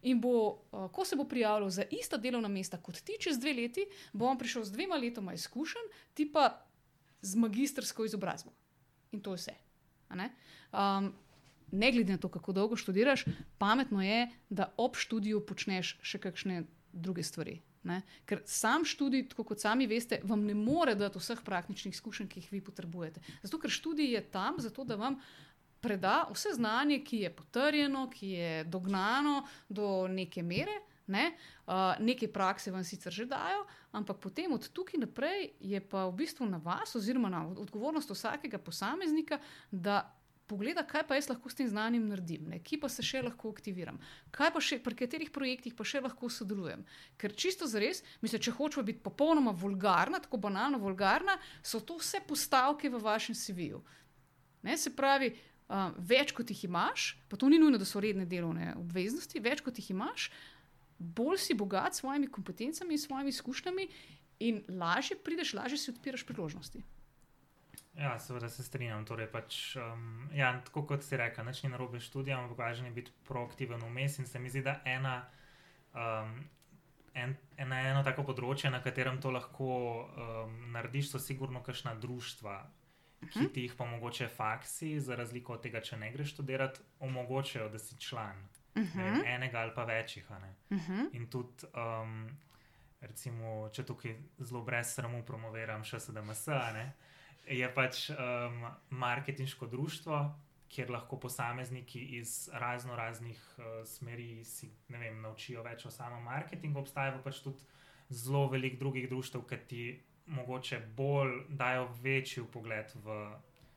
in 0.08 0.22
bo, 0.24 0.64
uh, 0.72 0.86
ko 0.96 1.04
se 1.04 1.18
bo 1.20 1.26
prijavil 1.28 1.68
za 1.68 1.84
ista 1.92 2.16
delovna 2.16 2.48
mesta 2.48 2.80
kot 2.80 3.02
ti, 3.04 3.18
čez 3.20 3.36
dve 3.36 3.52
leti, 3.58 3.84
bo 4.16 4.30
on 4.32 4.40
prišel 4.40 4.64
z 4.64 4.78
dvema 4.78 4.96
letoma 4.96 5.36
izkušenj, 5.36 5.92
ti 6.16 6.30
pa 6.32 6.54
z 7.20 7.36
magistrsko 7.36 8.08
izobrazbo. 8.08 8.56
In 9.12 9.22
to 9.22 9.34
je 9.34 9.42
vse. 9.42 9.56
Um, 10.72 11.14
ne 11.72 11.92
glede 11.92 12.14
na 12.14 12.18
to, 12.18 12.30
kako 12.30 12.54
dolgo 12.54 12.76
študiraš, 12.76 13.26
pametno 13.58 14.02
je, 14.02 14.28
da 14.50 14.74
ob 14.78 14.98
študiju 14.98 15.46
počneš 15.46 15.98
še 16.02 16.22
kakšne 16.22 16.64
druge 16.94 17.24
stvari. 17.24 17.60
Ne? 17.84 18.02
Ker 18.28 18.42
sam 18.46 18.84
študij, 18.86 19.30
tako 19.32 19.46
kot 19.52 19.62
sami 19.62 19.88
veste, 19.88 20.20
vam 20.28 20.44
ne 20.46 20.54
more 20.58 20.96
dati 21.00 21.20
vseh 21.22 21.42
praktičnih 21.46 21.96
izkušenj, 21.96 22.28
ki 22.28 22.42
jih 22.42 22.52
vi 22.58 22.62
potrebujete. 22.66 23.22
Zato, 23.44 23.60
ker 23.62 23.72
študij 23.72 24.14
je 24.16 24.24
tam, 24.34 24.60
zato 24.60 24.84
da 24.84 24.98
vam 25.00 25.20
preda 25.80 26.26
vse 26.34 26.58
znanje, 26.58 27.00
ki 27.08 27.24
je 27.24 27.36
potrjeno, 27.36 28.10
ki 28.12 28.30
je 28.36 28.64
dognano 28.64 29.44
do 29.70 30.08
neke 30.12 30.44
mere. 30.44 30.76
Ne? 31.10 31.32
Uh, 31.66 31.98
Nekaj 32.06 32.30
prakse 32.34 32.72
vam 32.72 32.86
sicer 32.86 33.14
že 33.14 33.26
dajo, 33.26 33.66
ampak 33.98 34.22
potem 34.22 34.54
od 34.54 34.70
tukaj 34.70 35.02
naprej 35.02 35.52
je 35.60 35.82
pa 35.82 36.06
v 36.06 36.22
bistvu 36.22 36.46
na 36.46 36.62
vas, 36.62 36.94
oziroma 36.96 37.30
na 37.34 37.48
odgovornost 37.50 38.14
vsakega 38.14 38.62
posameznika, 38.62 39.42
da 39.72 40.06
pogleda, 40.50 40.84
kaj 40.88 41.06
pa 41.08 41.18
jaz 41.18 41.30
lahko 41.30 41.52
s 41.52 41.58
tem 41.60 41.70
znanjem 41.70 42.08
naredim, 42.10 42.48
ne? 42.50 42.60
ki 42.66 42.80
pa 42.82 42.90
se 42.92 43.06
še 43.06 43.22
lahko 43.26 43.52
aktiviram, 43.54 44.00
kaj 44.36 44.52
pa 44.56 44.64
še, 44.64 44.80
pri 44.84 44.98
katerih 45.04 45.32
projektih 45.36 45.76
pa 45.78 45.86
še 45.86 46.02
lahko 46.04 46.32
sodelujem. 46.34 46.82
Ker 47.22 47.36
čisto 47.38 47.70
za 47.70 47.82
res, 47.82 48.02
mislim, 48.24 48.42
če 48.48 48.56
hočemo 48.58 48.86
biti 48.88 49.04
popolnoma 49.06 49.54
vulgarna, 49.54 50.22
tako 50.24 50.42
banalno 50.42 50.82
vulgarna, 50.82 51.38
so 51.62 51.82
to 51.82 52.00
vse 52.02 52.24
postavke 52.26 52.90
v 52.90 53.02
vašem 53.04 53.38
CV-ju. 53.38 53.84
Se 54.76 54.92
pravi, 54.92 55.32
uh, 55.70 55.94
več 56.10 56.34
kot 56.36 56.50
jih 56.52 56.66
imaš, 56.68 57.14
pa 57.30 57.38
to 57.40 57.48
ni 57.52 57.62
nujno, 57.62 57.80
da 57.80 57.88
so 57.88 58.02
redne 58.04 58.26
delovne 58.28 58.74
obveznosti, 58.80 59.40
več 59.44 59.64
kot 59.66 59.78
jih 59.80 59.94
imaš, 59.94 60.32
bolj 61.00 61.38
si 61.38 61.56
bogat 61.56 61.96
s 61.96 62.04
svojimi 62.04 62.28
kompetencami 62.28 62.94
in 62.94 63.00
svojimi 63.00 63.30
izkušnjami, 63.30 63.88
in 64.40 64.64
lažje 64.70 65.18
prideš, 65.24 65.54
lažje 65.54 65.78
si 65.78 65.92
odpiraš 65.92 66.26
priložnosti. 66.26 66.84
Ja, 68.00 68.20
seveda 68.20 68.50
se 68.50 68.64
strinjam. 68.64 69.06
Torej 69.06 69.28
pač, 69.32 69.76
um, 69.76 70.30
ja, 70.34 70.54
tako 70.66 70.86
kot 70.88 71.04
si 71.04 71.18
rekel, 71.20 71.46
ni 71.46 71.70
narobe 71.70 72.00
študija, 72.00 72.38
ampak 72.40 72.58
važno 72.58 72.88
je 72.88 72.96
biti 72.96 73.12
proaktiven 73.28 73.82
vmes. 73.84 74.20
In 74.20 74.28
se 74.28 74.40
mi 74.40 74.50
zdi, 74.50 74.62
da 74.64 74.80
ena, 74.86 75.26
um, 75.94 76.38
en, 77.14 77.36
ena, 77.58 77.82
eno 77.92 78.04
tako 78.04 78.24
področje, 78.32 78.72
na 78.72 78.80
katerem 78.84 79.20
to 79.20 79.34
lahko 79.36 79.72
um, 80.06 80.56
narediš, 80.72 81.12
so 81.12 81.20
sigurno 81.20 81.64
kakšna 81.64 81.98
društva, 82.00 82.62
ki 83.34 83.50
ti 83.52 83.68
jih 83.68 83.76
pa 83.76 83.84
mogoče 83.90 84.30
faksi, 84.32 84.94
za 85.04 85.20
razliko 85.20 85.58
od 85.58 85.66
tega, 85.68 85.84
če 85.84 86.00
ne 86.00 86.14
greš 86.14 86.38
študirati, 86.38 86.86
omogočajo, 87.04 87.68
da 87.74 87.84
si 87.84 88.00
član 88.00 88.40
Uh 88.76 88.96
ne 88.96 89.04
vem, 89.04 89.14
-huh. 89.14 89.36
enega 89.36 89.60
ali 89.60 89.72
pa 89.76 89.84
večjih. 89.84 90.30
ne. 90.30 90.56
Uh 90.70 90.90
-huh. 90.90 91.10
In 91.14 91.28
tudi, 91.30 91.66
um, 91.76 92.30
recimo, 93.02 93.70
če 93.74 93.86
tukaj 93.86 94.16
zelo 94.40 94.62
brez 94.62 94.94
sramu 94.94 95.24
promoviram 95.26 95.84
še 95.84 96.00
SDMS, 96.00 96.48
ne, 96.48 96.94
je 97.48 97.74
pač 97.74 98.10
um, 98.10 98.66
marketinško 98.90 99.68
društvo, 99.68 100.36
kjer 100.70 100.92
lahko 100.92 101.20
posamezniki 101.20 102.00
iz 102.00 102.50
razno 102.54 102.96
raznih 102.96 103.40
uh, 103.58 103.66
smeri 103.86 104.46
si 104.46 104.70
ne 104.88 104.98
vem, 104.98 105.22
naučijo 105.22 105.64
več 105.64 105.86
o 105.86 105.92
samem 105.92 106.24
marketingu. 106.24 106.80
Obstaja 106.80 107.12
pa 107.12 107.18
pač 107.18 107.40
tudi 107.40 107.58
zelo 108.10 108.48
veliko 108.48 108.78
drugih 108.78 109.10
društv, 109.10 109.40
ki 109.50 109.58
ti 109.68 110.04
mogoče 110.26 110.80
bolj 110.96 111.44
dajo 111.50 111.90
večji 112.02 112.44
pogled 112.54 112.94
v 112.96 113.18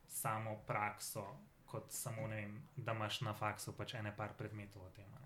samo 0.06 0.56
prakso. 0.66 1.24
Kot 1.72 1.92
samo, 1.94 2.26
ne 2.28 2.42
vem, 2.42 2.56
da 2.76 2.92
imaš 2.92 3.22
na 3.24 3.32
faksu 3.32 3.72
pač 3.72 3.94
ene 3.96 4.12
par 4.16 4.36
predmetov 4.38 4.84
o 4.84 4.90
tem. 4.92 5.08
ne. 5.08 5.22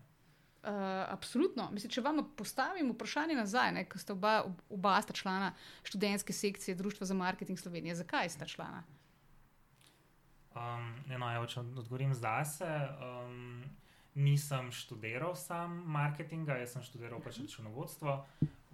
Uh, 0.67 0.73
absolutno. 1.13 1.69
Mislim, 1.71 1.93
če 1.95 2.03
vam 2.03 2.25
postavim 2.39 2.89
vprašanje 2.91 3.37
nazaj, 3.39 3.73
ne, 3.75 3.85
ko 3.87 3.99
ste 4.03 4.15
oba, 4.17 4.33
oba 4.71 4.97
sta 5.03 5.15
člana 5.15 5.53
študentske 5.87 6.35
sekcije 6.35 6.75
Društva 6.75 7.07
za 7.07 7.15
marketing 7.15 7.59
Slovenije, 7.59 7.95
zakaj 7.95 8.33
sta 8.35 8.49
člana? 8.51 8.83
Um, 10.57 10.89
eno, 11.13 11.29
evo, 11.35 11.47
če 11.47 11.61
odgovorim 11.61 12.15
zase, 12.19 12.67
um, 12.99 13.63
nisem 14.19 14.73
študiral 14.73 15.37
sam 15.39 15.83
marketinga, 15.93 16.57
jaz 16.63 16.75
sem 16.75 16.83
študiral 16.83 17.23
pač 17.23 17.39
računovodstvo. 17.45 18.17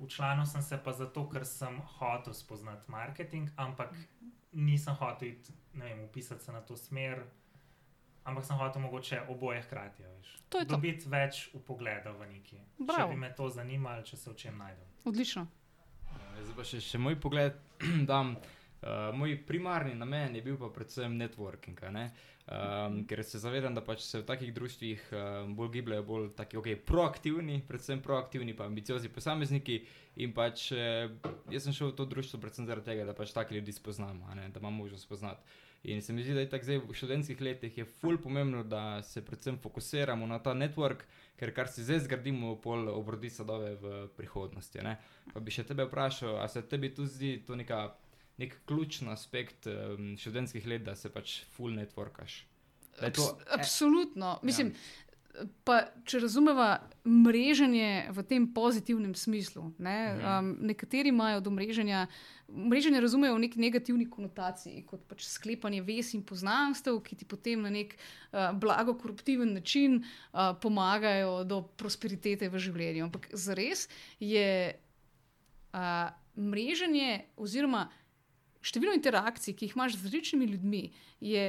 Učlanil 0.01 0.47
sem 0.47 0.63
se 0.63 0.79
pa 0.85 0.97
zato, 0.97 1.27
ker 1.29 1.45
sem 1.47 1.77
hotel 1.99 2.33
spoznati 2.33 2.89
marketing, 2.91 3.51
ampak 3.57 3.93
nisem 4.53 4.97
hotel 4.97 5.35
iti, 5.35 5.53
ne 5.75 5.91
vem, 5.91 6.05
upisati 6.07 6.45
se 6.45 6.57
na 6.57 6.65
to 6.65 6.77
smer, 6.77 7.25
ampak 8.25 8.45
sem 8.45 8.57
hotel 8.57 8.83
mogoče 8.83 9.21
oboje 9.29 9.63
hkrati. 9.63 10.03
To 10.49 10.59
je 10.59 10.67
to. 10.67 10.77
Dobiti 10.77 11.09
več 11.09 11.49
upogleda 11.57 12.13
v 12.13 12.29
neki. 12.35 12.57
Če 12.57 12.87
Bravo. 12.87 13.13
bi 13.13 13.21
me 13.21 13.33
to 13.37 13.49
zanimalo, 13.51 14.03
če 14.05 14.17
se 14.17 14.31
v 14.31 14.37
čem 14.37 14.59
najdem. 14.59 14.89
Odlično. 15.09 15.47
Ja, 16.13 16.27
Zdaj 16.43 16.57
pa 16.57 16.67
še, 16.69 16.83
še 16.85 17.01
moj 17.01 17.17
pogled 17.21 17.57
dam. 18.11 18.37
Uh, 18.83 19.15
moj 19.15 19.37
primarni 19.47 19.95
namen 19.95 20.35
je 20.35 20.43
bil 20.43 20.57
pa 20.59 20.67
predvsem 20.75 21.15
networking, 21.15 21.79
a 21.87 21.91
ne? 21.95 22.07
um, 22.51 23.05
ker 23.07 23.23
se 23.25 23.39
zavedam, 23.39 23.75
da 23.75 23.83
pač 23.85 24.03
se 24.03 24.21
v 24.21 24.27
takih 24.27 24.53
društvih 24.55 25.05
um, 25.13 25.55
bolj 25.57 25.71
gibljajo, 25.77 26.05
bolj 26.07 26.29
taki, 26.37 26.59
okay, 26.59 26.77
proaktivni, 26.77 27.61
predvsem 27.69 28.03
proaktivni, 28.03 28.57
pa 28.59 28.67
ambiciozni 28.67 29.11
posamezniki. 29.13 29.83
In 30.21 30.35
pač 30.37 30.67
eh, 30.77 31.09
jaz 31.49 31.65
sem 31.65 31.73
šel 31.73 31.93
v 31.93 31.97
to 31.97 32.05
društvo 32.05 32.43
predvsem 32.43 32.67
zaradi 32.69 32.91
tega, 32.91 33.07
da 33.09 33.15
pač 33.17 33.33
take 33.33 33.55
ljudi 33.55 33.73
spoznamo, 33.73 34.27
a 34.29 34.37
ne? 34.37 34.51
da 34.53 34.61
imam 34.61 34.75
možnost 34.77 35.07
spoznati. 35.09 35.41
In 35.83 36.03
se 36.03 36.13
mi 36.13 36.23
zdi, 36.23 36.35
da 36.35 36.41
je 36.41 36.49
tako 36.51 36.65
zdaj 36.65 36.79
v 36.79 36.95
študentskih 36.95 37.41
letih 37.41 37.79
je 37.79 37.85
ful 37.85 38.19
pomembno, 38.23 38.63
da 38.63 39.03
se 39.03 39.25
predvsem 39.25 39.59
fokusiramo 39.59 40.27
na 40.27 40.39
ta 40.39 40.55
network, 40.55 41.03
ker 41.37 41.51
kar 41.55 41.69
si 41.69 41.83
zdaj 41.83 42.05
zgradimo, 42.05 42.55
pol 42.63 42.87
obrodi 42.93 43.31
sadove 43.31 43.75
v 43.81 43.95
prihodnosti. 44.17 44.79
Ne? 44.79 44.97
Pa 45.35 45.43
bi 45.43 45.51
še 45.51 45.67
tebe 45.67 45.89
vprašal, 45.89 46.39
a 46.39 46.47
se 46.49 46.63
tebi 46.63 46.93
tu 46.95 47.07
zdi 47.07 47.41
to 47.47 47.59
neka, 47.59 47.83
nek 48.39 48.55
ključni 48.71 49.11
aspekt 49.11 49.67
um, 49.67 50.15
študentskih 50.19 50.71
let, 50.71 50.87
da 50.87 50.95
se 50.95 51.11
pač 51.11 51.41
full 51.57 51.75
networkaš? 51.75 52.45
Je 53.03 53.11
to, 53.17 53.27
Abs 53.27 53.59
absolutno. 53.59 54.37
Mislim, 54.47 54.75
pa, 55.65 55.79
če 56.09 56.21
razumeva 56.23 56.69
mreženje 57.09 58.13
v 58.13 58.25
tem 58.29 58.47
pozitivnem 58.55 59.15
smislu. 59.17 59.73
Ne? 59.83 59.97
Um, 60.21 60.53
nekateri 60.69 61.13
imajo 61.13 61.41
do 61.45 61.53
mreženja, 61.55 62.05
mreženje 62.49 63.01
razumejo 63.03 63.37
v 63.39 63.45
neki 63.47 63.63
negativni 63.63 64.07
konotaciji, 64.11 64.85
kot 64.89 65.05
pač 65.11 65.25
sklepanje 65.27 65.83
vez 65.87 66.13
in 66.17 66.25
poznanstev, 66.27 67.01
ki 67.07 67.23
ti 67.23 67.29
potem 67.29 67.65
na 67.65 67.73
nek 67.73 67.97
uh, 67.97 68.53
blago 68.53 68.95
koruptiven 69.01 69.55
način 69.57 70.03
uh, 70.03 70.53
pomagajo 70.61 71.43
do 71.49 71.63
prosperitete 71.81 72.53
v 72.53 72.63
življenju. 72.69 73.09
Ampak 73.09 73.33
zares 73.33 73.89
je 74.21 74.77
uh, 75.73 76.13
mreženje 76.37 77.25
oziroma 77.41 77.89
število 78.63 78.95
interakcij, 78.95 79.57
ki 79.59 79.67
jih 79.67 79.75
imaš 79.75 79.97
z 79.97 80.07
različnimi 80.07 80.47
ljudmi, 80.53 80.85
je 81.19 81.49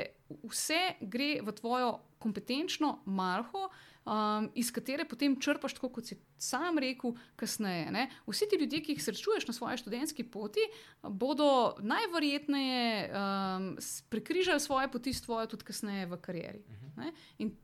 vse 0.50 0.82
gre 1.02 1.36
v 1.46 1.54
tvojo 1.54 2.00
kompetenčno 2.24 3.02
malho. 3.06 3.68
Um, 4.04 4.50
iz 4.60 4.68
katere 4.76 5.06
potem 5.08 5.38
črpaš, 5.40 5.78
tako 5.78 5.90
kot 5.96 6.10
si 6.10 6.18
sam 6.36 6.76
rekel, 6.82 7.14
kasneje. 7.40 7.92
Ne? 7.96 8.10
Vsi 8.28 8.50
ti 8.52 8.60
ljudje, 8.60 8.82
ki 8.84 8.98
jih 8.98 9.04
srečuješ 9.04 9.48
na 9.48 9.56
svoji 9.56 9.80
študentski 9.80 10.26
poti, 10.28 10.66
bodo 11.04 11.78
najverjetneje 11.80 12.90
um, 13.08 13.70
prekrižali 14.12 14.60
svoje 14.60 14.92
poti 14.92 15.14
s 15.14 15.24
tvojo 15.24 15.48
tudi 15.56 15.70
kasneje 15.72 16.10
v 16.12 16.20
karieri. 16.20 16.64
Ne? 16.98 17.14
In 17.40 17.56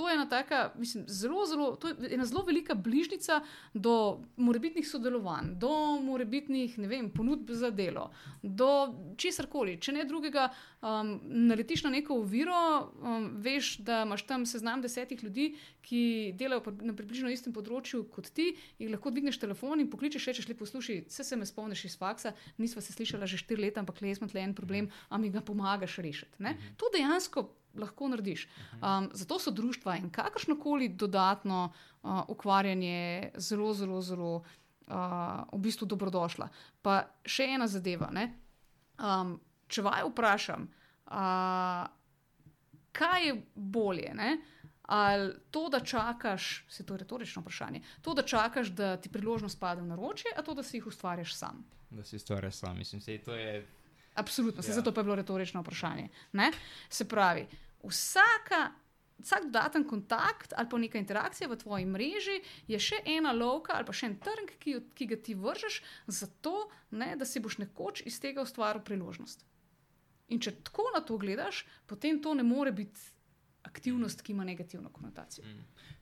to 0.00 0.08
je 0.08 0.14
ena 0.14 0.28
taka, 0.28 0.72
mislim, 0.78 1.04
zelo, 1.08 1.46
zelo, 1.46 1.76
to 1.76 1.88
je 1.88 2.14
ena 2.14 2.24
zelo 2.24 2.42
velika 2.42 2.74
bližnica 2.74 3.40
do 3.74 4.20
morebitnih 4.36 4.88
sodelovanj, 4.88 5.50
do 5.60 6.00
morebitnih, 6.00 6.78
ne 6.78 6.88
vem, 6.88 7.10
ponudb 7.10 7.50
za 7.52 7.70
delo, 7.70 8.10
do 8.42 8.68
česar 9.20 9.46
koli. 9.52 9.76
Če 9.76 9.92
ne 9.92 10.06
drugega, 10.08 10.46
um, 10.80 11.12
naletiš 11.50 11.84
na 11.84 11.92
neko 11.92 12.16
oviro, 12.22 12.62
um, 13.02 13.28
veš, 13.44 13.74
da 13.84 14.02
imaš 14.06 14.24
tam 14.26 14.46
seznam 14.48 14.80
desetih 14.80 15.20
ljudi, 15.24 15.50
ki 15.84 16.32
delajo 16.38 16.72
na 16.80 16.96
približno 16.96 17.28
istem 17.28 17.52
področju 17.52 18.06
kot 18.14 18.32
ti, 18.32 18.54
in 18.80 18.94
lahko 18.94 19.12
dvigneš 19.12 19.42
telefon 19.44 19.84
in 19.84 19.92
pokličeš, 19.92 20.30
rečeš, 20.32 20.48
lepo 20.48 20.64
poslušaj, 20.64 21.04
vse 21.12 21.28
se 21.28 21.36
me 21.36 21.44
spomniš 21.44 21.84
iz 21.90 22.00
faksa, 22.00 22.32
nisva 22.56 22.80
se 22.80 22.96
slišala 22.96 23.28
že 23.28 23.44
štiri 23.44 23.68
leta, 23.68 23.84
ampak 23.84 24.00
le 24.00 24.14
jaz 24.14 24.24
imam 24.24 24.32
tle 24.32 24.48
en 24.48 24.56
problem, 24.56 24.88
a 25.10 25.20
mi 25.20 25.28
ga 25.28 25.44
pomagaš 25.44 26.00
rešiti. 26.00 26.40
Ne? 26.40 26.56
To 26.80 26.88
dejansko 26.94 27.50
lahko 27.74 28.08
narediš. 28.08 28.48
Um, 28.72 29.10
zato 29.12 29.38
so 29.38 29.50
društva 29.50 29.96
in 29.96 30.10
kakršno 30.10 30.58
koli 30.60 30.88
dodatno 30.88 31.72
uh, 32.02 32.20
ukvarjanje 32.28 33.30
zelo, 33.36 33.74
zelo, 33.74 34.00
zelo 34.02 34.34
uh, 34.36 34.94
v 35.52 35.58
bistvu 35.58 35.86
dobrodošla. 35.86 36.48
Pa 36.82 37.02
še 37.24 37.50
ena 37.54 37.68
zadeva. 37.68 38.10
ne. 38.12 38.30
Um, 39.00 39.38
če 39.70 39.82
vaj 39.86 40.04
vprašam, 40.10 40.66
uh, 41.06 41.86
kaj 42.92 43.26
je 43.26 43.36
bolje? 43.54 44.10
Ne? 44.14 44.38
Ali 44.90 45.36
to, 45.50 45.68
da 45.70 45.80
čakaš, 45.80 46.64
se 46.68 46.86
to 46.86 46.94
je 46.94 46.98
retorično 46.98 47.42
vprašanje, 47.42 47.80
to, 48.02 48.14
da 48.14 48.22
čakaš, 48.26 48.72
da 48.74 48.96
ti 48.96 49.08
priložnost 49.08 49.60
pade 49.60 49.84
v 49.84 49.86
naročje, 49.86 50.32
a 50.36 50.42
to, 50.42 50.54
da 50.54 50.62
si 50.66 50.80
jih 50.80 50.88
ustvarjaš 50.90 51.34
sam. 51.34 51.62
da 51.90 52.04
si 52.04 52.18
stvariš 52.18 52.54
sam, 52.54 52.78
mislim, 52.78 53.02
to 53.24 53.34
je. 53.34 53.66
Absolutno, 54.20 54.62
se 54.62 54.70
Ja. 54.70 54.74
zato 54.74 54.92
pa 54.92 55.00
je 55.00 55.04
bilo 55.04 55.16
retorično 55.16 55.60
vprašanje. 55.60 56.08
Ne? 56.32 56.50
Se 56.90 57.04
pravi, 57.06 57.46
vsaka, 57.84 58.70
vsak 59.18 59.44
dodaten 59.44 59.84
kontakt 59.84 60.52
ali 60.52 60.68
pa 60.68 60.78
neka 60.78 60.98
interakcija 60.98 61.48
v 61.48 61.56
tvoji 61.56 61.84
mreži 61.86 62.38
je 62.66 62.78
še 62.80 62.94
ena 63.06 63.32
lovka 63.34 63.72
ali 63.72 63.84
pa 63.84 63.92
še 63.92 64.06
en 64.06 64.16
trg, 64.18 64.54
ki, 64.58 64.70
jo- 64.70 64.82
ki 64.94 65.06
ga 65.06 65.16
ti 65.18 65.34
vržeš, 65.36 65.80
zato 66.08 66.54
ne, 66.92 67.16
da 67.16 67.24
si 67.24 67.40
boš 67.40 67.58
nekoč 67.58 68.02
iz 68.02 68.16
tega 68.18 68.42
ustvaril 68.42 68.80
priložnost. 68.82 69.44
In 70.28 70.38
če 70.38 70.52
tako 70.62 70.88
na 70.90 71.00
to 71.00 71.18
gledaš, 71.18 71.60
potem 71.86 72.20
to 72.20 72.34
ne 72.34 72.42
more 72.44 72.72
biti 72.72 73.00
aktivnost, 73.62 74.22
ki 74.22 74.32
ima 74.32 74.44
negativno 74.44 74.88
konotacijo. 74.90 75.44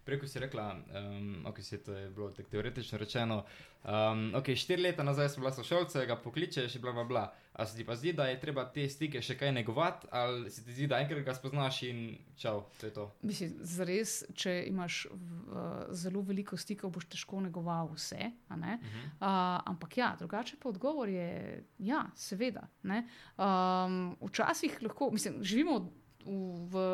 Preko 0.08 0.26
si 0.26 0.40
rekla, 0.40 0.72
um, 0.72 1.46
ok, 1.46 1.58
si 1.60 1.78
to 1.84 1.92
je 1.92 2.06
bilo 2.10 2.30
tako 2.30 2.48
teoretično 2.48 2.98
rečeno. 2.98 3.42
Um, 3.84 4.32
ok, 4.34 4.54
štiri 4.56 4.82
leta 4.82 5.04
nazaj 5.04 5.28
sem 5.28 5.42
bila 5.42 5.52
sošolca, 5.52 6.06
ga 6.08 6.16
pokličeš, 6.16 6.78
bla, 6.80 6.94
bla, 6.96 7.04
bla. 7.04 7.24
A 7.52 7.66
se 7.66 7.76
ti 7.76 7.84
pa 7.84 7.96
zdi, 7.96 8.14
da 8.16 8.24
je 8.30 8.38
treba 8.40 8.64
te 8.72 8.86
stike 8.88 9.20
še 9.22 9.36
kaj 9.36 9.52
negovati, 9.52 10.08
ali 10.10 10.48
se 10.50 10.64
ti 10.64 10.72
zdi, 10.72 10.86
da 10.88 11.02
enkrat 11.02 11.20
ga 11.26 11.34
spoznaš 11.36 11.82
in 11.90 12.00
čau, 12.40 12.64
to 12.80 12.88
je 12.88 12.94
to. 12.96 13.04
Mislim, 13.28 13.52
zares, 13.60 14.16
če 14.32 14.56
imaš 14.70 15.02
v, 15.12 15.36
uh, 15.52 15.92
zelo 15.92 16.24
veliko 16.24 16.56
stikov, 16.56 16.96
boš 16.96 17.10
težko 17.12 17.44
negoval 17.44 17.92
vse. 17.92 18.32
a 18.48 18.56
ne? 18.56 18.80
Uh, 18.80 19.28
ampak 19.68 20.00
ja, 20.00 20.14
drugače 20.18 20.56
pa 20.56 20.72
odgovor 20.72 21.12
je, 21.12 21.64
ja, 21.84 22.06
seveda. 22.16 22.64
ne. 22.82 23.04
Um, 23.36 24.16
včasih 24.24 24.80
lahko, 24.82 25.10
mislim, 25.12 25.42
živimo 25.44 25.82
v, 26.28 26.68
v 26.68 26.86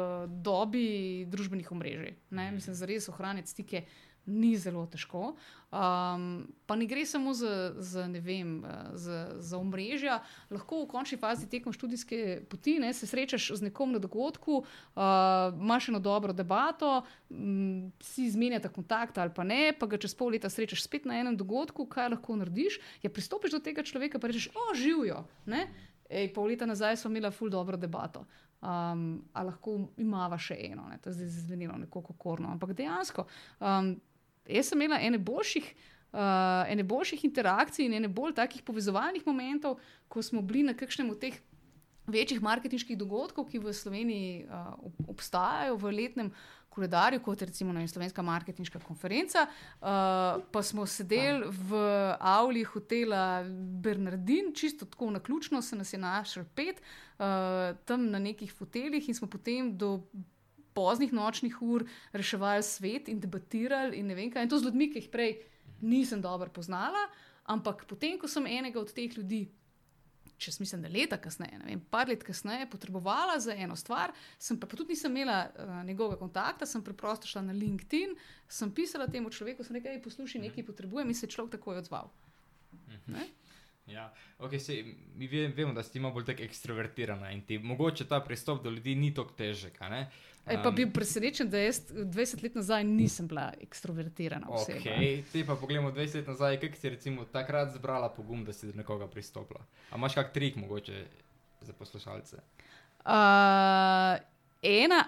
dobi 0.47 0.89
družbenih 1.29 1.73
omrežij. 1.73 2.15
ne. 2.31 2.51
Mislim, 2.53 2.75
zares 2.75 3.09
ohraniti 3.09 3.51
stike 3.51 3.85
ni 4.27 4.57
zelo 4.57 4.87
težko. 4.89 5.35
Um, 5.75 6.47
pa 6.67 6.77
ne 6.79 6.87
gre 6.87 7.03
samo 7.07 7.35
za, 7.35 7.75
za, 7.83 8.07
vem, 8.23 8.63
za, 8.95 9.37
za 9.43 9.59
omrežja, 9.59 10.21
lahko 10.51 10.85
v 10.85 10.89
končni 10.93 11.19
fazi 11.19 11.49
tekom 11.51 11.75
študijske 11.75 12.47
poti 12.49 12.79
ne, 12.79 12.93
se 12.95 13.09
srečaš 13.11 13.51
z 13.59 13.67
nekom 13.69 13.93
na 13.93 13.99
dogodku, 13.99 14.63
uh, 14.63 15.03
imaš 15.59 15.91
eno 15.91 15.99
dobro 15.99 16.33
debato, 16.33 17.03
m, 17.31 17.91
si 18.01 18.29
izmenjata 18.31 18.71
kontakt 18.73 19.19
ali 19.19 19.35
pa 19.35 19.45
ne, 19.45 19.75
pa 19.79 19.91
ga 19.91 19.99
čez 19.99 20.15
pol 20.15 20.33
leta 20.33 20.49
srečaš 20.51 20.87
spet 20.87 21.09
na 21.11 21.19
enem 21.19 21.37
dogodku, 21.37 21.89
kaj 21.91 22.15
lahko 22.15 22.39
narediš. 22.39 22.79
Ja, 23.03 23.11
pristopiš 23.11 23.59
do 23.59 23.65
tega 23.65 23.83
človeka 23.83 24.23
in 24.23 24.31
rečeš, 24.31 24.53
o, 24.55 24.73
živijo. 24.79 25.27
Ej, 26.09 26.31
pol 26.37 26.53
leta 26.53 26.67
nazaj 26.67 27.01
smo 27.01 27.11
imeli 27.11 27.33
ful 27.35 27.51
dobro 27.51 27.77
debato. 27.77 28.25
Um, 28.65 29.25
a 29.37 29.43
lahko 29.45 29.75
imamo 30.01 30.39
še 30.41 30.57
eno, 30.71 30.87
ne? 30.89 30.97
to 31.03 31.11
je 31.11 31.19
zdaj 31.19 31.29
zvenelo 31.45 31.77
nekoliko 31.83 32.15
korno. 32.17 32.49
Ampak 32.55 32.73
dejansko, 32.73 33.27
um, 33.61 33.91
jaz 34.49 34.71
sem 34.71 34.81
imela 34.81 35.03
ene 35.05 35.19
boljših, 35.21 35.67
uh, 36.15 36.65
ene 36.73 36.87
boljših 36.89 37.27
interakcij 37.29 37.85
in 37.85 37.99
ene 37.99 38.09
bolj 38.09 38.33
takih 38.39 38.65
povezovalnih 38.65 39.27
momentov, 39.29 39.77
ko 40.09 40.25
smo 40.25 40.41
bili 40.41 40.65
na 40.71 40.73
kakšnem 40.73 41.13
od 41.13 41.21
teh 41.21 41.37
večjih 42.07 42.43
marketinških 42.43 42.99
dogodkov, 42.99 43.49
ki 43.49 43.63
v 43.63 43.73
Sloveniji 43.73 44.45
uh, 44.45 44.75
obstajajo 45.09 45.79
v 45.81 45.93
letnem 45.93 46.33
koledarju, 46.75 47.23
kot 47.23 47.43
recimo 47.47 47.73
vem, 47.73 47.87
Slovenska 47.89 48.23
marketinška 48.23 48.83
konferenca. 48.83 49.47
Uh, 49.47 50.43
pa 50.51 50.63
smo 50.63 50.87
sedeli 50.87 51.47
v 51.49 51.81
avli 52.19 52.65
hotela 52.67 53.45
Bernardin, 53.83 54.53
čisto 54.55 54.87
tako 54.87 55.11
na 55.15 55.23
ključno, 55.23 55.63
se 55.63 55.77
nas 55.77 55.93
je 55.93 55.99
našel 55.99 56.45
pet, 56.55 56.83
uh, 57.19 57.77
tam 57.87 58.11
na 58.11 58.19
nekih 58.19 58.53
foteljih 58.53 59.09
in 59.09 59.15
smo 59.15 59.29
potem 59.29 59.77
do. 59.77 60.01
Poznih 60.75 61.13
nočnih 61.15 61.55
ur 61.63 61.85
reševali 62.11 62.63
svet 62.67 63.07
in 63.07 63.21
debatirali, 63.23 63.95
in 63.95 64.09
ne 64.11 64.15
vem 64.19 64.27
kaj. 64.27 64.43
In 64.43 64.51
to 64.51 64.59
z 64.59 64.67
ljudmi, 64.67 64.89
ki 64.91 65.05
jih 65.05 65.07
prej 65.13 65.37
nisem 65.87 66.19
dobro 66.19 66.51
poznala, 66.51 66.99
ampak 67.47 67.85
potem, 67.87 68.19
ko 68.19 68.27
sem 68.27 68.49
enega 68.51 68.81
od 68.81 68.91
teh 68.91 69.15
ljudi 69.15 69.45
če 70.45 70.55
mislim, 70.61 70.83
da 70.85 70.91
leta 70.93 71.19
kasneje, 71.21 71.59
ne 71.61 71.69
vem, 71.69 71.83
par 71.91 72.11
let 72.11 72.25
kasneje, 72.27 72.69
potrebovala 72.71 73.39
za 73.41 73.57
eno 73.57 73.77
stvar, 73.77 74.13
sem 74.39 74.59
pa, 74.61 74.69
pa 74.71 74.79
tudi 74.79 74.95
nisem 74.95 75.17
imela 75.17 75.39
uh, 75.49 75.77
njegovega 75.87 76.21
kontakta, 76.21 76.67
sem 76.67 76.85
preprosto 76.85 77.31
šla 77.31 77.47
na 77.49 77.57
LinkedIn, 77.57 78.15
sem 78.49 78.73
pisala 78.75 79.09
temu 79.11 79.33
človeku, 79.33 79.65
sem 79.65 79.79
rekel, 79.79 80.01
poslušaj, 80.05 80.43
nekaj 80.49 80.63
mhm. 80.63 80.71
potrebujem 80.73 81.11
in 81.11 81.19
se 81.19 81.27
je 81.27 81.35
človek 81.37 81.59
takoj 81.59 81.83
odzval. 81.83 82.13
Ne? 83.07 83.27
Ja, 83.87 84.15
okay, 84.39 84.59
sej, 84.59 84.95
mi 85.17 85.27
vemo, 85.29 85.75
da 85.77 85.83
si 85.83 86.01
malo 86.01 86.15
bolj 86.15 86.31
ekstrovertirana 86.39 87.31
in 87.31 87.43
ti 87.45 87.59
mogoče 87.59 88.07
ta 88.09 88.21
pristop 88.21 88.63
do 88.65 88.71
ljudi 88.71 88.95
ni 88.95 89.15
tako 89.15 89.35
težek. 89.37 89.81
Um, 89.81 90.07
E, 90.47 90.59
pa 90.63 90.71
bil 90.71 90.91
presenečen, 90.93 91.49
da 91.49 91.59
jaz 91.59 91.79
20 91.89 92.43
let 92.43 92.55
nazaj 92.55 92.85
nisem 92.85 93.29
bila 93.29 93.47
ekstrovertirana. 93.65 94.47
Okay. 94.47 95.23
Ti 95.33 95.45
pa 95.47 95.57
pogledamo 95.57 95.91
20 95.91 96.15
let 96.15 96.27
nazaj, 96.29 96.61
kako 96.61 96.77
si 96.77 96.91
recimo 96.91 97.25
takrat 97.25 97.73
zbrala 97.75 98.11
pogum, 98.13 98.45
da 98.45 98.53
si 98.53 98.67
do 98.67 98.73
nekoga 98.77 99.09
pristopila. 99.09 99.65
A 99.91 99.97
imaš 99.97 100.15
kak 100.15 100.33
trik 100.33 100.57
mogoče 100.57 101.07
za 101.61 101.73
poslušalce? 101.73 102.37
Uh, 103.05 104.21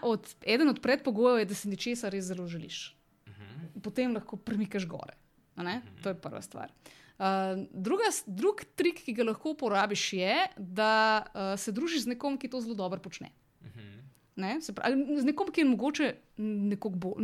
od, 0.02 0.34
eden 0.46 0.68
od 0.68 0.80
predpogojev 0.82 1.38
je, 1.38 1.44
da 1.44 1.54
si 1.54 1.68
nečesa 1.68 2.08
res 2.08 2.24
zelo 2.24 2.46
želiš. 2.46 2.96
Uh 3.26 3.32
mhm. 3.32 3.42
-huh. 3.42 3.82
Potem 3.82 4.14
lahko 4.14 4.36
premikaš 4.36 4.86
gore. 4.86 5.12
Uh 5.56 5.62
mhm. 5.62 5.72
-huh. 5.72 6.02
To 6.02 6.08
je 6.08 6.14
prva 6.14 6.42
stvar. 6.42 6.68
Uh, 6.68 7.05
druga, 7.72 8.10
drug 8.26 8.64
trik, 8.76 9.00
ki 9.04 9.14
ga 9.16 9.24
lahko 9.30 9.54
uporabiš, 9.54 10.12
je, 10.12 10.36
da 10.56 11.24
uh, 11.24 11.54
se 11.60 11.72
družiš 11.72 12.04
z 12.04 12.14
nekom, 12.14 12.36
ki 12.38 12.50
to 12.52 12.60
zelo 12.60 12.74
dobro 12.74 13.00
počne. 13.00 13.30
Uh 13.60 13.66
mhm. 13.66 13.78
-huh. 13.78 14.02
Ne? 14.36 14.58
Pravi, 14.74 15.20
z 15.20 15.24
nekom, 15.24 15.52
ki 15.52 15.60
je 15.60 15.64
mogoče 15.64 16.14
bo, 16.90 17.14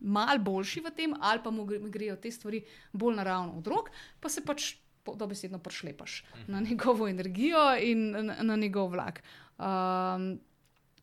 malo 0.00 0.38
boljši 0.38 0.80
v 0.80 0.90
tem, 0.90 1.14
ali 1.20 1.40
pa 1.44 1.50
mu 1.50 1.64
grejo 1.64 2.16
te 2.16 2.30
stvari 2.30 2.64
bolj 2.92 3.16
naravno 3.16 3.52
od 3.58 3.66
rok, 3.66 3.90
pa 4.20 4.28
se 4.28 4.44
pač 4.44 4.74
dobesedno 5.16 5.58
prišlepaš 5.58 6.24
na 6.46 6.60
mhm. 6.60 6.70
njegovo 6.70 7.08
energijo 7.08 7.76
in 7.80 8.10
na, 8.10 8.42
na 8.42 8.56
njegov 8.56 8.88
vlak. 8.88 9.22
Um, 9.58 10.40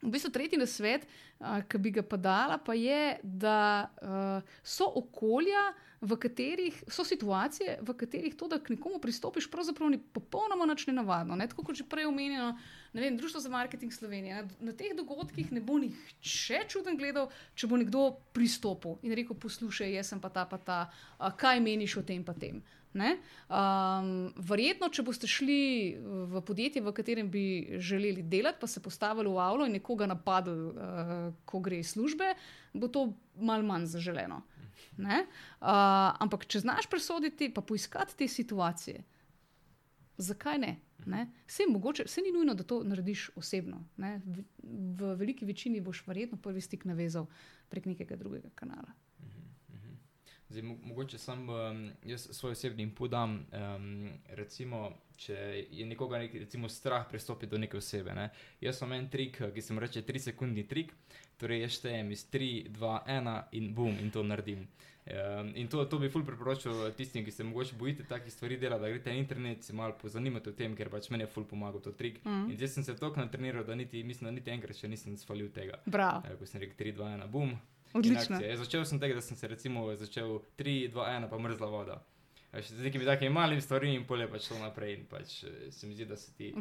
v 0.02 0.12
bistvu 0.14 0.32
tretji 0.32 0.60
na 0.60 0.68
svet, 0.70 1.08
uh, 1.40 1.62
ki 1.70 1.82
bi 1.82 1.96
ga 1.96 2.04
pa 2.04 2.18
dala, 2.18 2.58
pa 2.58 2.76
je, 2.78 3.18
da 3.24 3.90
uh, 4.02 4.56
so 4.64 4.90
okolja, 5.02 5.74
v 6.06 6.18
katerih 6.22 6.84
so 6.88 7.04
situacije, 7.04 7.80
v 7.82 7.94
katerih 7.98 8.36
to, 8.38 8.48
da 8.48 8.60
k 8.60 8.76
nekomu 8.76 9.00
pristopiš, 9.02 9.48
pravzaprav 9.52 9.90
ni 9.90 9.98
popolnoma 9.98 10.68
nič 10.70 10.86
nenavadno. 10.88 11.36
Ne? 11.36 11.48
Tako 11.50 11.66
kot 11.66 11.80
že 11.80 11.88
prej 11.88 12.06
omenjeno, 12.06 12.54
vem, 13.02 13.18
Društvo 13.18 13.40
za 13.42 13.50
marketing 13.50 13.94
Slovenije. 13.94 14.36
Na, 14.36 14.48
na 14.60 14.74
teh 14.74 14.96
dogodkih 14.96 15.52
ne 15.52 15.62
bo 15.62 15.78
nihče 15.82 16.64
čuden 16.72 16.98
gledal, 16.98 17.30
če 17.56 17.68
bo 17.68 17.80
nekdo 17.82 18.08
pristopil 18.34 19.00
in 19.04 19.16
rekel: 19.18 19.36
Poslušaj, 19.36 19.94
jaz 19.98 20.14
sem 20.14 20.22
pa 20.24 20.30
ta, 20.30 20.46
pa 20.48 20.58
ta, 20.58 20.80
a, 21.18 21.32
kaj 21.36 21.60
meniš 21.60 21.98
o 22.00 22.06
tem, 22.08 22.24
pa 22.24 22.34
tem. 22.34 22.64
Um, 22.96 24.10
verjetno, 24.40 24.88
če 24.88 25.04
boste 25.04 25.28
šli 25.28 25.60
v 26.32 26.42
podjetje, 26.48 26.84
v 26.84 26.94
katerem 26.96 27.28
bi 27.32 27.44
želeli 27.84 28.24
delati, 28.24 28.62
pa 28.62 28.68
se 28.72 28.80
postavili 28.80 29.28
v 29.28 29.42
avlo 29.44 29.68
in 29.68 29.76
nekoga 29.76 30.08
napadli, 30.08 30.56
uh, 30.72 31.26
ko 31.46 31.60
gre 31.60 31.82
iz 31.84 31.92
službe, 31.92 32.32
bo 32.74 32.88
to 32.88 33.10
mal 33.36 33.66
manj 33.68 33.90
zaželeno. 33.98 34.42
Uh, 34.96 35.20
ampak, 36.24 36.48
če 36.48 36.64
znaš 36.64 36.88
presoditi, 36.88 37.52
pa 37.52 37.60
poiskati 37.60 38.16
te 38.16 38.28
situacije, 38.32 39.04
zakaj 40.18 40.62
ne? 40.64 40.76
Ne? 41.06 41.28
Vse, 41.48 41.64
mogoče, 41.70 42.04
vse 42.08 42.22
ni 42.22 42.32
nujno, 42.34 42.54
da 42.54 42.64
to 42.64 42.84
narediš 42.84 43.30
osebno. 43.36 43.84
Ne? 43.98 44.22
V, 44.26 44.44
v 45.00 45.16
veliki 45.16 45.46
večini 45.46 45.82
boš 45.82 46.04
verjetno 46.08 46.38
prvi 46.38 46.62
stik 46.62 46.86
navezal 46.86 47.28
prek 47.70 47.86
nekega 47.86 48.16
drugega 48.16 48.50
kanala. 48.56 48.94
Zdaj, 50.50 50.62
mo 50.62 50.76
mogoče 50.84 51.18
sam 51.18 51.50
um, 51.50 51.92
jaz 52.06 52.28
svoj 52.32 52.52
osebni 52.52 52.84
input 52.84 53.12
dam. 53.12 53.46
Um, 53.52 54.10
recimo, 54.30 54.92
če 55.18 55.66
je 55.72 55.86
nekoga 55.86 56.20
nek, 56.22 56.34
recimo, 56.34 56.70
strah 56.70 57.08
pristopiti 57.10 57.50
do 57.52 57.58
neke 57.58 57.78
osebe. 57.78 58.14
Ne? 58.14 58.30
Jaz 58.62 58.80
sem 58.80 58.94
en 58.94 59.10
trik, 59.10 59.42
ki 59.54 59.62
se 59.62 59.74
mu 59.74 59.82
reče 59.82 60.06
3-sekundni 60.06 60.68
trik, 60.70 60.94
torej 61.42 61.66
jaz 61.66 61.80
štejem 61.80 62.12
iz 62.14 62.28
3, 62.32 62.52
2, 62.78 62.94
1 63.18 63.34
in 63.60 63.74
bum, 63.76 63.98
in 64.00 64.14
to 64.14 64.24
naredim. 64.24 64.68
Um, 65.06 65.52
in 65.56 65.68
to, 65.70 65.84
to 65.86 66.00
bi 66.02 66.10
ful 66.10 66.24
priporočil 66.26 66.80
tistim, 66.98 67.22
ki 67.26 67.32
se 67.32 67.46
morda 67.46 67.78
bojite 67.78 68.04
takih 68.10 68.34
stvari 68.34 68.58
dela, 68.58 68.80
da 68.82 68.90
greste 68.90 69.14
na 69.14 69.20
internet, 69.22 69.64
se 69.64 69.74
malo 69.74 69.94
pozanimate 70.02 70.50
o 70.50 70.54
tem, 70.58 70.74
ker 70.76 70.90
pač 70.90 71.12
meni 71.14 71.28
je 71.28 71.30
ful 71.30 71.46
pomagal 71.46 71.84
to 71.86 71.94
trik. 71.94 72.18
Mm. 72.26 72.50
In 72.50 72.58
zdaj 72.58 72.72
sem 72.74 72.88
se 72.88 72.96
toliko 72.98 73.22
natreniral, 73.22 73.64
da 73.64 73.76
niti, 73.76 74.02
mislim, 74.04 74.32
da 74.32 74.34
niti 74.40 74.50
enkrat 74.50 74.80
še 74.80 74.90
nisem 74.90 75.18
spalil 75.22 75.52
tega. 75.54 75.78
Prav. 75.86 76.26
Uh, 76.26 76.40
ko 76.40 76.50
sem 76.50 76.64
rekel 76.66 76.80
3, 76.82 76.98
2, 76.98 77.12
1, 77.22 77.30
bum. 77.30 77.54
Odlično. 77.96 78.42
Začel 78.64 78.84
sem 78.86 79.00
tega, 79.00 79.16
da 79.16 79.22
sem 79.22 79.38
se 79.38 79.48
recimo 79.48 79.86
začel 79.96 80.40
3, 80.58 80.90
2, 80.92 81.08
1, 81.22 81.30
pa 81.30 81.40
mrzla 81.40 81.70
voda. 81.70 82.02
Z 82.62 82.82
nekimi 82.82 83.06
takimi 83.06 83.30
malimi 83.30 83.62
stvarmi 83.62 83.96
in 83.96 84.06
polje 84.08 84.28
pač 84.32 84.48
šlo 84.48 84.60
naprej. 84.60 84.94
In 84.98 85.06
pač 85.12 85.44
eh, 85.44 85.72
se 85.72 85.88
mi 85.88 85.96
zdi, 85.96 86.06
da 86.06 86.18
se 86.18 86.34
ti 86.34 86.54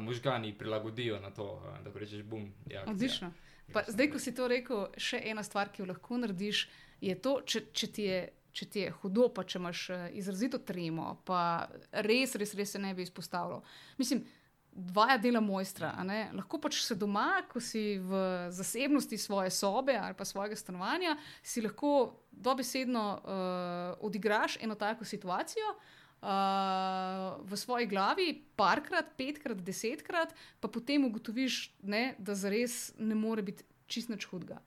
možgani 0.00 0.54
prilagodijo 0.58 1.20
na 1.20 1.30
to, 1.30 1.62
eh, 1.66 1.82
da 1.84 1.92
rečeš 1.94 2.22
bum. 2.22 2.52
Ja, 2.70 2.84
Odlično. 2.88 3.32
Pa, 3.72 3.84
zdaj, 3.88 4.10
ko 4.10 4.18
si 4.18 4.34
to 4.34 4.48
rekel, 4.50 4.88
še 4.98 5.20
ena 5.30 5.42
stvar, 5.46 5.70
ki 5.70 5.82
jo 5.82 5.90
lahko 5.92 6.18
narediš 6.18 6.64
je 7.00 7.16
to, 7.20 7.40
če, 7.46 7.64
če, 7.72 7.86
ti, 7.94 8.08
je, 8.08 8.20
če 8.52 8.66
ti 8.66 8.84
je 8.84 8.90
hudo, 9.00 9.28
pa 9.34 9.44
če 9.44 9.58
imaš 9.60 9.86
eh, 9.94 10.04
izrazito 10.20 10.60
tremo, 10.60 11.14
pa 11.28 11.68
res, 12.06 12.36
res, 12.40 12.54
res 12.58 12.76
se 12.76 12.82
ne 12.82 12.92
bi 12.94 13.06
izpostavljal. 13.06 13.64
Mislim, 14.00 14.24
dva 14.70 15.16
dela 15.18 15.40
mojstra. 15.42 15.92
Lahko 16.36 16.60
pač 16.62 16.80
se 16.84 16.94
doma, 16.94 17.42
ko 17.50 17.60
si 17.60 17.98
v 17.98 18.50
zasebnosti 18.54 19.18
svoje 19.18 19.50
sobe 19.50 19.96
ali 19.98 20.14
pa 20.14 20.24
svojega 20.24 20.56
stanovanja, 20.56 21.16
si 21.42 21.62
lahko 21.62 22.22
dobesedno 22.30 23.04
uh, 23.18 24.06
odigraš 24.06 24.60
eno 24.62 24.74
tako 24.78 25.04
situacijo. 25.04 25.74
Uh, 26.20 27.40
v 27.48 27.56
svoji 27.56 27.86
glavi, 27.88 28.26
parkrat, 28.52 29.14
petkrat, 29.16 29.62
desetkrat, 29.64 30.34
pa 30.60 30.68
potem 30.68 31.06
ugotoviš, 31.08 31.72
ne, 31.80 32.14
da 32.20 32.36
zares 32.36 32.92
ne 33.00 33.16
more 33.16 33.40
biti 33.42 33.64
čist 33.88 34.12
nič 34.12 34.28
hudega. 34.28 34.60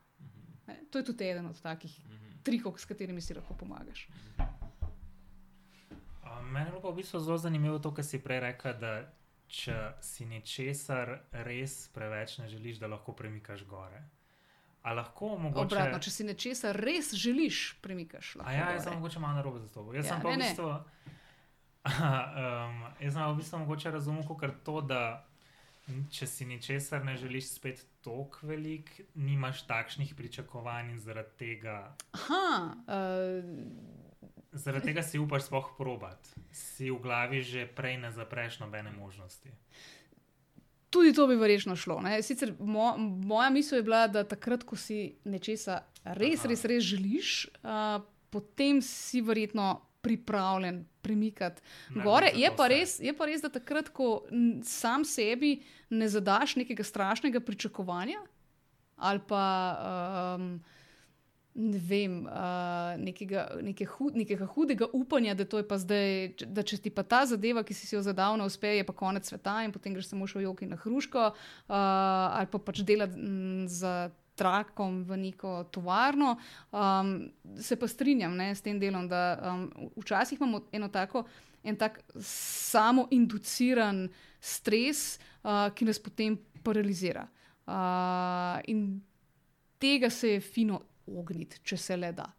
To 0.90 0.98
je 0.98 1.06
tudi 1.06 1.30
eden 1.30 1.46
od 1.46 1.62
takih 1.62 1.94
trikov, 2.44 2.78
s 2.78 2.86
katerimi 2.86 3.22
si 3.22 3.34
lahko 3.34 3.56
pomagaš. 3.60 4.08
Mene 6.44 6.70
je 6.70 6.82
v 6.84 6.96
bistvu 6.96 7.20
zelo 7.20 7.38
zanimivo 7.38 7.80
to, 7.80 7.94
kar 7.94 8.06
si 8.06 8.20
prej 8.22 8.40
rekel, 8.44 8.74
da 8.80 8.94
če 9.48 9.78
si 10.02 10.26
nečesar 10.26 11.14
res 11.46 11.88
preveč 11.94 12.38
ne 12.42 12.50
želiš, 12.50 12.82
da 12.82 12.90
lahko 12.92 13.14
premikaš 13.16 13.66
gore. 13.70 14.02
A 14.84 14.94
lahko 14.94 15.38
mogoče... 15.40 15.64
Obratno, 15.64 16.00
če 16.04 16.12
si 16.12 16.26
nečesa 16.28 16.74
res 16.76 17.14
želiš, 17.16 17.80
premikaš. 17.82 18.36
A 18.44 18.52
ja, 18.52 18.72
jaz 18.76 18.88
sem 18.88 18.98
mogoče 19.00 19.22
malo 19.24 19.40
narobe 19.40 19.62
za 19.64 19.70
to. 19.72 19.86
Jaz 19.96 20.10
ja, 20.10 20.16
sem 20.16 20.26
pa 20.26 20.34
ne, 20.36 20.36
v 20.36 20.50
bistvu. 20.50 20.72
um, 21.94 22.82
jaz 23.00 23.16
sem 23.16 23.24
v 23.24 23.38
bistvu 23.40 23.62
mogoče 23.64 23.94
razumel, 23.96 24.26
kot 24.28 24.44
to, 24.68 24.82
da 24.84 25.04
če 26.12 26.28
si 26.28 26.46
ničesar 26.46 27.04
ne 27.06 27.18
želiš 27.18 27.50
spet 27.58 27.86
tako 28.04 28.48
velik, 28.48 28.90
nimaš 29.16 29.66
takšnih 29.68 30.16
pričakovanj 30.16 30.92
in 30.92 31.00
zaradi 31.00 31.38
tega. 31.38 31.96
Aha, 32.12 32.76
uh... 32.88 34.32
Zaradi 34.54 34.92
tega 34.92 35.04
si 35.04 35.20
upaš 35.20 35.48
spoh 35.50 35.74
probat, 35.78 36.30
si 36.52 36.92
v 36.92 37.00
glavi 37.02 37.42
že 37.42 37.66
prej 37.66 37.98
ne 37.98 38.12
zapreš 38.14 38.60
nobene 38.62 38.92
možnosti. 38.94 39.50
Tudi 40.94 41.14
to 41.14 41.26
bi 41.28 41.36
verjetno 41.36 41.76
šlo. 41.76 41.98
Sicer, 42.22 42.54
mo, 42.60 42.94
moja 42.98 43.50
misel 43.50 43.82
je 43.82 43.84
bila, 43.84 44.06
da 44.08 44.22
takrat, 44.24 44.62
ko 44.64 44.78
si 44.78 45.18
nečesa 45.26 45.82
res, 46.06 46.44
Aha. 46.44 46.52
res, 46.54 46.66
res 46.70 46.84
želiš, 46.86 47.32
uh, 47.66 48.06
potem 48.30 48.82
si 48.82 49.24
verjetno 49.26 49.82
pripravljen 50.04 50.84
premikati 51.02 51.62
gore. 52.04 52.32
Je 52.36 52.52
pa, 52.58 52.68
res, 52.68 52.98
je 53.00 53.14
pa 53.16 53.28
res, 53.30 53.42
da 53.44 53.52
takrat, 53.52 53.90
ko 53.96 54.26
sam 54.68 55.06
sebi 55.08 55.56
ne 55.90 56.10
zadaš 56.12 56.58
nekega 56.60 56.84
strašnega 56.84 57.40
pričakovanja, 57.44 58.20
ali 59.00 59.22
pa 59.28 59.44
um, 60.36 60.50
ne 61.54 61.80
vem, 61.80 62.18
uh, 62.26 62.96
nekega, 63.00 63.46
neke 63.62 63.86
hud, 63.86 64.18
nekega 64.18 64.48
hudega 64.56 64.90
upanja, 64.94 65.36
da, 65.38 65.46
je 65.46 65.78
zdaj, 65.86 66.10
da 66.50 66.66
če 66.66 66.82
ti 66.84 66.92
pa 66.92 67.06
ta 67.08 67.24
zadeva, 67.30 67.64
ki 67.64 67.78
si, 67.78 67.88
si 67.88 67.96
jo 67.96 68.02
zadal, 68.04 68.36
ne 68.40 68.48
uspe, 68.50 68.74
je 68.74 68.88
pa 68.88 68.96
konec 68.98 69.30
sveta 69.30 69.62
in 69.64 69.72
potem 69.72 69.96
greš 69.96 70.10
samo 70.12 70.28
še 70.28 70.42
v 70.42 70.48
joki 70.48 70.68
na 70.68 70.80
hruško 70.82 71.30
uh, 71.30 71.38
ali 71.70 72.50
pa 72.52 72.60
pač 72.60 72.84
delati 72.84 73.32
za. 73.72 74.12
Trakom 74.36 75.04
v 75.06 75.18
neko 75.28 75.64
tovarno. 75.72 76.36
Um, 76.72 77.32
se 77.62 77.78
pa 77.80 77.88
strinjam 77.88 78.36
ne, 78.38 78.50
s 78.56 78.66
tem 78.66 78.80
delom, 78.82 79.08
da 79.08 79.38
um, 79.52 79.68
včasih 80.02 80.42
imamo 80.42 80.64
eno 80.74 80.90
tako, 80.90 81.24
en 81.64 81.78
tak 81.78 82.02
samoinduciran 82.20 84.08
stres, 84.42 85.20
uh, 85.44 85.70
ki 85.76 85.86
nas 85.86 86.02
potem 86.02 86.40
paralizira. 86.64 87.28
Uh, 87.64 88.60
in 88.68 89.02
tega 89.80 90.10
se 90.10 90.34
je 90.36 90.42
fino 90.42 90.82
ogniti, 91.08 91.62
če 91.64 91.78
se 91.78 91.98
le 91.98 92.12
da. 92.12 92.32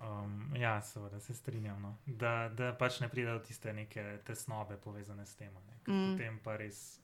Um, 0.00 0.54
ja, 0.56 0.80
seveda 0.80 1.20
se 1.20 1.34
strinjam. 1.34 1.82
No. 1.82 1.96
Da, 2.06 2.48
da 2.54 2.72
pač 2.78 3.00
ne 3.00 3.08
pride 3.08 3.32
do 3.32 3.40
tiste 3.42 3.72
neke 3.72 4.04
tesnobe 4.26 4.76
povezane 4.76 5.26
s 5.26 5.34
tem. 5.34 5.54
Mm. 5.88 6.12
Potem 6.12 6.38
pa 6.44 6.56
res. 6.56 7.00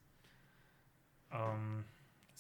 Um, 1.35 1.83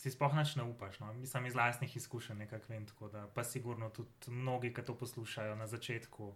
Si 0.04 0.10
spohnaš, 0.10 0.56
ne 0.56 0.62
upaš. 0.62 0.98
No? 1.00 1.12
Mislim, 1.12 1.46
iz 1.46 1.54
vlastnih 1.54 1.96
izkušenj 1.96 2.36
nekako 2.36 2.64
vem. 2.68 2.86
Da, 3.12 3.28
pa 3.34 3.44
sigurno 3.44 3.88
tudi 3.88 4.10
mnogi, 4.26 4.74
ki 4.74 4.82
to 4.84 4.94
poslušajo 5.00 5.54
na 5.56 5.66
začetku, 5.66 6.26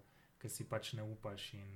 ki 0.40 0.48
si 0.48 0.64
pač 0.64 0.94
ne 0.96 1.04
upaš. 1.04 1.50
In... 1.54 1.66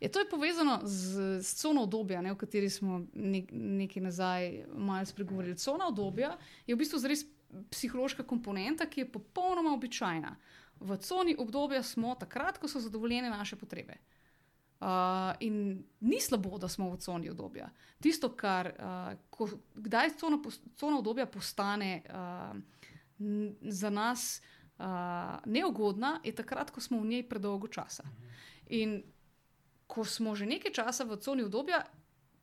Je, 0.00 0.08
to 0.08 0.22
je 0.22 0.28
povezano 0.30 0.78
z, 0.84 1.40
z 1.42 1.54
cono 1.58 1.82
obdobja, 1.82 2.22
ne, 2.22 2.30
o 2.32 2.38
kateri 2.38 2.70
smo 2.70 3.00
nek, 3.14 3.50
nekaj 3.50 4.02
nazaj 4.02 4.48
malo 4.70 5.10
spregovorili. 5.10 5.58
Cona 5.58 5.90
obdobja 5.90 6.36
je 6.66 6.76
v 6.76 6.78
bistvu 6.78 7.02
res 7.10 7.26
psihološka 7.74 8.22
komponenta, 8.22 8.86
ki 8.86 9.02
je 9.02 9.12
popolnoma 9.18 9.74
običajna. 9.74 10.36
V 10.78 11.02
coni 11.02 11.34
obdobja 11.38 11.82
smo 11.82 12.14
takrat, 12.14 12.62
ko 12.62 12.70
so 12.70 12.78
zadovoljene 12.78 13.34
naše 13.34 13.58
potrebe. 13.58 13.98
Uh, 13.98 14.21
in 15.40 15.84
ni 16.00 16.20
slabo, 16.20 16.58
da 16.58 16.68
smo 16.68 16.90
v 16.90 16.98
coni 16.98 17.30
obdobja. 17.30 17.68
Tisto, 18.02 18.32
kar 18.36 18.72
uh, 18.72 19.12
ko, 19.30 19.48
kdaj 19.74 20.16
cona, 20.18 20.38
cona 20.76 20.98
obdobja 20.98 21.26
postane 21.26 22.02
uh, 22.02 22.56
za 23.60 23.90
nas 23.90 24.42
uh, 24.78 24.84
neugodna, 25.46 26.20
je 26.24 26.34
takrat, 26.34 26.70
ko 26.70 26.80
smo 26.80 27.00
v 27.00 27.06
njej 27.14 27.28
predolgo 27.28 27.68
časa. 27.68 28.02
In 28.74 29.02
ko 29.86 30.04
smo 30.04 30.34
že 30.34 30.46
nekaj 30.46 30.72
časa 30.72 31.04
v 31.04 31.20
coni 31.20 31.46
obdobja, 31.46 31.84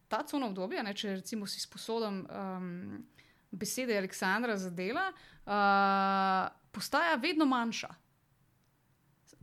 ta 0.07 0.23
cona 0.23 0.47
obdobja, 0.47 0.83
ne, 0.83 0.93
če 0.93 1.19
recimo 1.19 1.47
si 1.47 1.59
sposodam. 1.59 2.23
Um, 2.29 3.07
besede 3.51 3.97
Aleksandra 3.97 4.57
za 4.57 4.69
dela, 4.69 5.09
uh, 5.09 6.55
postaja 6.71 7.15
vedno 7.15 7.45
manjša. 7.45 7.89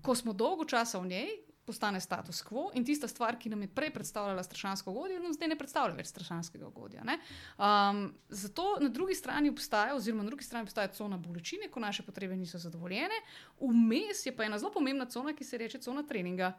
Ko 0.03 0.15
smo 0.15 0.33
dolgo 0.33 0.65
časa 0.65 0.99
v 0.99 1.11
njej, 1.11 1.31
postane 1.67 2.01
status 2.01 2.43
quo 2.47 2.71
in 2.75 2.85
tista 2.85 3.09
stvar, 3.09 3.39
ki 3.39 3.51
nam 3.51 3.63
je 3.63 3.69
prej 3.75 3.91
predstavljala 3.95 4.43
strašansko 4.43 4.91
ugodje, 4.91 5.19
nam 5.21 5.35
zdaj 5.35 5.49
ne 5.49 5.59
predstavlja 5.59 5.97
več 5.99 6.13
strašanskega 6.13 6.69
ugodja. 6.69 7.03
Um, 7.03 8.15
zato 8.29 8.77
na 8.81 8.89
drugi 8.89 9.15
strani 9.15 9.51
obstaja, 9.51 9.97
oziroma 9.97 10.23
na 10.23 10.31
drugi 10.31 10.45
strani 10.45 10.69
obstaja 10.69 10.93
cona 10.95 11.19
bolečine, 11.19 11.69
ko 11.71 11.81
naše 11.81 12.07
potrebe 12.07 12.37
niso 12.37 12.59
zadovoljene, 12.63 13.19
vmes 13.61 14.27
je 14.27 14.37
pa 14.37 14.47
ena 14.47 14.59
zelo 14.59 14.73
pomembna 14.73 15.09
cona, 15.11 15.35
ki 15.35 15.45
se 15.45 15.59
reče 15.59 15.83
cona 15.83 16.07
treninga. 16.07 16.53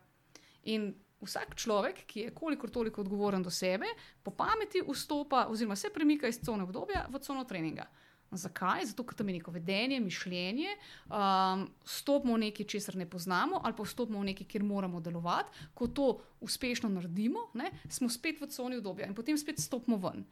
In 0.67 0.91
vsak 1.21 1.55
človek, 1.55 2.03
ki 2.05 2.27
je 2.27 2.33
kolikor 2.35 2.69
toliko 2.69 3.01
odgovoren 3.01 3.43
do 3.43 3.49
sebe, 3.49 3.87
po 4.23 4.31
pameti 4.31 4.83
vstopa 4.85 5.47
oziroma 5.49 5.75
se 5.75 5.89
premika 5.93 6.27
iz 6.27 6.41
cone 6.45 6.63
obdobja 6.63 7.07
v 7.09 7.19
cono 7.19 7.43
treninga. 7.43 7.87
Zakaj? 8.31 8.85
Zato, 8.91 9.05
ker 9.07 9.15
tam 9.15 9.29
je 9.29 9.37
neko 9.37 9.51
vedenje, 9.55 9.99
mišljenje, 10.03 10.73
um, 11.07 11.67
stopimo 11.87 12.35
v 12.35 12.47
nekaj, 12.47 12.67
česar 12.67 12.97
ne 12.99 13.07
poznamo, 13.09 13.61
ali 13.63 13.75
pa 13.77 13.85
vstopimo 13.87 14.19
v 14.19 14.31
nekaj, 14.33 14.47
kjer 14.51 14.65
moramo 14.67 14.99
delovati. 14.99 15.69
Ko 15.73 15.87
to 15.87 16.09
uspešno 16.43 16.89
naredimo, 16.89 17.47
ne, 17.53 17.71
smo 17.89 18.09
spet 18.09 18.41
v 18.41 18.51
coni 18.51 18.81
obdobja 18.81 19.07
in 19.07 19.15
potem 19.15 19.39
spet 19.39 19.63
stopimo 19.63 19.97
ven. 19.97 20.25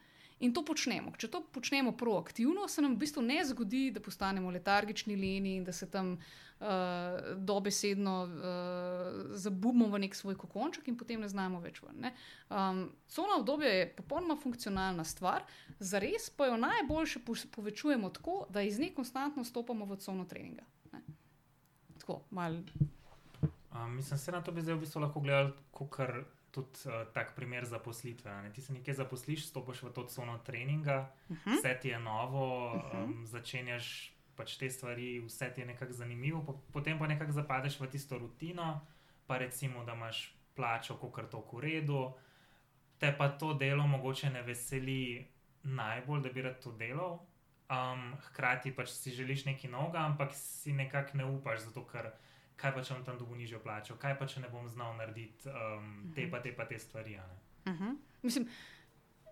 In 0.44 0.52
to 0.52 0.60
počnemo. 0.68 1.14
Če 1.16 1.30
to 1.32 1.40
počnemo 1.48 1.94
proaktivno, 1.96 2.66
se 2.68 2.82
nam 2.84 2.96
v 2.96 3.06
bistvu 3.06 3.22
ne 3.24 3.38
zgodi, 3.48 3.86
da 3.94 4.02
postanemo 4.04 4.50
letargični, 4.52 5.16
leni 5.16 5.54
in 5.56 5.64
da 5.64 5.72
se 5.72 5.88
tam 5.90 6.12
uh, 6.12 6.66
dobesedno 7.40 8.16
uh, 8.24 9.30
zabudimo 9.32 9.88
v 9.94 10.02
nek 10.04 10.18
svoj 10.18 10.36
kokonček 10.36 10.92
in 10.92 10.98
potem 11.00 11.24
ne 11.24 11.30
znamo 11.32 11.62
več 11.64 11.80
ven. 11.80 12.10
Um, 12.50 12.82
cona 13.08 13.40
obdobja 13.40 13.72
je 13.72 13.88
popolnoma 13.96 14.36
funkcionalna 14.42 15.08
stvar, 15.08 15.48
za 15.80 16.04
res 16.04 16.28
pa 16.28 16.50
jo 16.52 16.60
najboljše 16.60 17.24
povečujemo 17.56 18.12
tako, 18.12 18.42
da 18.52 18.60
iz 18.60 18.76
nje 18.78 18.92
konstantno 18.92 19.44
stopamo 19.44 19.88
v 19.88 19.96
cono 20.04 20.28
treninga. 20.28 20.68
Ne? 20.92 21.00
Tako, 21.96 22.20
mal. 22.30 22.60
Um, 23.72 23.96
mislim, 23.96 24.18
se 24.20 24.32
na 24.32 24.44
to 24.44 24.52
bi 24.52 24.60
zdaj 24.60 24.76
v 24.76 24.84
bistvu 24.84 25.00
lahko 25.00 25.24
gledali, 25.24 25.56
kot 25.72 25.96
tudi 26.56 26.88
uh, 26.88 27.04
tak 27.12 27.34
primer 27.36 27.68
zaposlitve. 27.68 28.32
Ne? 28.42 28.52
Ti 28.52 28.64
se 28.64 28.72
nekje 28.72 28.94
zaposliš, 28.96 29.46
stopiš 29.50 29.82
v 29.82 29.92
to 29.92 30.06
cono 30.08 30.38
treninga, 30.38 31.12
uh 31.28 31.36
mhm. 31.36 31.50
-huh. 31.50 31.58
vse 31.58 31.78
ti 31.82 31.88
je 31.88 31.98
novo, 32.00 32.72
um, 32.72 32.80
uh 32.80 32.92
-huh. 32.92 33.24
začenjaš 33.24 34.16
pač 34.36 34.56
te 34.60 34.70
stvari, 34.70 35.20
vse 35.24 35.50
ti 35.54 35.60
je 35.60 35.66
nekako 35.66 35.92
zanimivo, 35.92 36.42
po, 36.44 36.60
potem 36.72 36.98
pa 36.98 37.06
nekako 37.06 37.32
zapadeš 37.32 37.80
v 37.80 37.88
tisto 37.88 38.18
rutino, 38.18 38.86
pa 39.26 39.38
recimo, 39.38 39.84
da 39.84 39.92
imaš 39.92 40.36
plačo, 40.54 40.96
kot 40.96 41.18
je 41.18 41.30
to 41.30 41.40
v 41.52 41.60
redu, 41.60 42.12
te 42.98 43.14
pa 43.18 43.28
to 43.28 43.54
delo 43.54 43.86
mogoče 43.86 44.30
ne 44.30 44.42
veseli 44.42 45.26
najbolj, 45.62 46.20
da 46.22 46.28
bi 46.28 46.42
rad 46.42 46.60
to 46.62 46.72
delal. 46.72 47.26
Um, 47.66 48.14
hkrati 48.28 48.70
pač 48.70 48.92
si 48.94 49.10
želiš 49.10 49.44
nekaj 49.44 49.70
novega, 49.70 49.98
ampak 49.98 50.34
si 50.34 50.72
nekako 50.72 51.18
ne 51.18 51.24
upaš, 51.24 51.66
zato 51.66 51.82
ker 51.86 52.12
kaj 52.56 52.74
pa 52.74 52.82
če 52.82 52.94
bom 52.94 53.04
tam 53.04 53.18
dolgo 53.18 53.36
nižjo 53.36 53.60
plačo, 53.64 53.96
kaj 54.00 54.18
pa 54.18 54.26
če 54.26 54.40
ne 54.40 54.48
bom 54.52 54.68
znal 54.68 54.96
narediti 54.96 55.50
um, 55.50 55.92
te 56.16 56.28
pa 56.30 56.40
te 56.40 56.54
pa 56.56 56.64
te 56.64 56.78
stvari. 56.78 57.18
Uh 57.66 57.72
mhm. 57.72 57.84
-huh. 57.84 57.96
Mislim, 58.22 58.48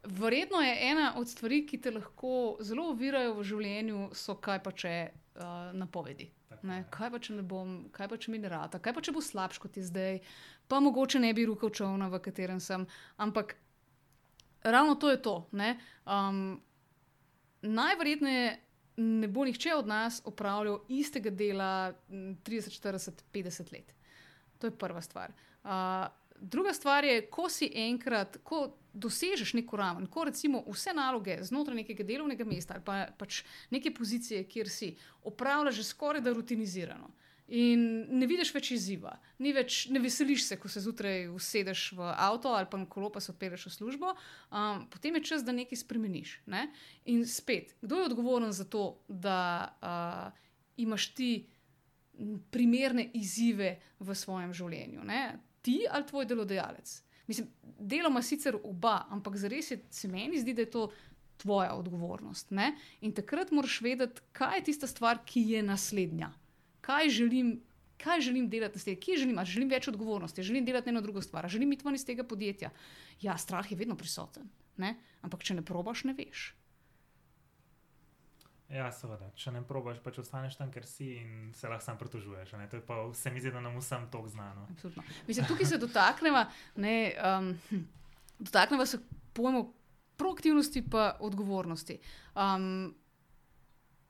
verjetno 0.05 0.61
je 0.61 0.91
ena 0.91 1.14
od 1.16 1.29
stvari, 1.29 1.66
ki 1.66 1.81
te 1.81 1.91
lahko 1.91 2.57
zelo 2.61 2.89
ovirajo 2.89 3.35
v 3.35 3.45
življenju, 3.45 4.11
so 4.12 4.35
kaj 4.35 4.62
pa 4.62 4.72
če 4.72 5.11
uh, 5.11 5.43
napovedi. 5.72 6.31
Ne, 6.62 6.85
kaj 6.91 7.11
pa 7.11 7.18
če 7.18 7.35
ne 7.35 7.43
bom, 7.43 7.89
kaj 7.93 8.09
pa 8.09 8.16
če 8.16 8.31
mi 8.31 8.39
ne 8.39 8.49
rata, 8.49 8.79
kaj 8.79 8.95
pa 8.95 9.01
če 9.01 9.12
bo 9.12 9.20
slabš 9.20 9.59
kot 9.59 9.77
je 9.77 9.83
zdaj, 9.83 10.20
pa 10.68 10.81
mogoče 10.81 11.20
ne 11.20 11.33
bi 11.35 11.45
rukal 11.45 11.70
čovna, 11.70 12.09
v 12.09 12.20
katerem 12.25 12.61
sem. 12.61 12.87
Ampak 13.16 13.57
ravno 14.62 14.95
to 14.95 15.11
je 15.11 15.22
to. 15.22 15.35
Um, 16.07 16.62
najverjetneje 17.62 18.61
ne 18.97 19.28
bo 19.28 19.45
nihče 19.45 19.74
od 19.74 19.86
nas 19.86 20.22
opravljal 20.24 20.80
istega 20.88 21.30
dela 21.30 21.92
30, 22.09 22.80
40, 22.80 23.11
50 23.32 23.72
let. 23.72 23.95
To 24.59 24.66
je 24.66 24.78
prva 24.78 25.01
stvar. 25.01 25.32
Uh, 25.64 25.70
druga 26.40 26.72
stvar 26.72 27.05
je, 27.05 27.26
ko 27.30 27.49
si 27.49 27.70
enkrat, 27.74 28.36
ko 28.42 28.76
dosežeš 28.92 29.55
neko 29.55 29.76
raven, 29.76 30.07
ko 30.07 30.24
recimo 30.24 30.62
vse 30.68 30.92
naloge 30.95 31.38
znotraj 31.42 31.76
nekega 31.76 32.05
delovnega 32.05 32.45
mesta 32.45 32.74
ali 32.74 32.84
pa, 32.84 33.07
pač 33.18 33.42
neke 33.70 33.95
pozicije, 33.95 34.45
kjer 34.45 34.70
si 34.70 34.95
opravljaš 35.24 35.74
že 35.74 35.84
skoraj 35.84 36.22
da 36.22 36.32
rutinizirano. 36.32 37.11
In 37.53 37.80
ne 38.09 38.24
vidiš 38.24 38.55
več 38.55 38.70
izziva, 38.72 39.18
več, 39.36 39.82
ne 39.92 40.01
veseliš 40.01 40.47
se, 40.47 40.57
ko 40.57 40.68
se 40.72 40.80
zjutraj 40.80 41.26
usedeš 41.28 41.90
v 41.92 42.07
avto 42.16 42.55
ali 42.57 42.68
pa 42.70 42.78
na 42.80 42.86
kolo, 42.88 43.11
pa 43.12 43.20
se 43.20 43.34
odpeleš 43.34 43.66
v 43.68 43.72
službo, 43.74 44.12
um, 44.49 44.86
potem 44.88 45.18
je 45.18 45.26
čas, 45.28 45.42
da 45.45 45.53
nekaj 45.53 45.76
spremeniš. 45.76 46.38
Ne? 46.49 46.70
In 47.05 47.26
spet, 47.28 47.74
kdo 47.84 48.01
je 48.01 48.07
odgovoren 48.09 48.53
za 48.53 48.64
to, 48.64 48.97
da 49.09 49.40
uh, 49.76 50.38
imaš 50.80 51.11
ti 51.12 51.45
primerne 52.55 53.11
izzive 53.12 53.74
v 54.01 54.16
svojem 54.16 54.55
življenju? 54.57 55.05
Ne? 55.05 55.36
Ti 55.61 55.82
ali 55.90 56.09
tvoj 56.09 56.24
delodajalec? 56.30 56.95
Mislim, 57.28 57.51
deloma 57.76 58.22
sicer 58.24 58.57
oba, 58.57 59.03
ampak 59.12 59.36
zares 59.36 59.68
je, 59.68 59.82
se 59.92 60.09
meni 60.09 60.40
zdi, 60.40 60.57
da 60.57 60.64
je 60.64 60.72
to. 60.78 60.88
Tvoja 61.34 61.72
odgovornost. 61.74 62.53
Ne? 62.55 62.76
In 63.03 63.11
takrat 63.12 63.51
moraš 63.51 63.80
vedeti, 63.82 64.22
kaj 64.32 64.61
je 64.61 64.62
tista 64.68 64.86
stvar, 64.86 65.18
ki 65.26 65.42
je 65.51 65.64
naslednja 65.66 66.28
kaj 66.85 67.09
želim, 67.09 67.55
kaj 68.01 68.20
želim 68.28 68.51
delati 68.51 68.78
s 68.78 68.85
tem, 68.85 68.99
kje 69.01 69.22
želim, 69.24 69.39
ali 69.39 69.51
želim 69.51 69.70
več 69.72 69.89
odgovornosti, 69.89 70.43
želim 70.43 70.64
delati 70.64 70.93
eno 70.93 71.01
drugo 71.01 71.22
stvar, 71.22 71.49
želim 71.49 71.72
iti 71.72 71.87
ven 71.87 71.97
iz 71.97 72.05
tega 72.05 72.24
podjetja. 72.24 72.70
Ja, 73.22 73.39
strah 73.39 73.70
je 73.70 73.78
vedno 73.78 73.97
prisoten, 73.97 74.51
ne? 74.76 74.97
ampak 75.22 75.47
če 75.47 75.57
ne 75.61 75.64
probaš, 75.64 76.05
ne 76.05 76.16
veš. 76.18 76.53
Ja, 78.74 78.89
seveda, 78.93 79.28
če 79.39 79.53
ne 79.55 79.61
probaš, 79.62 80.01
pač 80.03 80.18
ostaneš 80.22 80.57
tam, 80.59 80.70
ker 80.72 80.87
si 80.89 81.12
in 81.20 81.53
se 81.55 81.68
lahko 81.68 81.85
sam 81.85 81.99
pritožuješ. 82.01 82.55
To 82.72 82.78
je 82.80 82.82
pa 82.82 82.97
vse 83.11 83.30
mi 83.30 83.43
zdi, 83.43 83.53
da 83.55 83.61
nam 83.62 83.76
vsem 83.78 84.09
to 84.11 84.22
znano. 84.32 84.66
Mislim, 85.28 85.47
tukaj 85.47 85.68
se 85.68 85.78
dotaknemo, 85.78 86.43
um, 86.80 87.53
hm, 87.68 87.85
dotaknemo 88.41 88.87
se 88.87 88.99
pojmov 89.37 89.68
proaktivnosti 90.16 90.78
in 90.80 90.97
odgovornosti. 91.20 91.99
Um, 92.35 92.95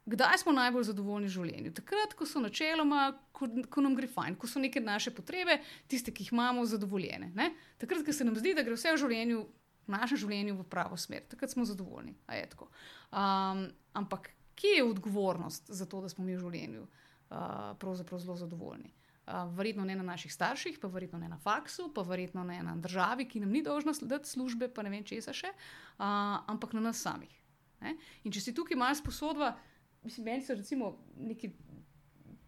Kdaj 0.05 0.39
smo 0.39 0.53
najbolj 0.53 0.85
zadovoljni 0.91 1.29
v 1.31 1.33
življenju? 1.33 1.71
Takrat, 1.79 2.13
ko 2.17 2.27
so 2.29 2.41
načeloma, 2.45 3.07
ko, 3.33 3.49
ko 3.73 3.85
nam 3.85 3.95
gre 3.97 4.09
fajn, 4.11 4.37
ko 4.37 4.49
so 4.51 4.61
neke 4.61 4.83
naše 4.85 5.15
potrebe, 5.17 5.57
tiste, 5.89 6.13
ki 6.13 6.27
jih 6.27 6.35
imamo, 6.35 6.67
zadovoljene. 6.69 7.31
Ne? 7.37 7.47
Takrat, 7.81 8.05
ko 8.05 8.13
se 8.13 8.27
nam 8.27 8.37
zdi, 8.37 8.53
da 8.57 8.67
gre 8.67 8.77
vse 8.77 8.93
v 8.93 9.01
življenju, 9.01 9.45
v 9.87 9.95
našem 9.95 10.21
življenju 10.21 10.59
v 10.59 10.67
pravo 10.69 10.99
smer, 11.01 11.25
takrat 11.31 11.55
smo 11.55 11.65
zadovoljni. 11.69 12.19
Um, 12.29 13.65
ampak 13.97 14.29
kje 14.61 14.77
je 14.79 14.85
odgovornost 14.85 15.73
za 15.73 15.89
to, 15.89 16.03
da 16.05 16.13
smo 16.13 16.25
mi 16.25 16.37
v 16.37 16.43
življenju 16.43 16.85
uh, 16.85 17.73
pravzaprav 17.81 18.21
zelo 18.21 18.37
zadovoljni. 18.37 18.93
Uh, 19.25 19.49
verjetno 19.57 19.87
ne 19.89 19.97
na 19.97 20.05
naših 20.05 20.33
starših, 20.33 20.77
pa 20.81 20.89
verjetno 20.93 21.19
ne 21.19 21.31
na 21.33 21.39
faksu, 21.41 21.89
pa 21.97 22.05
verjetno 22.05 22.45
ne 22.45 22.61
na 22.63 22.77
državi, 22.77 23.25
ki 23.29 23.41
nam 23.41 23.57
ni 23.57 23.65
dolžna 23.65 23.95
slediti 23.97 24.29
službe, 24.29 24.69
pa 24.69 24.85
ne 24.85 24.93
vem 24.93 25.05
česa 25.05 25.33
še, 25.33 25.49
uh, 25.49 26.45
ampak 26.53 26.77
na 26.77 26.85
nas 26.85 27.01
samih. 27.01 27.33
Ne? 27.81 27.97
In 28.25 28.33
če 28.33 28.41
si 28.45 28.55
tukaj 28.57 28.77
malo 28.77 28.97
sposodva, 29.01 29.55
mislim, 30.05 30.25
meni 30.25 30.43
so 30.43 30.55
recimo 30.55 30.99
neki 31.21 31.51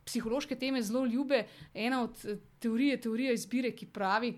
psihološke 0.07 0.57
teme 0.57 0.83
zelo 0.83 1.07
ljube. 1.07 1.47
Ena 1.75 2.03
od 2.03 2.25
teorij 2.59 2.91
je 2.91 3.01
teorija 3.01 3.33
izbire, 3.33 3.73
ki 3.77 3.87
pravi, 3.87 4.37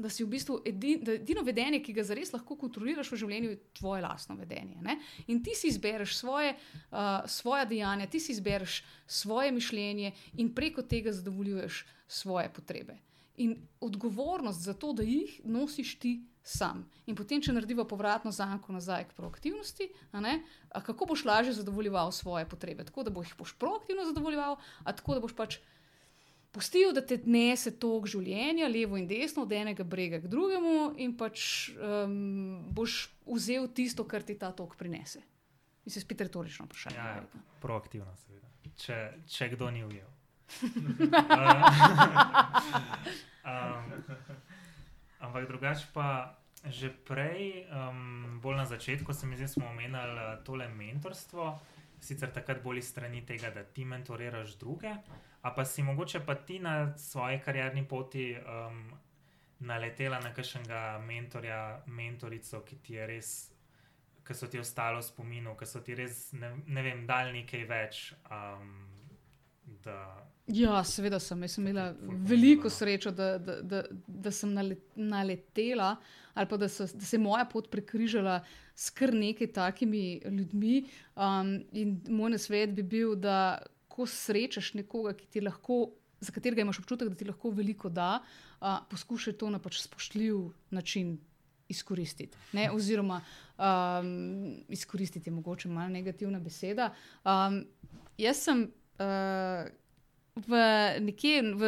da 0.00 0.08
si 0.08 0.24
v 0.24 0.30
bistvu 0.32 0.62
edino, 0.66 1.12
edino 1.12 1.42
vedenje, 1.44 1.82
ki 1.84 1.92
ga 1.92 2.04
zares 2.08 2.32
lahko 2.32 2.56
kontroliraš 2.56 3.12
v 3.12 3.18
življenju, 3.20 3.50
je 3.50 3.60
tvoje 3.76 4.02
lastno 4.02 4.36
vedenje. 4.38 4.80
Ne? 4.82 4.96
In 5.28 5.42
ti 5.44 5.54
si 5.54 5.68
izbereš 5.68 6.16
svoje, 6.16 6.54
uh, 6.90 7.28
svoje 7.28 7.66
dejanja, 7.74 8.08
ti 8.10 8.20
si 8.20 8.32
izbereš 8.32 8.80
svoje 9.06 9.52
mišljenje 9.52 10.12
in 10.40 10.54
preko 10.54 10.82
tega 10.82 11.12
zadovoljuješ 11.12 11.84
svoje 12.08 12.48
potrebe. 12.52 12.96
In 13.40 13.56
odgovornost 13.80 14.60
za 14.60 14.74
to, 14.76 14.92
da 14.92 15.06
jih 15.06 15.40
nosiš 15.44 15.98
ti 15.98 16.20
sam. 16.42 16.90
In 17.06 17.16
potem, 17.16 17.42
če 17.42 17.52
narediva 17.54 17.84
povratno 17.88 18.32
zanko 18.32 18.72
nazaj 18.72 19.04
k 19.10 19.16
proaktivnosti, 19.16 19.88
a 20.12 20.80
kako 20.84 21.06
boš 21.12 21.24
lažje 21.24 21.52
zadovoljeval 21.60 22.12
svoje 22.12 22.48
potrebe? 22.48 22.84
Tako 22.84 23.02
da 23.08 23.10
boš 23.10 23.54
proaktivno 23.58 24.04
zadovoljeval, 24.08 24.56
a 24.84 24.92
tako 24.92 25.14
da 25.14 25.20
boš 25.24 25.36
pač 25.36 25.58
pustil, 26.50 26.92
da 26.92 27.00
te 27.06 27.20
nese 27.24 27.70
tok 27.78 28.06
življenja, 28.10 28.68
levo 28.68 28.96
in 28.98 29.06
desno, 29.08 29.42
od 29.46 29.52
enega 29.54 29.84
brega 29.86 30.18
k 30.20 30.30
drugemu, 30.30 30.94
in 30.98 31.16
pač 31.16 31.70
um, 31.76 32.66
boš 32.74 33.08
vzel 33.26 33.68
tisto, 33.74 34.04
kar 34.04 34.22
ti 34.26 34.34
ta 34.38 34.52
tok 34.56 34.76
prinese. 34.80 35.22
In 35.86 35.92
se 35.94 36.00
spet 36.02 36.20
retorično 36.26 36.66
vprašanje. 36.66 36.96
Ja, 36.98 37.20
ja, 37.20 37.44
proaktivno, 37.62 38.12
seveda. 38.26 38.48
Če, 38.80 38.96
če 39.30 39.48
kdo 39.54 39.70
ni 39.72 39.84
ujel. 39.86 40.10
um, 43.44 43.92
ampak 45.20 45.48
drugače 45.48 45.90
pa. 45.94 46.36
Že 46.60 46.90
prej, 47.08 47.64
um, 47.72 48.36
bolj 48.44 48.56
na 48.56 48.66
začetku, 48.68 49.14
se 49.16 49.24
mi 49.24 49.32
zdi, 49.32 49.46
smo 49.48 49.64
omenjali 49.72 50.12
uh, 50.12 50.42
tole 50.44 50.66
mentorstvo, 50.68 51.54
sicer 52.04 52.28
takrat 52.28 52.60
bolj 52.60 52.82
strani 52.84 53.22
tega, 53.24 53.48
da 53.48 53.64
ti 53.64 53.86
mentoriraš 53.88 54.58
druge, 54.60 54.92
A 55.42 55.50
pa 55.54 55.64
si 55.64 55.82
mogoče 55.82 56.20
pa 56.26 56.34
ti 56.34 56.58
na 56.58 56.98
svoji 56.98 57.40
karjerni 57.40 57.88
poti 57.88 58.36
um, 58.36 58.92
naletela 59.58 60.20
na 60.20 60.34
kakšnega 60.34 60.98
mentorja, 61.06 61.82
mentorico, 61.86 62.60
ki 62.60 62.76
ti 62.76 62.94
je 62.94 63.06
res, 63.06 63.30
ki 64.26 64.36
so 64.36 64.48
ti 64.52 64.60
ostalo 64.60 65.00
spominu, 65.02 65.56
ki 65.56 65.66
so 65.66 65.80
ti 65.80 65.96
res, 65.96 66.32
ne, 66.36 66.52
ne 66.66 66.84
vem, 66.84 67.06
dal 67.08 67.32
nekaj 67.32 67.64
več. 67.68 68.02
Um, 68.28 68.84
da... 69.84 69.96
Ja, 70.46 70.80
seveda 70.84 71.20
sem. 71.22 71.42
Jaz 71.44 71.54
sem 71.54 71.66
imela 71.66 71.90
veliko 72.26 72.70
srečo, 72.70 73.12
da, 73.14 73.36
da, 73.38 73.60
da, 73.62 73.82
da 74.06 74.32
sem 74.34 74.54
naletela, 74.96 75.94
ali 76.34 76.48
pa 76.50 76.58
da, 76.58 76.68
so, 76.68 76.86
da 76.94 77.06
se 77.06 77.16
je 77.16 77.22
moja 77.22 77.44
pot 77.50 77.70
prekrižala 77.70 78.40
s 78.74 78.90
kar 78.90 79.12
nekaj 79.14 79.52
takimi 79.54 80.20
ljudmi. 80.24 80.84
Um, 81.14 81.54
in 81.72 82.00
moj 82.08 82.34
nasvet 82.34 82.74
bi 82.74 82.82
bil, 82.82 83.14
da 83.14 83.60
ko 83.90 84.06
srečaš 84.06 84.72
nekoga, 84.78 85.14
lahko, 85.42 85.80
za 86.20 86.32
katerega 86.34 86.64
imaš 86.64 86.82
občutek, 86.82 87.12
da 87.12 87.18
ti 87.20 87.28
lahko 87.28 87.52
veliko 87.54 87.88
da, 87.88 88.18
uh, 88.60 88.80
poskušaj 88.90 89.38
to 89.38 89.50
na 89.50 89.60
pač 89.62 89.82
spoštljiv 89.84 90.48
način 90.70 91.18
izkoristiti. 91.70 92.38
Ne? 92.52 92.70
Oziroma, 92.74 93.20
um, 93.54 94.64
izkoristiti 94.68 95.30
je 95.30 95.34
mogoče 95.34 95.68
malo 95.68 95.88
negativna 95.88 96.40
beseda. 96.40 96.90
Um, 97.24 97.62
jaz 98.18 98.42
sem. 98.48 98.70
Uh, 98.98 99.70
V 100.36 100.50
nekje 101.00 101.42
v 101.42 101.62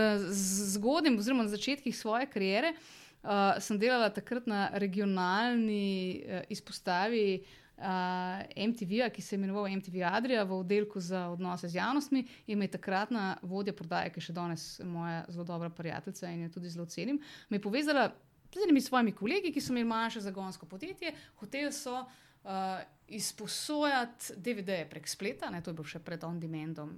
zgodnjem, 0.75 1.19
oziroma 1.19 1.43
na 1.43 1.51
začetkih 1.51 1.97
svoje 1.97 2.29
kariere, 2.31 2.73
uh, 2.73 3.59
sem 3.59 3.79
delala 3.79 4.11
takrat 4.15 4.47
na 4.47 4.71
regionalni 4.79 6.23
uh, 6.23 6.47
izpostavi 6.47 7.43
uh, 7.43 8.39
MTV-ja, 8.55 9.11
ki 9.11 9.23
se 9.23 9.35
je 9.35 9.41
imenoval 9.41 9.67
MTV 9.67 10.07
Adria 10.07 10.45
v 10.47 10.61
oddelku 10.63 11.03
za 11.03 11.27
odnose 11.35 11.69
z 11.69 11.83
javnostmi, 11.83 12.25
in 12.47 12.59
me 12.59 12.71
je 12.71 12.77
takratna 12.79 13.37
vodja 13.43 13.75
prodaje, 13.75 14.15
ki 14.15 14.23
je 14.23 14.31
še 14.31 14.39
danes 14.39 14.67
moja 14.87 15.25
zelo 15.29 15.45
dobra 15.45 15.71
prijateljica 15.71 16.31
in 16.31 16.47
jo 16.47 16.55
tudi 16.55 16.71
zelo 16.71 16.87
cenim, 16.87 17.19
me 17.51 17.59
je 17.59 17.67
povezala 17.67 18.13
z 18.53 18.63
enimi 18.63 18.81
svojimi 18.81 19.13
kolegi, 19.13 19.53
ki 19.53 19.61
so 19.61 19.73
imeli 19.73 19.89
manjše 19.89 20.21
zagonsko 20.21 20.67
podjetje, 20.67 21.15
hoteli 21.43 21.73
so. 21.73 22.05
Uh, 22.43 22.81
izposojati 23.13 24.35
DVD-je 24.37 24.89
prek 24.91 25.09
spleta, 25.09 25.51
ne, 25.51 25.61
to 25.63 25.71
je 25.71 25.77
bilo 25.79 25.87
še 25.87 26.01
pred 26.03 26.25
on-demandom 26.27 26.91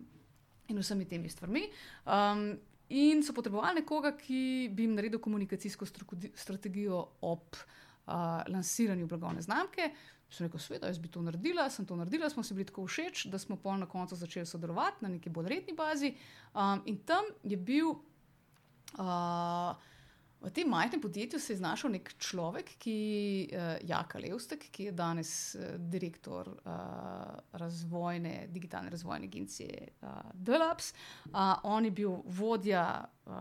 in 0.68 0.80
vsemi 0.80 1.04
temi 1.08 1.28
stvarmi. 1.28 1.66
Um, 2.06 2.58
in 2.88 3.22
so 3.22 3.32
potrebovali 3.32 3.80
nekoga, 3.80 4.14
ki 4.16 4.70
bi 4.72 4.86
jim 4.86 4.96
naredil 4.96 5.20
komunikacijsko 5.20 5.86
strategijo 6.34 7.00
ob 7.20 7.56
uh, 7.56 8.42
lansiranju 8.48 9.06
blagovne 9.06 9.42
znamke. 9.42 9.90
Sem 10.30 10.46
rekel, 10.46 10.60
sveda, 10.60 10.90
jaz 10.90 10.98
bi 10.98 11.08
to 11.08 11.22
naredila, 11.22 11.68
sem 11.70 11.86
to 11.86 11.96
naredila, 11.96 12.30
smo 12.30 12.42
si 12.42 12.54
bili 12.54 12.66
tako 12.66 12.86
všeč, 12.88 13.26
da 13.30 13.38
smo 13.38 13.56
pa 13.56 13.76
na 13.76 13.86
koncu 13.86 14.16
začeli 14.16 14.46
sodelovati 14.46 15.04
na 15.04 15.12
neki 15.14 15.30
bolj 15.30 15.48
redni 15.52 15.76
bazi. 15.76 16.14
Um, 16.54 16.82
in 16.86 16.98
tam 17.06 17.28
je 17.42 17.56
bil. 17.56 17.94
Uh, 18.94 19.74
V 20.44 20.50
tem 20.52 20.68
majhnem 20.68 21.00
podjetju 21.00 21.40
se 21.40 21.52
je 21.52 21.56
znašel 21.56 21.94
nek 21.94 22.10
človek, 22.20 22.74
ki 22.78 22.96
uh, 23.48 23.78
Jaka 23.88 24.18
Levstek, 24.20 24.66
ki 24.70 24.90
je 24.90 24.92
danes 24.92 25.30
uh, 25.56 25.76
direktor 25.78 26.50
uh, 26.52 27.38
razvojne, 27.52 28.50
digitalne 28.52 28.90
razvojne 28.92 29.24
agencije 29.24 29.88
uh, 30.02 30.08
Delaps. 30.34 30.92
Uh, 31.24 31.56
on 31.62 31.88
je 31.88 31.90
bil 31.90 32.18
vodja 32.26 33.04
uh, 33.24 33.32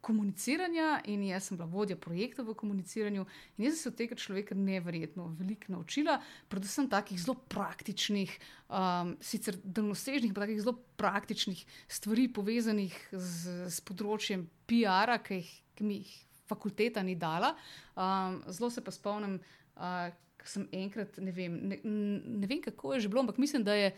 komuniciranja 0.00 1.02
in 1.12 1.26
jaz 1.28 1.50
sem 1.50 1.58
bila 1.58 1.68
vodja 1.68 1.96
projektov 2.00 2.48
v 2.48 2.54
komuniciranju. 2.62 3.26
In 3.58 3.66
jaz 3.66 3.74
sem 3.74 3.82
se 3.82 3.92
od 3.92 3.98
tega 3.98 4.16
človeka 4.16 4.56
neverjetno 4.56 5.26
veliko 5.36 5.72
naučila, 5.72 6.16
predvsem 6.48 6.88
takih 6.88 7.20
zelo 7.20 7.36
praktičnih, 7.52 8.38
um, 8.68 9.12
sicer 9.20 9.58
daljnosežnih, 9.64 10.32
pa 10.32 10.46
takih 10.46 10.62
zelo 10.62 10.78
praktičnih 10.96 11.60
stvari 11.88 12.24
povezanih 12.32 12.96
z, 13.12 13.58
z 13.68 13.84
področjem 13.84 14.48
PR-a, 14.64 15.20
ki, 15.20 15.42
ki 15.76 15.84
mi 15.84 16.00
jih 16.00 16.16
fakulteta 16.48 17.02
ni 17.02 17.14
dala. 17.14 17.54
Um, 17.96 18.42
zelo 18.48 18.70
se 18.70 18.84
pa 18.84 18.94
spomnim, 18.94 19.38
da 19.76 20.08
uh, 20.08 20.16
sem 20.48 20.68
enkrat, 20.72 21.18
ne 21.20 21.32
vem, 21.34 21.56
ne, 21.68 21.80
ne 21.84 22.46
vem, 22.46 22.62
kako 22.64 22.94
je 22.94 23.04
že 23.04 23.08
bilo, 23.08 23.26
ampak 23.26 23.38
mislim, 23.38 23.64
da 23.64 23.74
je. 23.74 23.92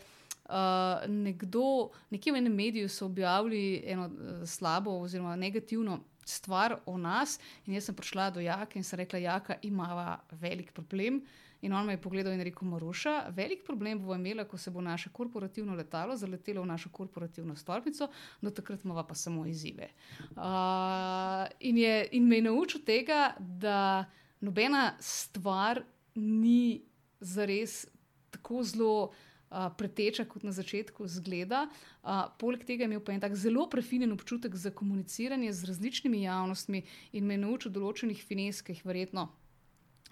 Uh, 0.51 1.05
nekdo, 1.07 1.93
nekje 2.11 2.33
v 2.33 2.39
enem 2.41 2.55
mediju 2.55 2.89
so 2.89 3.05
objavili 3.05 3.83
eno 3.87 4.09
uh, 4.09 4.41
slabo 4.43 4.97
oziroma 4.99 5.35
negativno 5.39 6.01
stvar 6.25 6.75
o 6.85 6.97
nas, 6.97 7.37
in 7.65 7.77
jaz 7.77 7.87
sem 7.87 7.95
prišla 7.95 8.31
do 8.35 8.41
Jaka 8.43 8.75
in 8.75 8.83
sem 8.83 8.99
rekla: 8.99 9.21
Jaka, 9.21 9.55
imamo 9.63 10.17
velik 10.41 10.73
problem. 10.73 11.21
Uh, 11.21 11.50
In 11.61 11.73
on 11.73 11.85
me 11.85 11.93
je 11.93 12.01
pogledal 12.01 12.33
in 12.33 12.41
rekel: 12.41 12.67
Maruša, 12.67 13.29
velik 13.35 13.63
problem 13.65 13.99
bo 14.01 14.15
imela, 14.15 14.45
ko 14.49 14.57
se 14.57 14.71
bo 14.71 14.81
naše 14.81 15.09
korporativno 15.13 15.75
letalo 15.75 16.15
zaletelo 16.17 16.61
v 16.61 16.71
našo 16.73 16.89
korporativno 16.89 17.55
stolpnico, 17.55 18.09
do 18.41 18.49
takrat 18.49 18.83
imamo 18.83 19.03
pa 19.07 19.15
samo 19.15 19.45
izzive. 19.45 19.89
Uh, 20.31 21.45
in, 21.59 21.77
je, 21.77 22.07
in 22.11 22.27
me 22.27 22.35
je 22.35 22.41
naučil 22.41 22.81
tega, 22.85 23.35
da 23.39 24.05
nobena 24.39 24.93
stvar 24.99 25.83
ni 26.15 26.81
zares 27.19 27.85
tako 28.29 28.63
zelo. 28.63 29.11
Uh, 29.51 29.65
preteča, 29.75 30.23
kot 30.31 30.45
na 30.47 30.53
začetku 30.55 31.03
zgleda. 31.11 31.65
Uh, 32.07 32.21
poleg 32.39 32.61
tega 32.63 32.85
je 32.85 32.87
imel 32.87 33.01
pa 33.03 33.11
en 33.11 33.19
tak 33.19 33.33
zelo 33.35 33.65
prefinjen 33.67 34.13
občutek 34.15 34.55
za 34.55 34.71
komuniciranje 34.71 35.51
z 35.51 35.67
različnimi 35.67 36.21
javnostmi 36.21 36.85
in 37.11 37.27
me 37.27 37.35
je 37.35 37.41
naučil 37.43 37.73
določenih 37.75 38.23
fineskih, 38.23 38.79
ki 38.79 38.79
jih 38.79 38.85
verjetno 38.87 39.25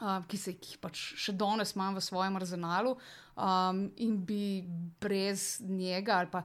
uh, 0.01 0.19
ki 0.27 0.37
se 0.37 0.55
jih 0.55 0.77
pač 0.81 1.01
še 1.19 1.35
danes 1.37 1.75
imam 1.75 1.97
v 1.97 2.03
svojem 2.03 2.39
arzenalu, 2.39 2.95
um, 3.35 3.85
in 3.97 4.17
bi 4.25 4.63
brez 5.01 5.59
njega 5.61 6.19
ali 6.19 6.31
pa 6.31 6.43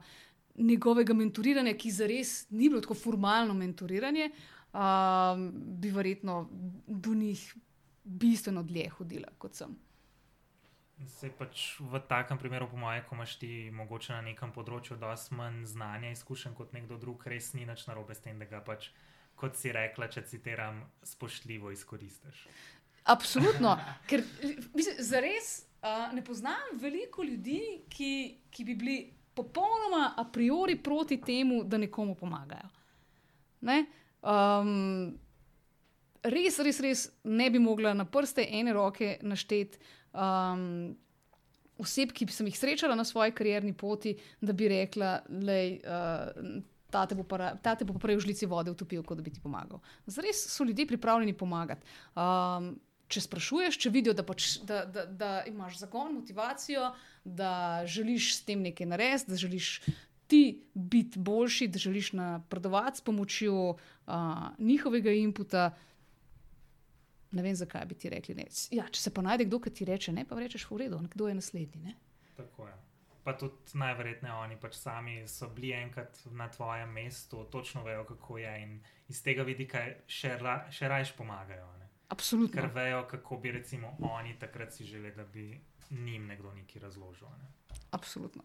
njegovega 0.55 1.13
mentoriranja, 1.13 1.75
ki 1.75 1.91
za 1.91 2.07
res 2.07 2.45
ni 2.49 2.69
bilo 2.69 2.81
tako 2.81 2.95
formalno 2.95 3.53
mentoriranje, 3.53 4.29
um, 4.71 5.49
bi 5.81 5.91
verjetno 5.91 6.45
do 6.87 7.15
njih 7.15 7.43
bistveno 8.03 8.63
dlje 8.63 8.89
hodila 8.97 9.33
kot 9.37 9.55
sem. 9.55 9.75
Se 11.11 11.27
pač 11.27 11.75
v 11.79 11.99
takem 12.07 12.39
primeru, 12.39 12.69
po 12.71 12.79
mojem, 12.79 13.03
ko 13.03 13.17
imaš 13.17 13.35
ti 13.41 13.49
mogoče 13.75 14.13
na 14.13 14.21
nekem 14.29 14.53
področju 14.55 14.95
dosti 14.95 15.35
manj 15.35 15.65
znanja, 15.73 16.13
izkušen 16.15 16.55
kot 16.55 16.71
nekdo 16.71 16.95
drug, 17.01 17.25
res 17.27 17.51
ni 17.53 17.65
nič 17.67 17.83
narobe 17.89 18.15
s 18.15 18.23
tem, 18.23 18.39
da 18.39 18.47
ga 18.47 18.61
pač, 18.63 18.87
kot 19.35 19.59
si 19.59 19.73
rekla, 19.75 20.07
če 20.07 20.23
citiram, 20.29 20.85
spoštljivo 21.03 21.73
izkoristiš. 21.75 22.45
Absolutno. 23.05 23.75
Ker 24.09 24.23
mislim, 24.73 24.95
za 24.99 25.19
res 25.21 25.51
uh, 25.81 26.13
ne 26.13 26.23
poznam 26.25 26.79
veliko 26.81 27.23
ljudi, 27.23 27.61
ki, 27.89 28.11
ki 28.49 28.65
bi 28.65 28.75
bili 28.75 28.97
popolnoma 29.35 30.13
a 30.17 30.25
priori 30.31 30.77
proti 30.79 31.19
temu, 31.21 31.63
da 31.63 31.77
nekomu 31.77 32.15
pomagajo. 32.15 32.69
Ne? 33.65 33.85
Um, 34.25 35.13
res, 36.23 36.59
res, 36.59 36.79
res 36.81 37.07
ne 37.23 37.49
bi 37.51 37.59
mogla 37.61 37.93
na 37.93 38.05
prste 38.09 38.45
ene 38.49 38.73
roke 38.73 39.17
našteti 39.21 39.81
um, 40.15 40.95
oseb, 41.77 42.13
ki 42.15 42.27
sem 42.31 42.47
jih 42.49 42.57
srečala 42.57 42.95
na 42.95 43.03
svoji 43.05 43.35
karierni 43.35 43.73
poti, 43.77 44.15
da 44.41 44.55
bi 44.55 44.71
rekla, 44.71 45.19
da 45.27 45.59
uh, 45.67 46.57
ta 46.89 47.05
te 47.05 47.17
bo 47.17 47.25
pa 47.27 47.37
ra- 47.41 47.53
ta 47.61 47.75
te 47.75 47.85
bo 47.85 47.97
prej 47.99 48.17
v 48.17 48.25
žlici 48.29 48.47
vode 48.49 48.71
utopil, 48.71 49.03
kot 49.03 49.19
da 49.19 49.25
bi 49.25 49.33
ti 49.35 49.43
pomagal. 49.43 49.81
Zares 50.07 50.45
so 50.49 50.63
ljudje 50.63 50.87
pripravljeni 50.95 51.35
pomagati. 51.37 51.85
Um, 52.15 52.75
če 53.07 53.21
sprašuješ, 53.21 53.77
če 53.83 53.91
vidijo, 53.93 54.15
da, 54.17 54.25
pač, 54.25 54.55
da, 54.65 54.83
da, 54.89 55.05
da 55.05 55.31
imaš 55.49 55.79
zagon, 55.83 56.13
motivacijo, 56.17 56.89
da 57.23 57.83
želiš 57.89 58.35
s 58.37 58.45
tem 58.47 58.63
nekaj 58.65 58.89
narediti, 58.89 59.31
da 59.31 59.37
želiš 59.39 59.69
ti 60.27 60.63
biti 60.73 61.19
boljši, 61.19 61.67
da 61.67 61.79
želiš 61.79 62.13
napredovati 62.13 62.97
s 62.97 63.01
pomočjo 63.01 63.69
uh, 63.69 64.15
njihovega 64.57 65.11
inputa. 65.11 65.75
Ne 67.31 67.43
vem, 67.43 67.55
zakaj 67.55 67.85
bi 67.85 67.95
ti 67.95 68.09
rekli 68.09 68.35
ne. 68.35 68.45
Ja, 68.71 68.87
če 68.89 69.01
se 69.01 69.13
pa 69.13 69.21
najde 69.21 69.45
kdo, 69.45 69.59
ki 69.59 69.69
ti 69.69 69.85
reče 69.85 70.13
ne, 70.15 70.25
pa 70.25 70.39
rečeš 70.39 70.69
v 70.71 70.85
redu, 70.85 71.01
kdo 71.13 71.27
je 71.27 71.35
naslednji. 71.35 71.81
Ne? 71.83 71.95
Tako 72.37 72.67
je. 72.67 72.73
Pa 73.25 73.33
tudi 73.37 73.73
najverjetneje 73.73 74.33
oni 74.33 74.57
pač 74.61 74.77
sami 74.77 75.23
so 75.27 75.49
bili 75.49 75.73
enkrat 75.73 76.19
na 76.31 76.47
tvojem 76.51 76.89
mestu, 76.93 77.43
točno 77.51 77.83
vejo, 77.83 78.03
kako 78.05 78.37
je 78.37 78.53
in 78.61 78.75
iz 79.09 79.23
tega 79.25 79.43
vidika 79.43 79.81
še, 80.07 80.37
ra, 80.41 80.59
še 80.71 80.87
rajš 80.87 81.15
pomagajo. 81.17 81.65
Ne? 81.79 81.84
Absolutno. 82.07 82.61
Ker 82.61 82.69
vejo, 82.73 83.07
kako 83.07 83.37
bi 83.37 83.51
recimo 83.51 83.97
oni 83.99 84.39
takrat 84.39 84.73
si 84.73 84.85
želeli, 84.85 85.15
da 85.15 85.23
bi 85.25 85.61
njim 85.89 86.25
nekdo 86.25 86.53
nekaj 86.53 86.81
razložil. 86.81 87.27
Ne? 87.29 87.47
Absolutno. 87.91 88.43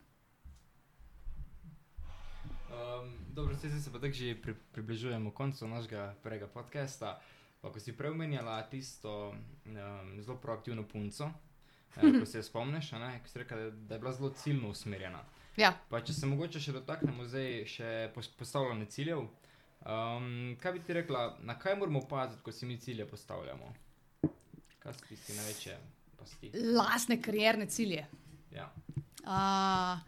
Um, 2.71 3.17
dobro, 3.29 3.55
zdaj 3.55 3.81
se 3.81 3.93
pa 3.93 3.99
tako 3.99 4.13
že 4.13 4.43
pri, 4.43 4.55
približujemo 4.73 5.31
koncu 5.31 5.69
našega 5.69 6.15
prvega 6.23 6.47
podcasta. 6.47 7.21
Pa, 7.61 7.73
ko 7.73 7.81
si 7.81 7.93
prej 7.93 8.11
omenjala 8.11 8.63
tisto 8.63 9.29
um, 9.29 9.37
zelo 10.23 10.37
proaktivno 10.37 10.83
punco, 10.83 11.31
eh, 11.97 12.13
ko 12.21 12.27
se 12.27 12.39
je 12.39 12.43
spomniš, 12.43 12.93
a 12.93 12.99
ne, 12.99 13.21
ko 13.21 13.29
si 13.29 13.39
rekla, 13.39 13.57
da, 13.57 13.71
da 13.71 13.95
je 13.95 14.01
bila 14.01 14.13
zelo 14.13 14.31
ciljno 14.31 14.69
usmerjena. 14.69 15.25
Ja, 15.57 15.75
Pa, 15.89 16.01
če 16.01 16.13
se 16.13 16.27
mogoče 16.27 16.61
še 16.61 16.73
dotaknemo 16.73 17.25
zdaj 17.25 17.65
še 17.67 17.89
pos- 18.15 18.31
postavljanja 18.39 18.87
ciljev, 18.87 19.27
um, 19.87 20.57
kaj 20.61 20.73
bi 20.73 20.83
ti 20.87 20.93
rekla, 20.93 21.37
na 21.41 21.59
kaj 21.59 21.77
moramo 21.77 22.01
paziti, 22.09 22.43
ko 22.43 22.53
si 22.53 22.67
mi 22.67 22.79
cilje 22.81 23.07
postavljamo? 23.09 23.75
Kaj 24.79 24.95
so 24.95 25.07
tisti 25.09 25.37
največje 25.37 25.79
pasti? 26.19 26.53
lastne 26.77 27.23
karierne 27.23 27.67
cilje. 27.67 28.07
Ja. 28.55 28.73
Uh, 29.25 29.99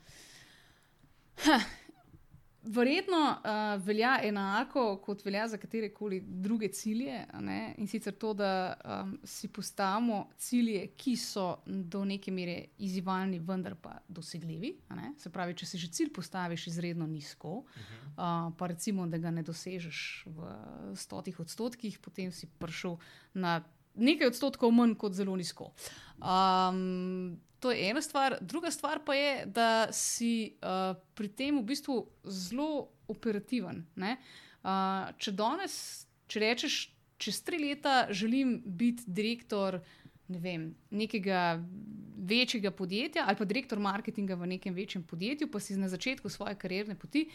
huh, 1.45 1.62
verjetno 2.63 3.19
uh, 3.19 3.85
velja 3.85 4.19
enako, 4.23 4.97
kot 5.05 5.25
velja 5.25 5.49
za 5.49 5.59
katere 5.59 5.89
koli 5.95 6.21
druge 6.21 6.69
cilje. 6.69 7.25
ne, 7.41 7.75
In 7.79 7.87
sicer 7.87 8.15
to, 8.15 8.35
da 8.35 8.75
um, 8.85 9.19
si 9.25 9.49
postavimo 9.49 10.29
cilje, 10.39 10.87
ki 10.97 11.17
so 11.17 11.57
do 11.67 12.05
neke 12.05 12.33
mere 12.33 12.65
izzivalni, 12.79 13.39
vendar 13.39 13.75
pa 13.75 13.99
dosegljivi. 14.09 14.77
Se 15.19 15.31
pravi, 15.31 15.55
če 15.55 15.67
si 15.67 15.79
že 15.79 15.91
cilj 15.91 16.13
postaviš 16.13 16.67
izredno 16.67 17.07
nizko, 17.07 17.63
uh, 17.63 18.53
pa 18.59 18.67
recimo, 18.67 19.07
da 19.07 19.19
ga 19.19 19.31
ne 19.31 19.43
dosežeš 19.43 20.25
v 20.27 20.57
stotih 20.97 21.41
odstotkih, 21.41 21.99
potem 21.99 22.33
si 22.33 22.47
prišel 22.59 22.99
na 23.35 23.63
nekaj 23.95 24.32
odstotkov 24.32 24.72
manj 24.74 24.97
kot 25.01 25.16
zelo 25.16 25.36
nizko. 25.36 25.72
Um, 26.18 27.40
to 27.61 27.70
je 27.70 27.90
ena 27.90 28.03
stvar. 28.03 28.38
Druga 28.40 28.70
stvar 28.70 29.03
pa 29.07 29.14
je, 29.14 29.47
da 29.47 29.88
si 29.93 30.57
uh, 30.62 30.97
pri 31.14 31.28
tem 31.28 31.59
v 31.61 31.66
bistvu 31.72 31.99
zelo 32.24 32.88
operativen. 33.09 33.84
ne. 33.97 34.16
Uh, 34.62 35.11
če 35.18 35.32
danes, 35.34 36.07
če 36.30 36.40
rečeš, 36.40 36.74
čez 37.18 37.40
tri 37.43 37.59
leta 37.59 38.07
želim 38.11 38.61
biti 38.66 39.03
direktor 39.07 39.80
ne 40.32 40.38
vem, 40.38 40.74
nekega 40.90 41.62
večjega 42.16 42.70
podjetja 42.70 43.24
ali 43.26 43.36
pa 43.36 43.45
direktor 43.45 43.78
marketinga 43.78 44.34
v 44.34 44.47
nekem 44.55 44.74
večjem 44.74 45.03
podjetju, 45.03 45.51
pa 45.51 45.61
si 45.61 45.76
na 45.76 45.88
začetku 45.88 46.28
svoje 46.28 46.55
karierne 46.55 46.95
poti, 46.99 47.26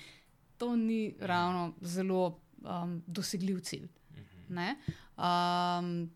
to 0.57 0.75
ni 0.75 1.15
ravno 1.19 1.73
zelo 1.81 2.39
um, 2.61 3.01
dosegljiv 3.07 3.59
cilj. 3.59 3.87
Ne? 4.49 4.75
Um, 5.17 6.09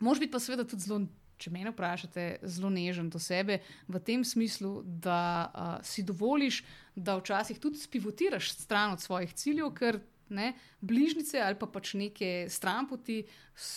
Moš 0.00 0.20
biti 0.20 0.32
pa 0.32 0.40
seveda 0.40 0.64
tudi 0.64 0.86
zelo, 0.86 1.02
če 1.40 1.52
me 1.52 1.64
vprašate, 1.68 2.26
zelo 2.48 2.70
nežen 2.72 3.08
do 3.12 3.20
sebe, 3.20 3.60
v 3.88 4.00
tem 4.04 4.24
smislu, 4.24 4.80
da 4.84 5.20
uh, 5.48 5.72
si 5.86 6.04
dovoliš, 6.04 6.62
da 6.96 7.16
včasih 7.20 7.60
tudi 7.60 7.80
spivotiraš 7.80 8.52
stran 8.58 8.96
od 8.96 9.00
svojih 9.00 9.32
ciljev, 9.36 9.72
ker 9.76 10.00
ne, 10.30 10.52
bližnjice 10.80 11.40
ali 11.42 11.58
pa 11.58 11.66
pač 11.66 11.94
neke 11.98 12.46
stranpoti 12.48 13.22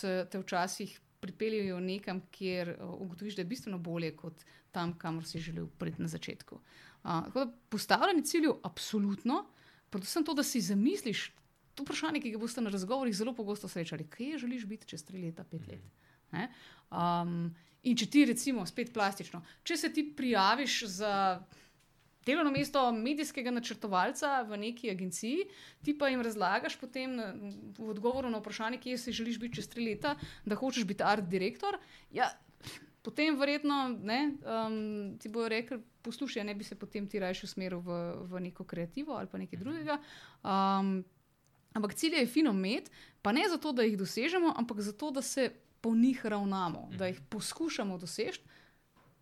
te 0.03 0.39
včasih 0.39 0.99
pripeljejo 1.23 1.79
nekam, 1.79 2.21
kjer 2.31 2.75
uh, 2.75 2.95
ugotoviš, 3.05 3.37
da 3.37 3.45
je 3.45 3.51
bistveno 3.51 3.79
bolje 3.79 4.11
kot 4.15 4.43
tam, 4.75 4.97
kamor 4.99 5.25
si 5.27 5.39
želel 5.39 5.67
priti 5.79 6.01
na 6.01 6.11
začetku. 6.11 6.59
Uh, 7.03 7.23
tako 7.27 7.45
da 7.45 7.51
postavljanje 7.69 8.23
ciljev, 8.27 8.59
absolutno, 8.63 9.45
predvsem 9.89 10.25
to, 10.25 10.33
da 10.33 10.43
si 10.43 10.61
zamisliš. 10.61 11.31
To 11.73 11.83
vprašanje, 11.83 12.19
ki 12.21 12.35
ga 12.35 12.37
boste 12.37 12.61
na 12.61 12.69
razgovorih 12.69 13.15
zelo 13.15 13.33
pogosto 13.33 13.67
srečali, 13.67 14.05
kje 14.09 14.37
želiš 14.43 14.65
biti 14.69 14.87
čez 14.87 15.03
tri 15.05 15.23
leta, 15.23 15.43
pet 15.43 15.67
let. 15.67 16.02
Ne? 16.33 16.49
Um, 16.91 17.51
in 17.83 17.97
če 17.99 18.07
ti, 18.09 18.25
recimo, 18.29 18.65
spet 18.69 18.93
plastično, 18.93 19.43
če 19.63 19.77
se 19.77 19.91
ti 19.93 20.05
prijaviš 20.17 20.79
za 20.99 21.13
delovno 22.23 22.53
mesto 22.55 22.85
medijskega 22.95 23.51
načrtovalca 23.51 24.41
v 24.47 24.59
neki 24.61 24.91
agenciji, 24.91 25.47
ti 25.83 25.95
pa 25.97 26.07
jim 26.07 26.23
razlagaš 26.23 26.77
potem 26.79 27.17
v 27.77 27.89
odgovoru 27.91 28.31
na 28.31 28.39
vprašanje, 28.39 28.79
kje 28.79 28.97
si 28.97 29.15
želiš 29.15 29.41
biti 29.41 29.59
čez 29.59 29.67
tri 29.67 29.83
leta, 29.89 30.15
da 30.45 30.55
hočeš 30.55 30.87
biti 30.87 31.03
art 31.03 31.27
direktor. 31.27 31.79
Ja, 32.15 32.31
Potem, 33.03 33.35
verjetno, 33.35 33.89
ne, 33.99 34.19
um, 34.47 35.17
ti 35.19 35.27
bojo 35.27 35.49
rekli, 35.51 35.81
poslušaj, 36.07 36.43
ne 36.47 36.53
bi 36.55 36.63
se 36.63 36.77
potem 36.79 37.07
ti 37.07 37.19
raje 37.19 37.43
usmeril 37.43 37.81
v, 37.83 37.97
v 38.31 38.39
neko 38.47 38.63
kreativo 38.63 39.17
ali 39.19 39.27
pa 39.27 39.41
nekaj 39.41 39.59
drugega. 39.59 39.97
Um, 40.39 41.03
ampak 41.75 41.97
cilje 41.99 42.21
je 42.23 42.29
fino 42.31 42.53
imeti, 42.55 42.91
pa 43.21 43.35
ne 43.35 43.43
zato, 43.51 43.73
da 43.75 43.83
jih 43.83 43.97
dosežemo, 43.99 44.53
ampak 44.55 44.79
zato, 44.79 45.11
da 45.11 45.21
se 45.21 45.49
po 45.83 45.91
njih 45.95 46.25
ravnamo, 46.25 46.89
da 46.97 47.07
jih 47.11 47.19
poskušamo 47.29 47.97
doseči, 47.97 48.41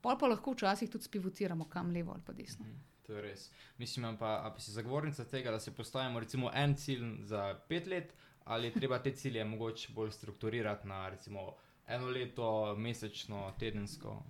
pa 0.01 0.15
pa 0.19 0.27
lahko 0.27 0.53
včasih 0.53 0.89
tudi 0.89 1.03
spivotiramo 1.03 1.65
kam 1.69 1.89
levo 1.91 2.11
ali 2.11 2.21
pa 2.25 2.33
desno. 2.33 2.65
To 3.07 3.13
je 3.13 3.21
res. 3.21 3.47
Mislim, 3.77 4.17
pa, 4.17 4.35
a 4.45 4.51
pa 4.53 4.59
si 4.59 4.71
zagovornica 4.71 5.25
tega, 5.25 5.51
da 5.51 5.59
si 5.59 5.73
postavimo 5.73 6.19
recimo 6.19 6.51
en 6.53 6.75
cilj 6.77 7.25
za 7.25 7.59
pet 7.69 7.87
let, 7.87 8.13
ali 8.43 8.67
je 8.67 8.73
treba 8.73 8.99
te 8.99 9.11
cilje 9.11 9.45
mogoče 9.45 9.93
bolj 9.93 10.11
strukturirati 10.11 10.87
na 10.87 11.09
recimo 11.09 11.53
eno 11.87 12.09
leto, 12.09 12.75
mesečno, 12.77 13.53
tedensko. 13.59 14.21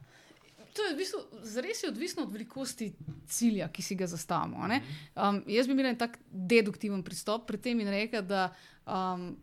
To 0.73 0.87
je 0.87 0.93
v 0.93 0.97
bistvu 0.97 1.19
zares 1.43 1.83
je 1.83 1.89
odvisno 1.89 2.23
od 2.23 2.31
velikosti 2.31 2.93
cilja, 3.27 3.67
ki 3.67 3.81
si 3.81 3.95
ga 3.95 4.07
zastavimo. 4.07 4.67
ne. 4.67 4.81
Um, 5.15 5.43
jaz 5.47 5.67
bi 5.67 5.75
imel 5.75 5.91
en 5.91 5.99
tak 5.99 6.19
deduktiven 6.31 7.03
pristop 7.03 7.47
pri 7.47 7.59
tem 7.59 7.79
in 7.79 7.91
rekel, 7.91 8.23
da 8.23 8.53
um, 8.87 9.33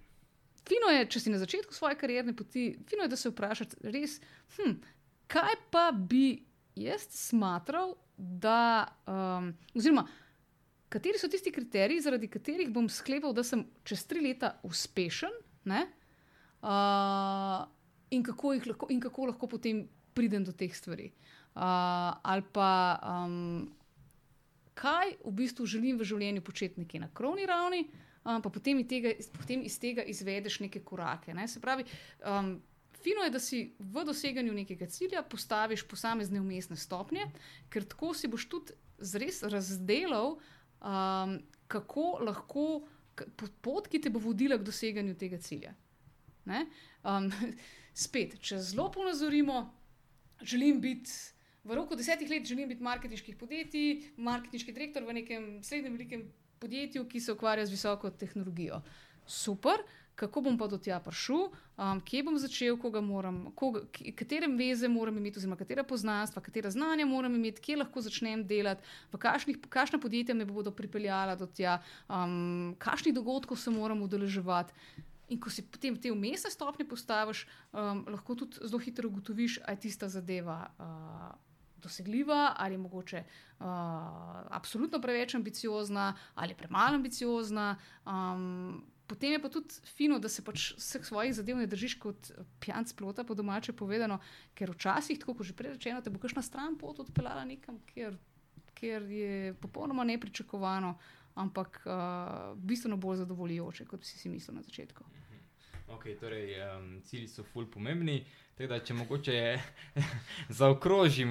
fino 0.69 0.93
je, 0.93 1.07
če 1.15 1.23
si 1.25 1.33
na 1.33 1.41
začetku 1.41 1.75
svoje 1.75 1.99
karierne 2.01 2.35
poti, 2.37 2.71
fino 2.89 3.07
je, 3.07 3.13
da 3.13 3.19
se 3.19 3.33
vprašaš, 3.33 3.75
res, 3.89 4.19
hm, 4.59 4.77
kaj 5.33 5.59
pa 5.73 5.89
bi 5.93 6.43
jaz 6.79 7.09
smatral, 7.15 7.97
da, 8.19 8.89
um, 9.07 9.53
oziroma 9.79 10.07
kateri 10.89 11.21
so 11.21 11.29
tisti 11.31 11.53
kriteriji, 11.53 12.03
zaradi 12.03 12.29
katerih 12.31 12.71
bom 12.73 12.89
sklepal, 12.91 13.35
da 13.37 13.45
sem 13.47 13.65
čez 13.87 14.05
tri 14.09 14.23
leta 14.25 14.57
uspešen. 14.67 15.35
Ne? 15.69 15.85
Uh, 16.65 17.67
in, 18.11 18.25
kako 18.25 18.55
lahko, 18.67 18.89
in 18.91 19.01
kako 19.01 19.29
lahko 19.31 19.47
potem 19.47 19.85
pridem 20.17 20.45
do 20.45 20.53
teh 20.53 20.73
stvari. 20.75 21.13
Uh, 21.55 22.17
ali 22.23 22.43
pa 22.53 22.71
um, 23.03 23.69
kaj 24.79 25.19
v 25.25 25.35
bistvu 25.43 25.67
želim 25.67 25.99
v 25.99 26.07
življenju 26.07 26.43
početi 26.47 26.81
nekje 26.81 27.03
na 27.03 27.11
krovni 27.15 27.47
ravni, 27.47 27.85
um, 28.29 28.43
pa 28.43 28.51
potem 28.51 28.83
tega, 28.89 29.15
potem 29.37 29.63
iz 29.65 29.79
tega 29.81 30.05
izvedeš 30.05 30.61
neke 30.61 30.83
korake. 30.85 31.35
Ne? 31.35 31.49
Se 31.49 31.61
pravi, 31.61 31.87
um, 32.21 32.59
fino 33.03 33.25
je, 33.25 33.33
da 33.33 33.41
si 33.41 33.63
v 33.79 34.05
doseganju 34.05 34.55
nekega 34.55 34.89
cilja 34.93 35.23
postaviš 35.23 35.87
posamezne 35.89 36.41
umestne 36.41 36.77
stopnje, 36.77 37.29
ker 37.73 37.87
tako 37.89 38.13
si 38.15 38.31
boš 38.31 38.49
tudi 38.51 38.77
zres 38.99 39.43
razdelal, 39.47 40.37
um, 40.83 41.39
kako 41.69 42.11
lahko 42.27 42.69
pot, 43.63 43.89
ki 43.91 44.01
te 44.03 44.13
bo 44.15 44.23
vodila 44.23 44.59
k 44.59 44.67
doseganju 44.67 45.17
tega 45.19 45.41
cilja. 45.43 45.75
Ne? 46.49 46.67
Um, 47.03 47.31
spet, 48.05 48.39
če 48.45 48.61
zelo 48.63 48.91
ponazorimo, 48.95 49.65
želim 50.43 50.81
biti. 50.85 51.13
V 51.69 51.77
roku 51.77 51.97
desetih 51.99 52.31
let 52.31 52.47
želim 52.49 52.69
biti 52.71 52.83
marketinških 52.83 53.37
podjetij, 53.37 54.13
marketinški 54.17 54.73
direktor 54.73 55.05
v 55.05 55.17
nekem 55.19 55.49
srednjem 55.67 55.99
velikem 55.99 56.23
podjetju, 56.61 57.07
ki 57.09 57.21
se 57.21 57.33
ukvarja 57.33 57.67
z 57.67 57.77
visoko 57.77 58.11
tehnologijo. 58.11 58.83
Super, 59.27 59.83
kako 60.19 60.41
bom 60.41 60.59
pa 60.59 60.67
do 60.67 60.79
tja 60.83 60.99
prišel, 61.03 61.49
um, 61.79 62.01
kje 62.03 62.23
bom 62.27 62.39
začel, 62.43 62.77
koga 62.81 63.01
moram, 63.05 63.53
koga, 63.55 63.85
katere 64.19 64.49
veze 64.51 64.89
moram 64.91 65.19
imeti, 65.21 65.39
oziroma 65.39 65.59
katera 65.59 65.85
poznanstva, 65.87 66.43
katera 66.43 66.73
znanja 66.75 67.07
moram 67.07 67.35
imeti, 67.39 67.63
kje 67.63 67.79
lahko 67.85 68.03
začnem 68.03 68.43
delati, 68.49 68.83
v 69.13 69.21
kakšnih, 69.23 69.61
kakšna 69.71 70.01
podjetja 70.03 70.35
me 70.35 70.49
bodo 70.49 70.75
pripeljala 70.75 71.37
do 71.39 71.47
tja, 71.47 71.79
um, 72.09 72.75
kakšnih 72.83 73.15
dogodkov 73.15 73.61
se 73.63 73.71
moram 73.71 74.03
udeleževati. 74.03 74.75
In 75.29 75.41
ko 75.41 75.53
si 75.53 75.63
potem 75.63 75.97
te 76.01 76.11
umestne 76.11 76.51
stopnje 76.51 76.87
postaviš, 76.89 77.45
um, 77.71 78.07
lahko 78.09 78.35
tudi 78.43 78.65
zelo 78.65 78.81
hitro 78.81 79.11
ugotoviš, 79.11 79.61
ali 79.67 79.77
je 79.77 79.87
tista 79.87 80.09
zadeva 80.09 80.63
uh, 80.81 81.48
dosegljiva, 81.83 82.55
ali 82.57 82.79
mogoče 82.79 83.23
uh, 83.23 83.67
absolutno 84.51 85.01
preveč 85.01 85.35
ambiciozna, 85.35 86.15
ali 86.35 86.55
premalo 86.55 86.95
ambiciozna. 86.95 87.77
Um, 88.07 88.85
potem 89.07 89.33
je 89.33 89.43
pa 89.43 89.49
tudi 89.49 89.75
fino, 89.97 90.19
da 90.19 90.29
se 90.29 90.45
pač 90.45 90.73
vseh 90.77 91.05
svojih 91.05 91.35
zadev 91.35 91.57
ne 91.57 91.67
držiš 91.67 91.99
kot 92.03 92.33
pijanc 92.61 92.93
plota, 92.93 93.25
po 93.25 93.35
domače 93.35 93.73
povedano, 93.73 94.19
ker 94.55 94.75
včasih, 94.75 95.19
tako 95.19 95.39
kot 95.39 95.49
že 95.49 95.57
prej 95.57 95.79
rečeno, 95.79 96.03
te 96.03 96.11
bo 96.11 96.21
kakšna 96.21 96.43
stran 96.43 96.77
pot 96.79 97.01
odpeljala 97.01 97.45
nekam, 97.49 97.81
kjer, 97.93 98.19
kjer 98.75 99.09
je 99.11 99.55
popolnoma 99.63 100.05
nepričakovano, 100.05 100.99
ampak 101.39 101.81
uh, 101.87 102.59
bistveno 102.59 102.97
bolj 102.97 103.23
zadovoljujoče, 103.25 103.87
kot 103.87 104.05
si 104.05 104.19
si 104.19 104.29
mislil 104.29 104.59
na 104.59 104.67
začetku. 104.67 105.05
Okay, 105.89 106.19
torej, 106.21 106.53
um, 106.61 107.01
cilji 107.03 107.29
so 107.29 107.43
ful 107.49 107.67
pomembni. 107.67 108.27
Da, 108.59 108.81
če 108.83 108.95
mogoče 108.95 109.35
zaokrožim 110.59 111.31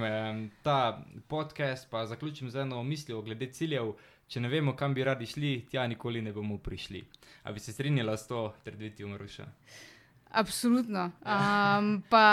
ta 0.64 1.04
podcast, 1.28 1.90
pa 1.92 2.06
zaključim 2.06 2.50
z 2.50 2.62
eno 2.62 2.84
mislijo 2.84 3.20
glede 3.22 3.50
ciljev. 3.52 3.98
Če 4.28 4.40
ne 4.40 4.48
vemo, 4.48 4.76
kam 4.76 4.94
bi 4.96 5.04
radi 5.04 5.28
šli, 5.28 5.66
tja 5.68 5.84
nikoli 5.92 6.22
ne 6.24 6.32
bomo 6.32 6.56
prišli. 6.58 7.02
A 7.44 7.52
bi 7.52 7.60
se 7.60 7.74
strinjala 7.74 8.16
s 8.18 8.28
to 8.28 8.54
trditvijo, 8.64 9.10
Maruša? 9.12 9.48
Absolutno. 10.40 11.10
Um, 11.20 11.92
pa 12.10 12.24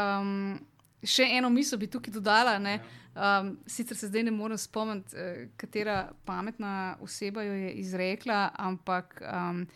um, 0.00 0.56
še 1.04 1.28
eno 1.36 1.52
misel 1.52 1.80
bi 1.84 1.90
tukaj 1.92 2.16
dodala. 2.16 2.56
Um, 2.56 3.54
sicer 3.68 3.96
se 3.96 4.08
zdaj 4.08 4.24
ne 4.24 4.32
morem 4.32 4.58
spomniti, 4.58 5.16
eh, 5.20 5.46
katera 5.60 6.14
pametna 6.24 6.96
oseba 7.04 7.44
jo 7.44 7.60
je 7.60 7.76
izrekla, 7.84 8.46
ampak. 8.56 9.20
Um, 9.20 9.66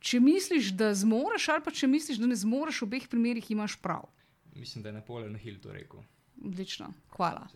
če 0.00 0.20
misliš, 0.20 0.72
da 0.72 0.94
zmoriš, 0.94 1.48
ali 1.48 1.64
pa 1.64 1.70
če 1.70 1.86
misliš, 1.86 2.18
da 2.18 2.26
ne 2.26 2.36
zmoriš, 2.36 2.80
v 2.80 2.86
obeh 2.86 3.08
primerih 3.08 3.50
imaš 3.50 3.76
prav. 3.76 4.06
Mislim, 4.54 4.82
da 4.82 4.88
je 4.88 4.98
Napoleon 4.98 5.36
Hill 5.36 5.58
to 5.62 5.72
rekel. 5.72 6.00
Odlično, 6.44 6.92
hvala. 7.16 7.48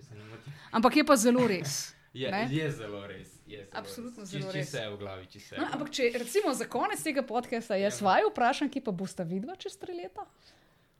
Ampak 0.72 0.96
je 0.96 1.04
pa 1.06 1.16
zelo 1.16 1.46
res. 1.46 1.94
je, 2.12 2.28
je 2.50 2.70
zelo 2.70 3.06
res. 3.06 3.28
Je 3.46 3.58
zelo 3.58 3.78
Absolutno 3.78 4.22
res. 4.22 4.30
zelo 4.30 4.52
či, 4.52 4.58
res. 4.58 4.66
Če 4.66 4.78
se 4.78 4.88
v 4.88 4.98
glavi, 4.98 5.26
če 5.26 5.40
se. 5.40 5.56
No, 5.58 5.68
ampak 5.72 5.90
če 5.90 6.10
recimo 6.14 6.54
za 6.54 6.66
konec 6.66 7.02
tega 7.02 7.22
podcasta 7.22 7.76
jaz 7.76 8.00
Ja. 8.00 8.06
vaju 8.08 8.30
vprašam, 8.30 8.68
ki 8.68 8.80
pa 8.80 8.90
boste 8.92 9.24
vidva 9.24 9.56
čez 9.56 9.76
tri 9.76 9.94
leta? 9.94 10.26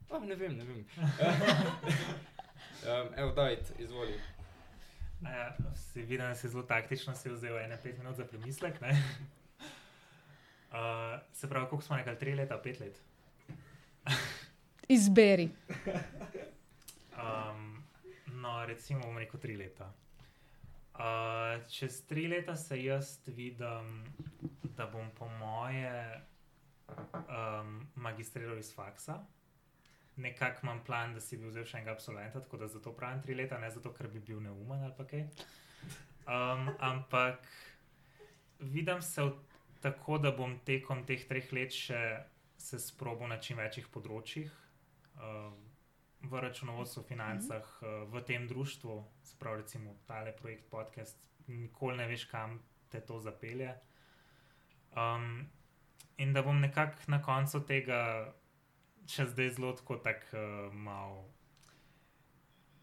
Oh, 0.08 0.22
ne 0.22 0.34
vem, 0.34 0.56
ne 0.56 0.64
vem. 0.64 0.80
um, 2.84 3.08
evo, 3.16 3.32
David, 3.32 3.58
izvoli. 3.78 4.14
Ja, 5.22 5.56
si 5.74 6.02
videl, 6.02 6.26
da 6.28 6.34
si 6.34 6.48
zelo 6.48 6.62
taktično 6.62 7.14
si 7.14 7.30
vzel 7.30 7.58
ene 7.58 7.78
pet 7.82 7.98
minut 7.98 8.16
za 8.16 8.24
premislek. 8.24 8.80
ne? 8.80 8.92
Uh, 10.72 11.20
se 11.32 11.48
pravi, 11.48 11.68
koliko 11.68 11.84
smo 11.84 11.96
rekli, 11.96 12.18
tri 12.18 12.34
leta, 12.34 12.58
pet 12.62 12.80
let. 12.80 13.02
Izberi. 14.88 15.50
Um, 17.12 17.84
no, 18.26 18.66
recimo, 18.66 19.00
bomo 19.00 19.18
rekel 19.18 19.40
tri 19.40 19.56
leta. 19.56 19.92
Uh, 20.94 21.60
čez 21.68 22.02
tri 22.06 22.28
leta 22.28 22.56
se 22.56 22.84
jaz 22.84 23.18
vidim, 23.26 24.04
da 24.76 24.86
bom 24.86 25.10
po 25.18 25.28
moje 25.28 26.20
um, 26.88 27.88
magistriral 27.94 28.58
iz 28.58 28.74
faksa. 28.74 29.18
Nekako 30.16 30.60
imam 30.62 30.84
plan, 30.84 31.14
da 31.14 31.20
si 31.20 31.36
bi 31.36 31.48
vzel 31.48 31.64
še 31.64 31.78
enega 31.78 31.92
absolventa, 31.92 32.40
tako 32.40 32.56
da 32.56 32.68
zato 32.68 32.92
pravim 32.96 33.22
tri 33.22 33.34
leta, 33.34 33.58
ne 33.58 33.70
zato, 33.70 33.92
ker 33.92 34.08
bi 34.08 34.20
bil 34.20 34.40
neumen 34.40 34.84
ali 34.84 35.06
kaj. 35.10 35.24
Um, 36.22 36.68
ampak 36.78 37.48
vidim 38.60 39.02
se 39.02 39.22
v, 39.22 39.32
tako, 39.82 40.18
da 40.18 40.30
bom 40.34 40.56
tekom 40.66 41.04
teh 41.06 41.26
treh 41.28 41.50
let 41.52 41.74
še 41.74 42.00
se 42.62 42.78
sprobil 42.78 43.28
na 43.28 43.40
čim 43.42 43.58
večjih 43.58 43.88
področjih. 43.92 44.50
Um, 45.18 45.58
v 46.22 46.42
računovodstvu, 46.44 47.02
financah, 47.08 47.66
uh, 47.82 48.04
v 48.10 48.22
tem 48.26 48.46
društvu, 48.48 48.98
se 49.26 49.38
pravi, 49.38 49.62
recimo 49.64 49.96
tale 50.06 50.32
projekt 50.38 50.70
podcast, 50.70 51.18
nikoli 51.50 51.98
ne 51.98 52.06
veš, 52.06 52.28
kam 52.30 52.60
te 52.90 53.00
to 53.00 53.18
zapelje. 53.20 53.74
Um, 54.94 55.48
in 56.22 56.32
da 56.32 56.42
bom 56.42 56.60
nekako 56.60 57.10
na 57.10 57.18
koncu 57.22 57.64
tega, 57.66 58.32
če 59.10 59.26
zdaj 59.32 59.54
zelo 59.58 59.72
tako 59.78 59.98
tak, 60.04 60.26
uh, 60.30 60.70
mal. 60.70 61.24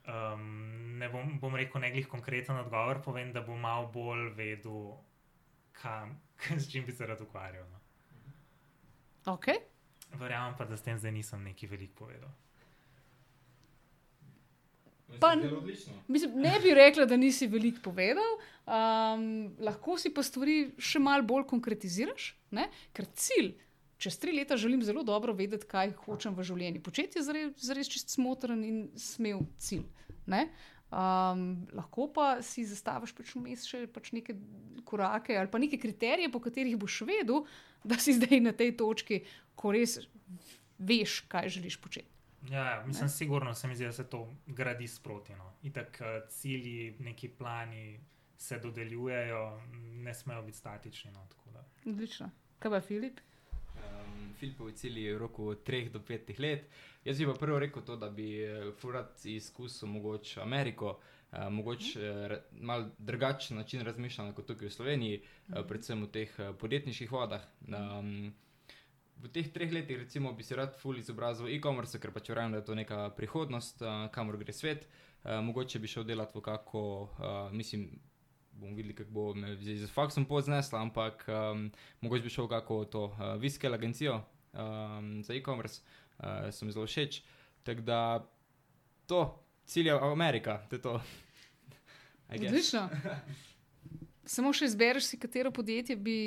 Um, 0.09 0.97
ne 0.99 1.07
bom, 1.13 1.37
bom 1.39 1.55
rekel 1.55 1.83
nekaj 1.85 2.09
konkreten 2.11 2.57
odgovor, 2.59 2.99
povem, 3.05 3.31
da 3.31 3.45
bom 3.45 3.59
malo 3.61 3.87
bolj 3.93 4.33
vedel, 4.35 4.97
kam, 5.81 6.21
s 6.61 6.71
čim 6.71 6.85
bi 6.85 6.91
se 6.91 7.07
rad 7.07 7.21
ukvarjal. 7.21 7.67
No. 7.69 7.79
Okay. 9.35 9.59
Verjamem 10.13 10.55
pa, 10.57 10.65
da 10.65 10.77
s 10.77 10.81
tem 10.81 10.97
zdaj 10.97 11.11
nisem 11.11 11.43
neki 11.43 11.67
veliko 11.67 12.05
povedal. 12.05 12.29
Pa-. 15.19 15.35
Mislim, 16.07 16.31
ne 16.41 16.59
bi 16.63 16.73
rekla, 16.73 17.05
da 17.05 17.17
nisi 17.17 17.47
veliko 17.47 17.81
povedal, 17.81 18.35
um, 18.65 19.55
lahko 19.59 19.97
si 19.97 20.13
pa 20.13 20.23
stvari 20.23 20.75
še 20.77 21.01
malo 21.01 21.25
bolj 21.25 21.47
konkretiziraš, 21.49 22.33
ne? 22.53 22.69
ker 22.93 23.09
cilj. 23.17 23.55
Čez 23.99 24.15
tri 24.15 24.31
leta 24.31 24.55
želim 24.57 24.83
zelo 24.85 25.03
dobro 25.03 25.33
vedeti, 25.35 25.67
kaj 25.67 25.91
hočem 26.05 26.35
v 26.37 26.45
življenju. 26.47 26.83
Početi 26.85 27.19
je 27.19 27.23
zares, 27.25 27.49
zares 27.59 27.89
čist 27.91 28.13
smotren 28.13 28.61
in 28.63 28.77
smel 28.95 29.41
cilj. 29.59 29.83
Ne? 30.29 30.45
Um, 30.89 31.67
lahko 31.77 32.07
pa 32.09 32.39
si 32.41 32.63
zastaviš 32.65 33.13
pač 33.13 33.35
vmes 33.37 33.61
še 33.69 33.83
pač 33.93 34.09
neke 34.09 34.33
korake 34.89 35.35
ali 35.37 35.51
pa 35.51 35.61
neke 35.61 35.77
kriterije, 35.77 36.31
po 36.33 36.41
katerih 36.41 36.79
boš 36.81 37.03
vedel, 37.05 37.43
da 37.85 37.99
si 38.01 38.15
zdaj 38.17 38.39
na 38.41 38.55
tej 38.57 38.73
točki, 38.79 39.21
ko 39.53 39.73
res 39.75 39.99
veš, 40.79 41.21
kaj 41.29 41.51
želiš 41.59 41.77
početi. 41.83 42.09
Ja, 42.49 42.63
ja, 42.65 42.83
mislim, 42.87 43.09
sigurno 43.09 43.53
se 43.53 43.67
mi 43.67 43.75
zdi, 43.75 43.85
da 43.85 43.91
se 43.91 44.07
to 44.09 44.23
gradi 44.47 44.87
sproti. 44.87 45.35
No. 45.35 45.51
Itak 45.63 46.01
eh, 46.01 46.21
cilji, 46.29 46.95
neki 46.99 47.29
plani 47.29 47.99
se 48.37 48.59
dodeljujejo, 48.59 49.61
ne 50.05 50.13
smejo 50.13 50.41
biti 50.41 50.57
statični. 50.57 51.11
No. 51.11 51.27
Odlično. 51.85 52.31
Kaj 52.59 52.71
pa 52.71 52.81
Filip? 52.81 53.19
Filipovi 54.39 54.73
cilji 54.73 55.13
v 55.13 55.17
roku 55.17 55.53
3 55.55 55.89
do 55.91 55.99
5 55.99 56.39
let. 56.39 56.65
Jaz 57.05 57.19
bi 57.19 57.25
pa 57.25 57.33
prvo 57.33 57.59
rekel 57.59 57.83
to, 57.83 57.95
da 57.95 58.09
bi 58.09 58.41
eh, 58.43 58.71
furat 58.79 59.25
izkusil 59.25 59.87
mogoče 59.87 60.41
Ameriko, 60.41 60.99
uh, 61.31 61.47
mogoče 61.51 62.11
uh, 62.11 62.37
mal 62.61 62.89
drugačen 62.97 63.57
način 63.57 63.81
razmišljanja 63.81 64.33
kot 64.33 64.47
tukaj 64.47 64.67
v 64.67 64.71
Sloveniji, 64.71 65.21
uh, 65.21 65.63
predvsem 65.67 66.03
v 66.03 66.11
teh 66.11 66.39
uh, 66.39 66.55
podjetniških 66.59 67.11
vodah. 67.11 67.45
Um, 67.67 68.33
v 69.19 69.31
teh 69.33 69.51
treh 69.51 69.71
letih, 69.73 69.97
recimo, 69.99 70.33
bi 70.33 70.43
se 70.43 70.55
rad 70.55 70.75
ful 70.79 70.97
izobrazil 70.97 71.47
e-commerce, 71.51 71.99
ker 71.99 72.11
pač 72.15 72.29
verjamem, 72.31 72.55
da 72.55 72.63
je 72.63 72.67
to 72.71 72.75
neka 72.75 73.09
prihodnost, 73.17 73.81
uh, 73.81 74.07
kamor 74.11 74.37
gre 74.39 74.53
svet. 74.53 74.87
Uh, 75.23 75.39
mogoče 75.43 75.79
bi 75.79 75.91
šel 75.91 76.07
delati 76.07 76.37
v 76.37 76.41
kako, 76.41 76.83
uh, 77.01 77.51
mislim, 77.51 77.89
bomo 78.59 78.75
videli, 78.75 78.95
kako 78.95 79.11
bo 79.11 79.25
me 79.33 79.55
z 79.61 79.87
faksom 79.87 80.25
poznesla, 80.27 80.81
ampak 80.83 81.25
um, 81.27 81.67
mogoče 82.01 82.23
bi 82.27 82.29
šel 82.33 82.47
kako 82.51 82.83
to 82.85 83.03
uh, 83.05 83.33
viskel 83.41 83.73
agencijo 83.73 84.19
um, 84.53 85.23
za 85.23 85.33
e-commerce, 85.33 85.81
uh, 86.19 86.49
sem 86.51 86.71
zelo 86.71 86.85
všeč. 86.85 87.21
Tako 87.63 87.81
da 87.81 88.01
to, 89.07 89.21
cilj 89.65 89.87
je 89.87 89.99
Amerika, 90.01 90.59
to 90.69 90.75
je 90.75 90.81
to. 90.81 90.97
Odlično. 92.35 92.89
Samo 94.29 94.51
še 94.53 94.67
izbereš 94.69 95.07
si, 95.09 95.17
katero 95.17 95.49
podjetje 95.51 95.95
bi, 95.97 96.17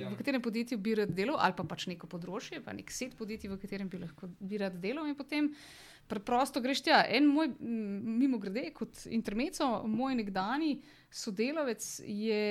Ja. 0.00 0.08
v 0.10 0.16
katerem 0.18 0.42
podjetju 0.42 0.78
bi 0.82 0.96
rad 0.98 1.12
delal, 1.14 1.36
ali 1.38 1.54
pa 1.54 1.62
pač 1.62 1.86
neko 1.86 2.08
področje, 2.10 2.58
pa 2.64 2.74
nek 2.74 2.90
set 2.90 3.14
podjetij, 3.14 3.52
v 3.52 3.58
katerem 3.62 3.90
bi 3.92 4.00
lahko 4.02 4.26
bi 4.40 4.58
rad 4.58 4.80
delal, 4.82 5.06
in 5.06 5.14
potem 5.14 5.52
preprosto 6.12 6.60
greš 6.60 6.82
tja. 6.84 7.00
En 7.08 7.30
moj, 7.32 7.54
mimo 7.60 8.38
grede, 8.38 8.66
kot 8.76 9.06
intermeco, 9.08 9.68
moj 9.88 10.18
nekdani 10.18 10.74
sodelavec 11.12 11.86
je, 12.04 12.44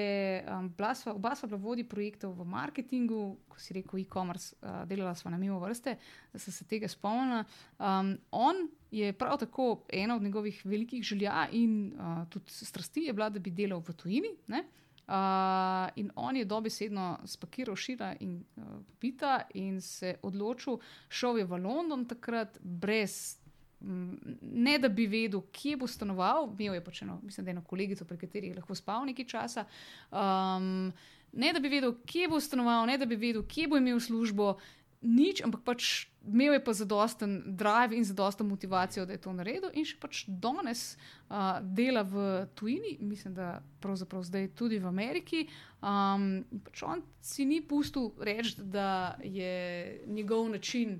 um, 0.49 0.69
sva, 0.95 1.13
oba 1.13 1.35
sva 1.37 1.49
bila 1.49 1.59
vodji 1.61 1.85
projektov 1.89 2.33
v 2.37 2.45
marketingu, 2.49 3.21
ko 3.49 3.61
si 3.61 3.73
rekel 3.77 4.01
e-commerce, 4.01 4.55
uh, 4.61 4.81
delala 4.89 5.13
sva 5.17 5.33
na 5.33 5.39
mimo 5.41 5.59
vrste, 5.61 5.95
da 6.33 6.41
sem 6.41 6.53
se 6.53 6.65
tega 6.69 6.89
spomnila. 6.89 7.43
Um, 7.77 8.15
on 8.31 8.67
je 8.91 9.13
prav 9.13 9.39
tako 9.41 9.85
ena 9.89 10.15
od 10.15 10.25
njegovih 10.25 10.61
velikih 10.65 11.03
želja 11.03 11.47
in 11.51 11.93
uh, 11.93 12.25
tudi 12.29 12.53
strasti 12.53 13.07
je 13.09 13.13
bila, 13.13 13.29
da 13.29 13.39
bi 13.39 13.53
delal 13.53 13.81
v 13.85 13.97
tujini. 13.97 14.35
Ne? 14.47 14.65
Uh, 15.11 15.89
in 15.95 16.11
on 16.15 16.37
je 16.37 16.45
dobesedno 16.45 17.19
spakiral 17.25 17.75
šira 17.75 18.13
in 18.19 18.43
uh, 18.55 18.63
pita 18.99 19.41
in 19.53 19.81
se 19.81 20.15
odločil, 20.21 20.77
šel 21.09 21.41
je 21.41 21.45
v 21.45 21.57
London 21.57 22.05
takrat 22.05 22.59
brez. 22.61 23.40
Ne, 23.81 24.77
da 24.79 24.89
bi 24.89 25.07
vedel, 25.09 25.41
kje 25.51 25.77
bo 25.81 25.87
stanoval, 25.89 26.51
imel 26.59 26.77
je 26.77 26.83
pač 26.85 27.01
eno, 27.01 27.19
mislim, 27.23 27.47
eno 27.55 27.63
kolegico, 27.65 28.05
pri 28.05 28.17
kateri 28.21 28.51
je 28.51 28.59
lahko 28.59 28.75
spal 28.77 29.05
nekaj 29.09 29.25
časa. 29.25 29.65
Um, 30.11 30.91
ne, 31.33 31.53
da 31.53 31.59
bi 31.59 31.71
vedel, 31.71 31.95
kje 32.05 32.29
bo 32.29 32.39
stanoval, 32.39 32.85
ne, 32.85 32.99
da 33.01 33.09
bi 33.09 33.17
vedel, 33.17 33.45
kje 33.47 33.67
bo 33.71 33.81
imel 33.81 33.99
službo, 33.99 34.53
nič, 35.01 35.41
ampak 35.41 35.65
pač 35.65 35.91
imel 36.21 36.53
je 36.53 36.63
pa 36.63 36.73
zadosten 36.77 37.41
drive 37.57 37.97
in 37.97 38.05
zadosten 38.05 38.47
motivacijo, 38.47 39.05
da 39.05 39.17
je 39.17 39.21
to 39.21 39.33
naredil, 39.33 39.71
in 39.73 39.85
še 39.85 39.97
pač 39.97 40.23
danes 40.27 40.93
uh, 40.93 41.57
dela 41.65 42.03
v 42.05 42.45
tujini, 42.53 42.97
mislim, 43.01 43.33
da 43.33 43.63
pravzaprav 43.81 44.21
zdaj 44.29 44.51
tudi 44.53 44.77
v 44.77 44.85
Ameriki. 44.85 45.47
Um, 45.81 46.43
pač 46.67 46.83
on 46.85 47.01
si 47.25 47.49
ni 47.49 47.63
pustil 47.65 48.11
reči, 48.21 48.61
da 48.61 49.17
je 49.25 50.03
njegov 50.05 50.49
način 50.53 50.99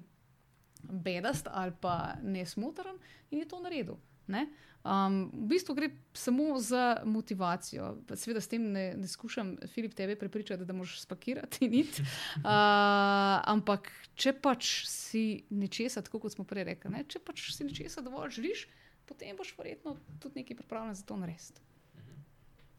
bedast 0.84 1.48
ali 1.52 1.74
pa 1.82 2.16
nesmotren 2.24 2.98
in 3.32 3.40
je 3.40 3.48
to 3.48 3.60
naredil. 3.60 3.98
Ne? 4.28 4.48
Um, 4.82 5.30
v 5.30 5.48
bistvu 5.54 5.76
gre 5.78 5.90
samo 6.14 6.60
za 6.60 7.02
motivacijo. 7.06 7.98
Seveda 8.16 8.42
s 8.42 8.50
tem 8.50 8.64
ne, 8.74 8.94
ne 8.98 9.08
skušam, 9.08 9.58
Filip, 9.70 9.94
tebe 9.94 10.16
prepričati, 10.16 10.66
da 10.66 10.74
moraš 10.74 11.02
spakirati 11.02 11.70
nit. 11.70 12.00
Uh, 12.00 12.46
ampak, 13.54 13.92
če 14.16 14.34
pač 14.34 14.72
si 14.90 15.44
nečesa, 15.50 16.02
tako 16.02 16.24
kot 16.26 16.34
smo 16.34 16.46
prej 16.50 16.66
rekli, 16.72 16.94
ne? 16.96 17.04
če 17.06 17.22
pač 17.22 17.52
si 17.54 17.68
nečesa 17.68 18.02
dovolj 18.02 18.40
želiš, 18.40 18.66
potem 19.06 19.38
boš 19.38 19.54
verjetno 19.58 19.98
tudi 20.20 20.42
nekaj 20.42 20.64
pripravljen 20.64 20.98
za 20.98 21.06
to 21.06 21.20
narediti. 21.20 21.62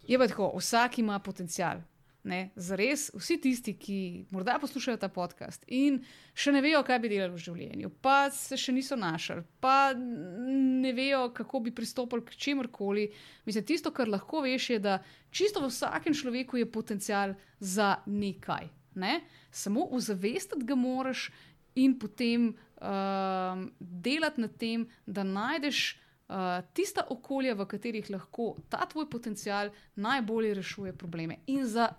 Je 0.08 0.18
pa 0.18 0.26
tako, 0.26 0.50
vsak 0.58 0.98
ima 0.98 1.18
potencial. 1.22 1.84
Ne, 2.22 2.52
za 2.54 2.76
res, 2.78 3.08
vsi 3.18 3.34
tisti, 3.42 3.72
ki 3.74 3.96
morda 4.30 4.54
poslušajo 4.62 5.00
ta 5.02 5.08
podcast 5.10 5.64
in 5.66 5.96
še 6.38 6.52
ne 6.54 6.60
vejo, 6.62 6.84
kaj 6.86 7.00
bi 7.02 7.08
delali 7.10 7.34
v 7.34 7.42
življenju, 7.42 7.88
pa 7.98 8.28
se 8.30 8.54
še 8.54 8.70
niso 8.76 8.94
našli, 8.94 9.42
pa 9.58 9.90
ne 9.98 10.92
vejo, 10.94 11.24
kako 11.34 11.64
bi 11.64 11.72
pristopili 11.74 12.22
k 12.22 12.36
čemorkoli. 12.44 13.08
Mislim, 13.48 13.66
tisto, 13.66 13.90
kar 13.90 14.06
lahko 14.06 14.44
veš, 14.46 14.68
je, 14.70 14.78
da 14.84 15.00
čisto 15.34 15.64
v 15.64 15.70
vsakem 15.72 16.14
človeku 16.14 16.60
je 16.60 16.68
potencial 16.70 17.34
za 17.58 17.96
nekaj. 18.06 18.70
Ne? 19.02 19.24
Samo 19.50 19.88
ozavestiti 19.90 20.68
ga 20.68 20.78
moraš 20.78 21.26
in 21.74 21.98
potem 21.98 22.52
um, 22.52 23.66
delati 23.80 24.46
na 24.46 24.52
tem, 24.62 24.86
da 25.06 25.26
najdeš. 25.26 25.98
Uh, 26.32 26.62
tista 26.72 27.02
okolja, 27.12 27.52
v 27.58 27.66
katerih 27.68 28.06
lahko 28.08 28.54
ta 28.72 28.86
tvoj 28.88 29.04
potencial 29.10 29.68
najbolje 30.00 30.54
rešuje 30.56 30.94
probleme. 30.96 31.42
In 31.50 31.66
za 31.68 31.90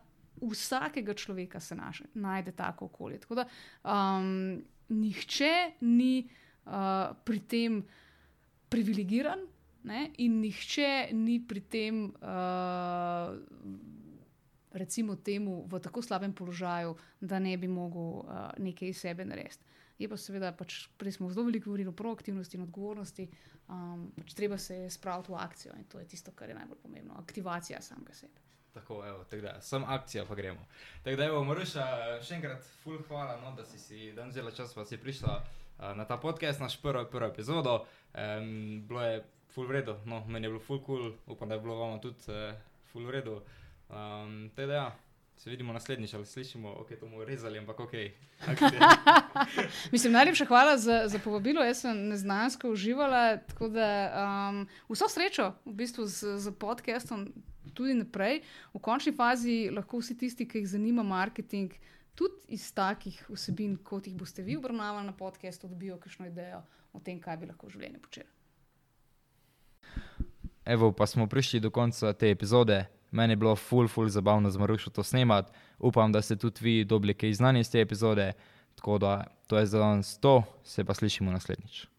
vsakega 0.50 1.14
človeka 1.14 1.60
se 1.60 1.76
naše, 1.76 2.04
najde 2.14 2.52
tako 2.52 2.86
okolje. 2.86 3.20
Tako 3.20 3.36
da 3.36 3.46
um, 3.84 4.64
nihče 4.90 5.72
ni 5.82 6.28
uh, 6.66 7.16
pri 7.24 7.40
tem 7.40 7.84
privilegiran 8.70 9.40
ne? 9.84 10.12
in 10.18 10.40
nihče 10.42 11.10
ni 11.14 11.40
pri 11.48 11.62
tem, 11.62 12.06
uh, 12.22 13.36
recimo, 14.74 15.16
temu, 15.16 15.64
v 15.70 15.80
tako 15.80 16.02
slabem 16.02 16.34
položaju, 16.34 16.96
da 17.22 17.40
ne 17.40 17.58
bi 17.58 17.68
mogel 17.68 18.02
uh, 18.02 18.50
nekaj 18.58 18.90
iz 18.90 19.04
sebe 19.04 19.26
narediti. 19.26 19.66
Je 20.02 20.10
pa 20.10 20.18
seveda, 20.18 20.50
pač, 20.58 20.88
prej 20.98 21.20
smo 21.20 21.30
zelo 21.30 21.46
veliko 21.46 21.70
govorili 21.70 21.92
o 21.92 21.96
proaktivnosti 21.96 22.58
in 22.58 22.64
odgovornosti, 22.66 23.28
um, 23.70 24.08
pač 24.18 24.34
treba 24.34 24.58
se 24.58 24.88
spraviti 24.90 25.32
v 25.32 25.38
akcijo 25.40 25.76
in 25.78 25.86
to 25.86 26.02
je 26.02 26.08
tisto, 26.16 26.34
kar 26.36 26.50
je 26.50 26.58
najbolj 26.58 26.82
pomembno, 26.82 27.20
aktivacija 27.22 27.82
samega 27.82 28.18
sebe. 28.18 28.43
Tako, 28.74 29.06
evo, 29.08 29.24
tako 29.24 29.42
da, 29.42 29.62
sem 29.62 29.84
akcija, 29.84 30.26
pa 30.26 30.36
gremo. 30.36 30.66
Tako 31.04 31.16
da, 31.16 31.26
evo, 31.26 31.44
Maruša, 31.44 31.86
še 32.26 32.40
enkrat, 32.40 32.66
full 32.82 33.04
hvala, 33.08 33.36
no, 33.44 33.52
da 33.58 33.66
si 33.66 33.78
si 33.80 34.12
dan 34.18 34.34
vzela 34.34 34.52
čas, 34.52 34.74
pa 34.74 34.86
si 34.86 34.98
prišla 34.98 35.36
uh, 35.38 35.92
na 35.98 36.08
ta 36.10 36.18
podcast, 36.18 36.62
naš 36.62 36.80
prvo, 36.82 37.06
prvo 37.06 37.30
epizodo. 37.30 37.84
Um, 38.14 38.82
bilo 38.90 39.06
je 39.06 39.22
full 39.54 39.70
vredo, 39.70 40.00
no, 40.10 40.24
meni 40.26 40.50
je 40.50 40.56
bilo 40.56 40.64
full 40.66 40.82
cool, 40.86 41.12
upam, 41.28 41.50
da 41.50 41.56
je 41.56 41.62
bilo 41.62 41.78
vama 41.78 42.02
tudi 42.02 42.34
uh, 42.34 42.58
full 42.92 43.06
vredo. 43.06 43.44
Um, 43.90 44.50
tako 44.56 44.68
da, 44.68 44.74
ja, 44.74 44.88
se 45.38 45.50
vidimo 45.50 45.74
naslednjič, 45.74 46.14
ali 46.14 46.26
slišimo, 46.26 46.74
ok, 46.82 46.90
to 47.00 47.06
bomo 47.06 47.24
rezali, 47.26 47.60
ampak 47.60 47.80
ok. 47.80 47.94
Mislim, 49.94 50.14
najlepša 50.14 50.46
hvala 50.46 50.78
za, 50.78 51.04
za 51.08 51.20
povabilo. 51.20 51.64
Jaz 51.64 51.82
sem 51.82 52.08
neznansko 52.08 52.70
uživala. 52.70 53.38
Tako 53.38 53.68
da 53.68 53.88
um, 54.50 54.68
vso 54.90 55.10
srečo 55.10 55.52
v 55.66 55.74
bistvu 55.74 56.06
z, 56.06 56.38
z 56.38 56.52
podcastom 56.52 57.28
tudi 57.74 57.94
naprej. 57.98 58.42
V 58.74 58.82
končni 58.82 59.14
fazi 59.16 59.70
lahko 59.74 60.02
vsi 60.02 60.18
tisti, 60.18 60.48
ki 60.48 60.64
jih 60.64 60.70
zanima 60.76 61.04
marketing, 61.04 61.74
tudi 62.16 62.56
iz 62.58 62.70
takih 62.74 63.18
vsebin, 63.30 63.78
kot 63.84 64.08
jih 64.08 64.16
boste 64.18 64.46
vi 64.46 64.58
obravnavali 64.58 65.06
na 65.06 65.14
podkastu, 65.18 65.68
dobijo 65.68 65.98
kakšno 65.98 66.30
idejo 66.30 66.64
o 66.94 67.00
tem, 67.00 67.20
kaj 67.20 67.38
bi 67.38 67.50
lahko 67.50 67.68
v 67.68 67.78
življenju 67.78 68.02
počeli. 68.04 68.30
Evo, 70.66 70.92
pa 70.96 71.08
smo 71.08 71.28
prišli 71.28 71.60
do 71.60 71.72
konca 71.72 72.14
te 72.14 72.30
epizode. 72.32 72.86
Meni 73.12 73.34
je 73.34 73.38
bilo 73.38 73.56
full, 73.56 73.88
full 73.88 74.10
zabavno 74.10 74.50
z 74.50 74.58
Marušo 74.58 74.90
to 74.90 75.04
snemati. 75.04 75.52
Upam, 75.80 76.12
da 76.12 76.22
ste 76.22 76.36
tudi 76.36 76.64
vi 76.64 76.84
dobili 76.86 77.14
kaj 77.14 77.34
znanja 77.34 77.60
iz 77.60 77.72
te 77.72 77.82
epizode. 77.82 78.32
Tako 78.76 78.98
da 78.98 79.24
to 79.48 79.58
je 79.58 79.66
za 79.66 79.80
danes 79.80 80.18
to, 80.18 80.44
se 80.64 80.84
pa 80.84 80.94
slišimo 80.94 81.32
naslednjič. 81.32 81.93